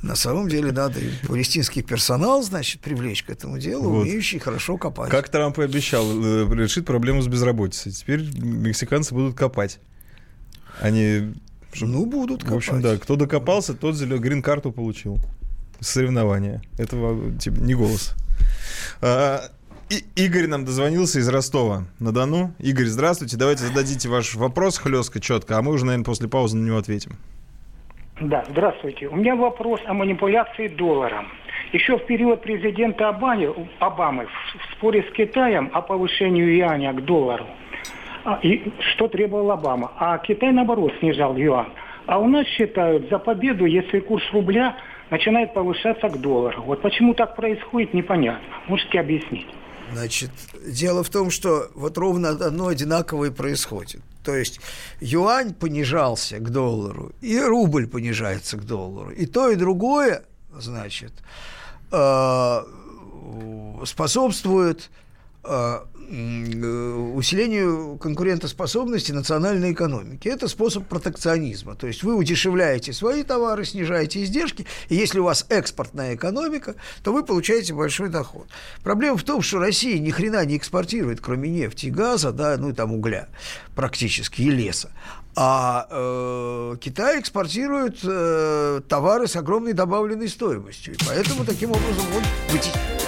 [0.00, 4.02] На самом деле надо палестинский персонал, значит, привлечь к этому делу, вот.
[4.02, 5.10] умеющий хорошо копать.
[5.10, 7.90] Как Трамп и обещал, э, решит проблему с безработицей.
[7.90, 9.80] Теперь мексиканцы будут копать.
[10.80, 11.34] Они...
[11.80, 12.54] Ну, будут копать.
[12.54, 15.18] В общем, да, кто докопался, тот грин-карту получил
[15.80, 16.62] соревнования.
[16.78, 16.96] Это
[17.38, 18.14] типа, не голос.
[19.00, 19.40] А,
[19.90, 22.52] и, Игорь нам дозвонился из Ростова на Дону.
[22.58, 23.36] Игорь, здравствуйте.
[23.36, 27.12] Давайте зададите ваш вопрос хлестко, четко, а мы уже, наверное, после паузы на него ответим.
[28.20, 29.06] Да, здравствуйте.
[29.06, 31.28] У меня вопрос о манипуляции долларом.
[31.72, 37.46] Еще в период президента Обамы, Обамы в споре с Китаем о повышении юаня к доллару,
[38.24, 41.72] а, и что требовал Обама, а Китай, наоборот, снижал юань.
[42.06, 44.76] А у нас считают за победу, если курс рубля
[45.10, 46.62] начинает повышаться к доллару.
[46.62, 48.48] Вот почему так происходит, непонятно.
[48.68, 49.46] Можете объяснить?
[49.92, 50.30] Значит,
[50.66, 54.02] дело в том, что вот ровно одно одинаковое происходит.
[54.22, 54.60] То есть
[55.00, 59.10] юань понижался к доллару, и рубль понижается к доллару.
[59.10, 61.12] И то, и другое, значит,
[61.90, 62.62] э,
[63.86, 64.90] способствует
[65.44, 65.78] э,
[66.08, 70.28] усилению конкурентоспособности национальной экономики.
[70.28, 71.74] Это способ протекционизма.
[71.74, 77.12] То есть вы удешевляете свои товары, снижаете издержки, и если у вас экспортная экономика, то
[77.12, 78.48] вы получаете большой доход.
[78.82, 82.70] Проблема в том, что Россия ни хрена не экспортирует, кроме нефти и газа, да, ну
[82.70, 83.28] и там угля
[83.74, 84.90] практически, и леса.
[85.36, 90.94] А э, Китай экспортирует э, товары с огромной добавленной стоимостью.
[90.94, 93.07] И поэтому таким образом он вытесняет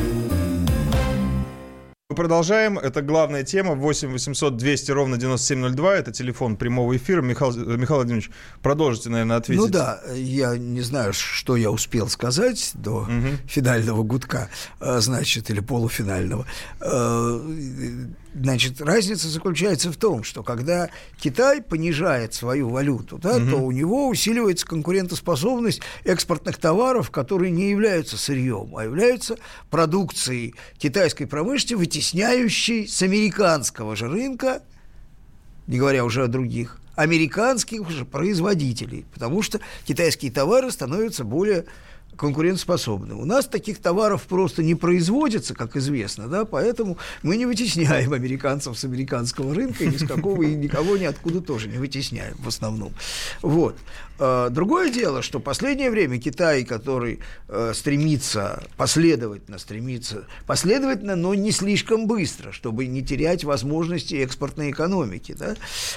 [2.11, 2.77] Мы продолжаем.
[2.77, 3.73] Это главная тема.
[3.73, 5.95] 8 800 200 ровно 9702.
[5.95, 7.21] Это телефон прямого эфира.
[7.21, 8.29] Михаил, Михаил Владимирович,
[8.61, 9.63] продолжите, наверное, ответить.
[9.63, 13.37] Ну да, я не знаю, что я успел сказать до угу.
[13.47, 14.49] финального гудка,
[14.81, 16.45] э, значит, или полуфинального.
[18.33, 20.89] Значит, разница заключается в том, что когда
[21.19, 23.49] Китай понижает свою валюту, да, угу.
[23.49, 29.37] то у него усиливается конкурентоспособность экспортных товаров, которые не являются сырьем, а являются
[29.69, 34.61] продукцией китайской промышленности, вытесняющий с американского же рынка,
[35.67, 41.65] не говоря уже о других, американских же производителей, потому что китайские товары становятся более
[42.21, 43.15] конкурентоспособны.
[43.15, 48.77] У нас таких товаров просто не производится, как известно, да, поэтому мы не вытесняем американцев
[48.77, 52.93] с американского рынка, и ни с какого, и никого ниоткуда тоже не вытесняем в основном.
[53.41, 53.75] Вот.
[54.19, 61.33] А, другое дело, что в последнее время Китай, который э, стремится, последовательно стремится, последовательно, но
[61.33, 65.55] не слишком быстро, чтобы не терять возможности экспортной экономики, да,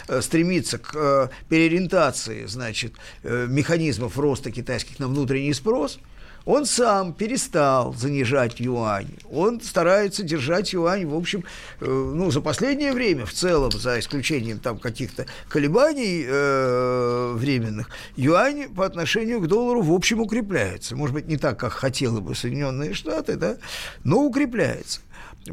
[0.08, 5.98] э, стремится к э, переориентации, значит, механизмов роста китайских на внутренний спрос–
[6.44, 9.08] он сам перестал занижать юань.
[9.30, 11.44] Он старается держать юань, в общем,
[11.80, 18.68] э, ну, за последнее время в целом, за исключением там каких-то колебаний э, временных, юань
[18.74, 20.96] по отношению к доллару, в общем, укрепляется.
[20.96, 23.56] Может быть, не так, как хотели бы Соединенные Штаты, да,
[24.02, 25.00] но укрепляется.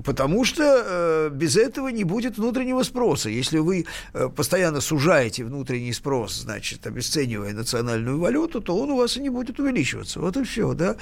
[0.03, 3.29] Потому что э, без этого не будет внутреннего спроса.
[3.29, 9.17] Если вы э, постоянно сужаете внутренний спрос, значит, обесценивая национальную валюту, то он у вас
[9.17, 10.21] и не будет увеличиваться.
[10.21, 10.95] Вот и все, да.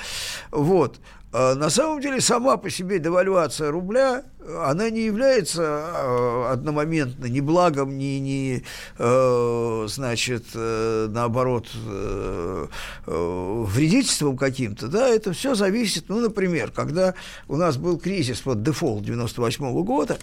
[0.49, 0.99] Вот.
[1.31, 4.23] А на самом деле сама по себе девальвация рубля,
[4.63, 8.63] она не является а, одномоментно ни благом, ни, ни
[8.97, 12.67] э, значит, э, наоборот, э,
[13.05, 14.87] вредительством каким-то.
[14.87, 17.13] Да, это все зависит, ну, например, когда
[17.47, 20.17] у нас был кризис, вот дефолт 98 -го года,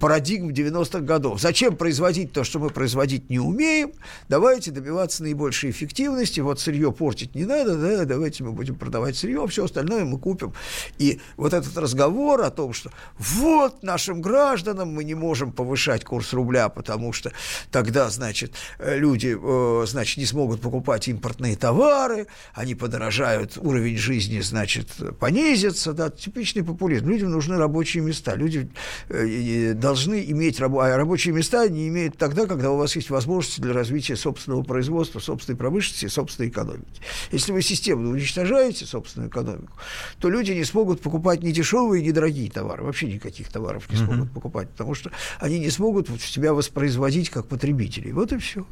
[0.00, 1.38] парадигм 90-х годов.
[1.38, 3.92] Зачем производить то, что мы производить не умеем?
[4.30, 6.40] Давайте добиваться наибольшей эффективности.
[6.40, 10.54] Вот сырье портить не надо, да, давайте мы будем продавать сырье, все остальное мы купим.
[10.96, 16.32] И вот этот разговор о том, что вот нашим гражданам мы не можем повышать курс
[16.32, 17.32] рубля, потому потому что
[17.70, 24.40] тогда, значит, э, люди, э, значит, не смогут покупать импортные товары, они подорожают, уровень жизни,
[24.40, 24.88] значит,
[25.18, 27.08] понизится, да, типичный популизм.
[27.08, 28.70] Людям нужны рабочие места, люди
[29.08, 33.72] э, должны иметь а рабочие места не имеют тогда, когда у вас есть возможности для
[33.72, 37.02] развития собственного производства, собственной промышленности, собственной экономики.
[37.32, 39.76] Если вы системно уничтожаете собственную экономику,
[40.20, 44.28] то люди не смогут покупать ни дешевые, ни дорогие товары, вообще никаких товаров не смогут
[44.28, 44.34] uh-huh.
[44.34, 45.10] покупать, потому что
[45.40, 48.12] они не смогут в себя воспроизводить производить как потребителей.
[48.12, 48.66] Вот и все.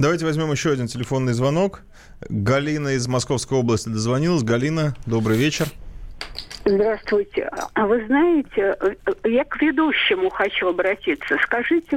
[0.00, 1.82] Давайте возьмем еще один телефонный звонок.
[2.28, 4.42] Галина из Московской области дозвонилась.
[4.42, 5.66] Галина, добрый вечер.
[6.64, 7.48] Здравствуйте.
[7.74, 8.76] А вы знаете,
[9.24, 11.38] я к ведущему хочу обратиться.
[11.44, 11.96] Скажите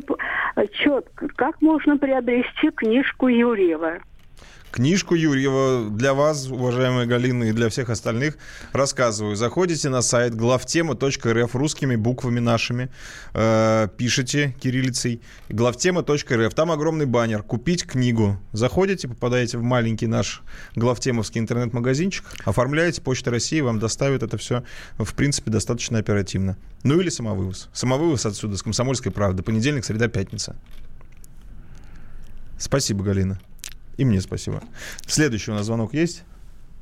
[0.74, 3.98] четко, как можно приобрести книжку Юрьева?
[4.74, 8.40] Книжку Юрьева для вас, уважаемая Галина, и для всех остальных
[8.72, 9.36] рассказываю.
[9.36, 12.90] Заходите на сайт главтема.рф русскими буквами нашими,
[13.36, 16.54] э, пишите кириллицей главтема.рф.
[16.56, 18.40] Там огромный баннер «Купить книгу».
[18.52, 20.42] Заходите, попадаете в маленький наш
[20.76, 24.64] главтемовский интернет-магазинчик, оформляете, Почта России вам доставит это все,
[24.98, 26.58] в принципе, достаточно оперативно.
[26.82, 27.70] Ну или самовывоз.
[27.74, 29.44] Самовывоз отсюда, с «Комсомольской правды».
[29.44, 30.56] Понедельник, среда, пятница.
[32.58, 33.40] Спасибо, Галина.
[33.98, 34.64] И мне спасибо.
[35.08, 36.24] Следующий у нас звонок есть?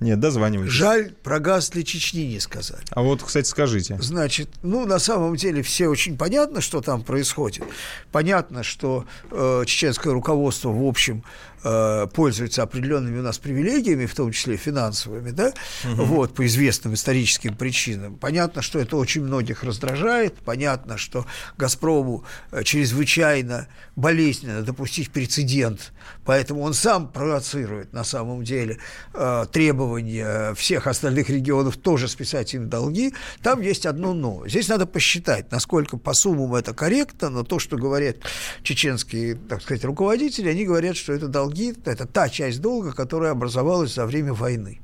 [0.02, 0.74] Нет, дозванивайтесь.
[0.74, 2.82] Жаль, про газ для Чечни не сказали.
[2.90, 4.00] А вот, кстати, скажите.
[4.02, 7.64] Значит, ну, на самом деле, все очень понятно, что там происходит.
[8.12, 11.24] Понятно, что э, чеченское руководство, в общем,
[11.64, 16.04] э, пользуется определенными у нас привилегиями, в том числе финансовыми, да, угу.
[16.04, 18.18] вот, по известным историческим причинам.
[18.18, 20.36] Понятно, что это очень многих раздражает.
[20.46, 21.26] Понятно, что
[21.58, 25.94] «Газпрому» э, чрезвычайно болезненно допустить прецедент,
[26.26, 28.78] поэтому он сам провоцирует, на самом деле,
[29.14, 34.48] э, требования требования всех остальных регионов тоже списать им долги, там есть одно «но».
[34.48, 38.18] Здесь надо посчитать, насколько по суммам это корректно, но то, что говорят
[38.64, 41.51] чеченские, так сказать, руководители, они говорят, что это долги,
[41.86, 44.82] это та часть долга, которая образовалась за время войны.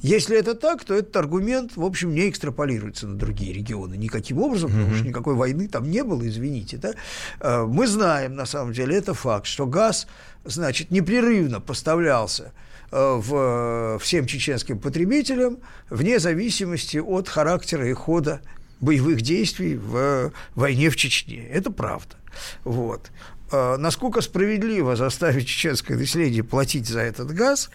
[0.00, 4.70] Если это так, то этот аргумент, в общем, не экстраполируется на другие регионы никаким образом,
[4.70, 4.78] mm-hmm.
[4.80, 6.76] потому что никакой войны там не было, извините.
[6.76, 6.94] Да?
[7.38, 10.08] Э, мы знаем, на самом деле, это факт, что газ,
[10.44, 12.52] значит, непрерывно поставлялся
[12.92, 15.58] Э, в, всем чеченским потребителям
[15.88, 18.42] вне зависимости от характера и хода
[18.80, 21.42] боевых действий в войне в Чечне.
[21.48, 22.16] Это правда.
[22.64, 23.10] Вот.
[23.52, 27.70] Э, насколько справедливо заставить чеченское население платить за этот газ,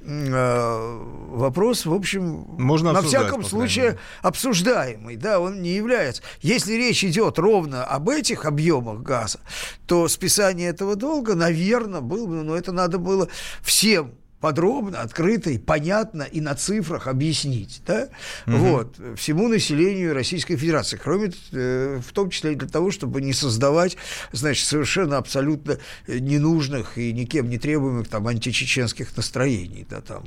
[0.00, 6.22] э, вопрос, в общем, Можно на всяком случае обсуждаемый, да, он не является.
[6.42, 9.40] Если речь идет ровно об этих объемах газа,
[9.86, 13.28] то списание этого долга, наверное, было бы, но это надо было
[13.62, 18.08] всем подробно, открыто и понятно и на цифрах объяснить, да,
[18.46, 18.56] угу.
[18.56, 23.32] вот, всему населению Российской Федерации, кроме, э, в том числе и для того, чтобы не
[23.32, 23.96] создавать,
[24.32, 25.78] значит, совершенно абсолютно
[26.08, 30.24] ненужных и никем не требуемых там античеченских настроений, да, там,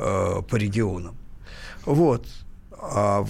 [0.00, 1.16] э, по регионам.
[1.84, 2.26] Вот.
[2.72, 3.24] А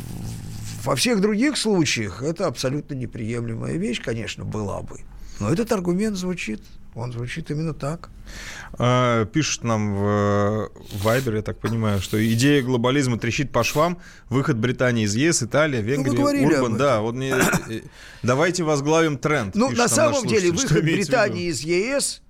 [0.85, 5.01] во всех других случаях это абсолютно неприемлемая вещь, конечно, была бы.
[5.39, 6.63] Но этот аргумент звучит,
[6.95, 8.11] он звучит именно так.
[8.79, 10.71] А, пишут нам в
[11.03, 13.99] Вайбер, я так понимаю, что идея глобализма трещит по швам,
[14.29, 16.77] выход Британии из ЕС, Италия, ну, Венгрия, ну, Урбан.
[16.77, 17.35] Да, вот мне...
[18.23, 19.55] давайте возглавим тренд.
[19.55, 22.23] Ну, на самом деле, выход Британии из ЕС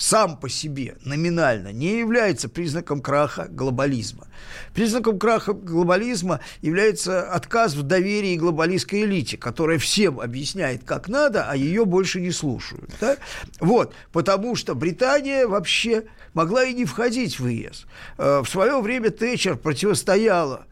[0.00, 4.28] сам по себе номинально не является признаком краха глобализма.
[4.72, 11.54] Признаком краха глобализма является отказ в доверии глобалистской элите, которая всем объясняет, как надо, а
[11.54, 12.90] ее больше не слушают.
[12.98, 13.18] Да?
[13.60, 17.84] Вот, потому что Британия вообще могла и не входить в ЕС.
[18.16, 20.64] Э, в свое время Тэтчер противостояла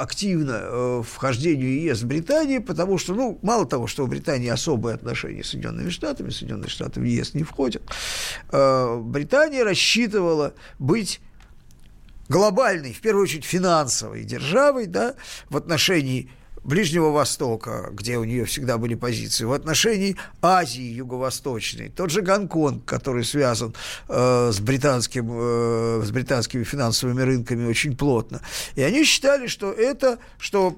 [0.00, 4.94] активно э, вхождению ЕС в Британии, потому что, ну, мало того, что у Британии особые
[4.94, 7.82] отношения с Соединенными Штатами, Соединенные Штаты в ЕС не входят,
[8.50, 11.20] э, Британия рассчитывала быть
[12.28, 15.14] глобальной, в первую очередь финансовой державой, да,
[15.50, 16.30] в отношении
[16.68, 22.84] Ближнего Востока, где у нее всегда были позиции, в отношении Азии Юго-Восточной, тот же Гонконг,
[22.84, 23.74] который связан
[24.06, 28.42] э, с, британским, э, с британскими финансовыми рынками очень плотно.
[28.74, 30.76] И они считали, что это, что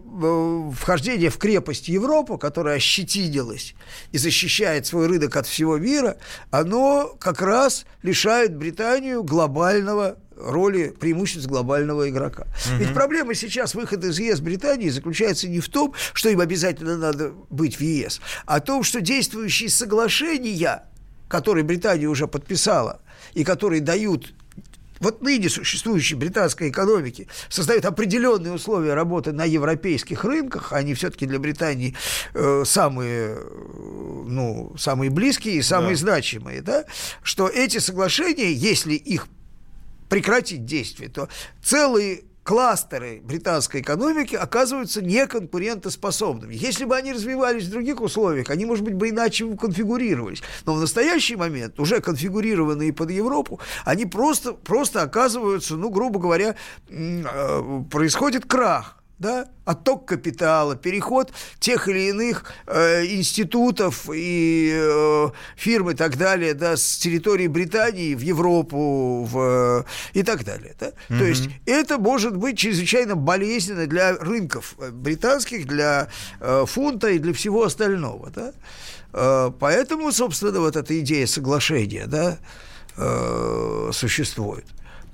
[0.73, 3.75] э, вхождение в крепость Европу, которая ощетинилась
[4.13, 6.19] и защищает свой рынок от всего мира,
[6.53, 12.43] оно как раз лишает Британию глобального роли преимуществ глобального игрока.
[12.43, 12.77] Угу.
[12.79, 17.33] Ведь проблема сейчас выхода из ЕС Британии заключается не в том, что им обязательно надо
[17.51, 20.85] быть в ЕС, а в том, что действующие соглашения,
[21.29, 23.01] которые Британия уже подписала,
[23.35, 24.35] и которые дают
[25.01, 31.39] вот ныне существующей британской экономике создают определенные условия работы на европейских рынках, они все-таки для
[31.39, 31.97] Британии
[32.35, 33.39] э, самые,
[34.27, 36.01] ну, самые близкие и самые да.
[36.01, 36.85] значимые, да,
[37.23, 39.27] что эти соглашения, если их
[40.11, 41.29] прекратить действие, то
[41.63, 46.53] целые кластеры британской экономики оказываются неконкурентоспособными.
[46.53, 50.43] Если бы они развивались в других условиях, они, может быть, бы иначе конфигурировались.
[50.67, 56.57] Но в настоящий момент, уже конфигурированные под Европу, они просто, просто оказываются, ну, грубо говоря,
[56.89, 65.91] э, происходит крах да, отток капитала, переход тех или иных э, институтов и э, фирм
[65.91, 69.85] и так далее, да, с территории Британии в Европу в,
[70.15, 70.75] и так далее.
[70.81, 70.87] Да?
[70.89, 71.19] Mm-hmm.
[71.19, 76.09] То есть это может быть чрезвычайно болезненно для рынков британских, для
[76.41, 78.31] э, фунта и для всего остального.
[78.31, 78.53] Да?
[79.13, 82.39] Э, поэтому, собственно, вот эта идея соглашения да,
[82.97, 84.65] э, существует.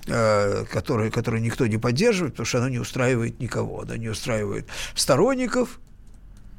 [0.09, 3.81] Э, которое, которое никто не поддерживает, потому что оно не устраивает никого.
[3.81, 5.81] Оно не устраивает сторонников,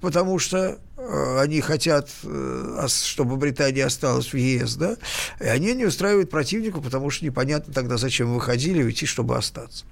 [0.02, 4.98] потому что э, они хотят, э, чтобы Британия осталась в ЕС, да,
[5.40, 9.86] и они не устраивают противников, потому что непонятно тогда, зачем выходили уйти, чтобы остаться.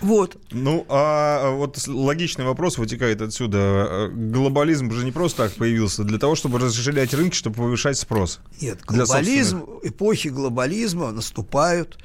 [0.00, 0.36] Вот.
[0.50, 4.10] Ну, а вот логичный вопрос вытекает отсюда.
[4.12, 8.40] Глобализм же не просто так появился, для того, чтобы расширять рынки, чтобы повышать спрос.
[8.60, 11.98] Нет, глобализм, эпохи глобализма наступают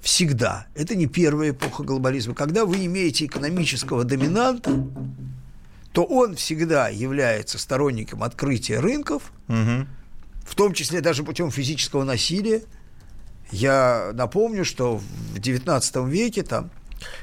[0.00, 0.66] всегда.
[0.74, 2.34] Это не первая эпоха глобализма.
[2.34, 4.86] Когда вы имеете экономического доминанта,
[5.92, 9.86] то он всегда является сторонником открытия рынков, угу.
[10.46, 12.62] в том числе даже путем физического насилия.
[13.50, 16.70] Я напомню, что в XIX веке там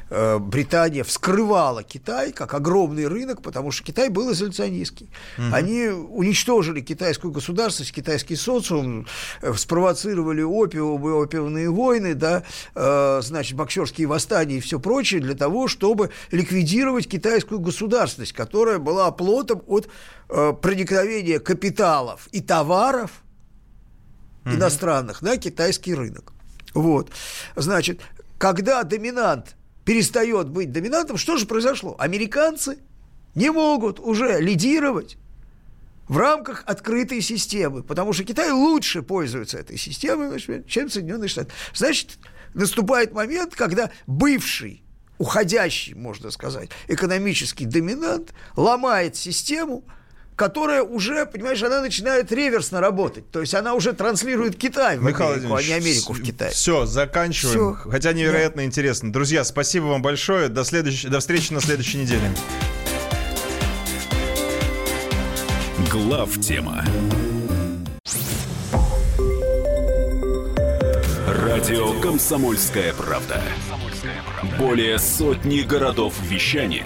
[0.10, 5.10] Британия вскрывала Китай как огромный рынок, потому что Китай был изоляционистский.
[5.38, 5.48] Угу.
[5.54, 9.08] Они уничтожили китайскую государственность, китайский социум,
[9.42, 12.44] э, спровоцировали опиум и опиумные войны, да,
[12.76, 19.08] э, значит, боксерские восстания и все прочее для того, чтобы ликвидировать китайскую государственность, которая была
[19.08, 19.90] оплотом от
[20.28, 23.12] проникновения капиталов и товаров
[24.46, 24.56] угу.
[24.56, 26.34] иностранных на китайский рынок.
[26.74, 27.12] Вот.
[27.56, 28.02] Значит,
[28.38, 29.56] когда доминант
[29.86, 31.96] перестает быть доминантом, что же произошло?
[32.00, 32.80] Американцы
[33.36, 35.18] не могут уже лидировать
[36.08, 41.52] в рамках открытой системы, потому что Китай лучше пользуется этой системой, чем Соединенные Штаты.
[41.74, 42.18] Значит,
[42.54, 44.84] наступает момент, когда бывший,
[45.18, 49.84] уходящий, можно сказать, экономический доминант ломает систему,
[50.36, 53.30] которая уже, понимаешь, она начинает реверсно работать.
[53.32, 56.52] То есть она уже транслирует Китай в Михаил Америку, а не Америку в Китай.
[56.52, 57.76] Все, заканчиваем.
[57.76, 57.90] Всё.
[57.90, 59.12] Хотя невероятно интересно.
[59.12, 60.50] Друзья, спасибо вам большое.
[60.50, 62.30] До, следующей, до встречи на следующей неделе.
[65.92, 66.84] Глав тема.
[71.28, 73.42] Радио Комсомольская правда".
[74.60, 76.86] Более сотни городов вещания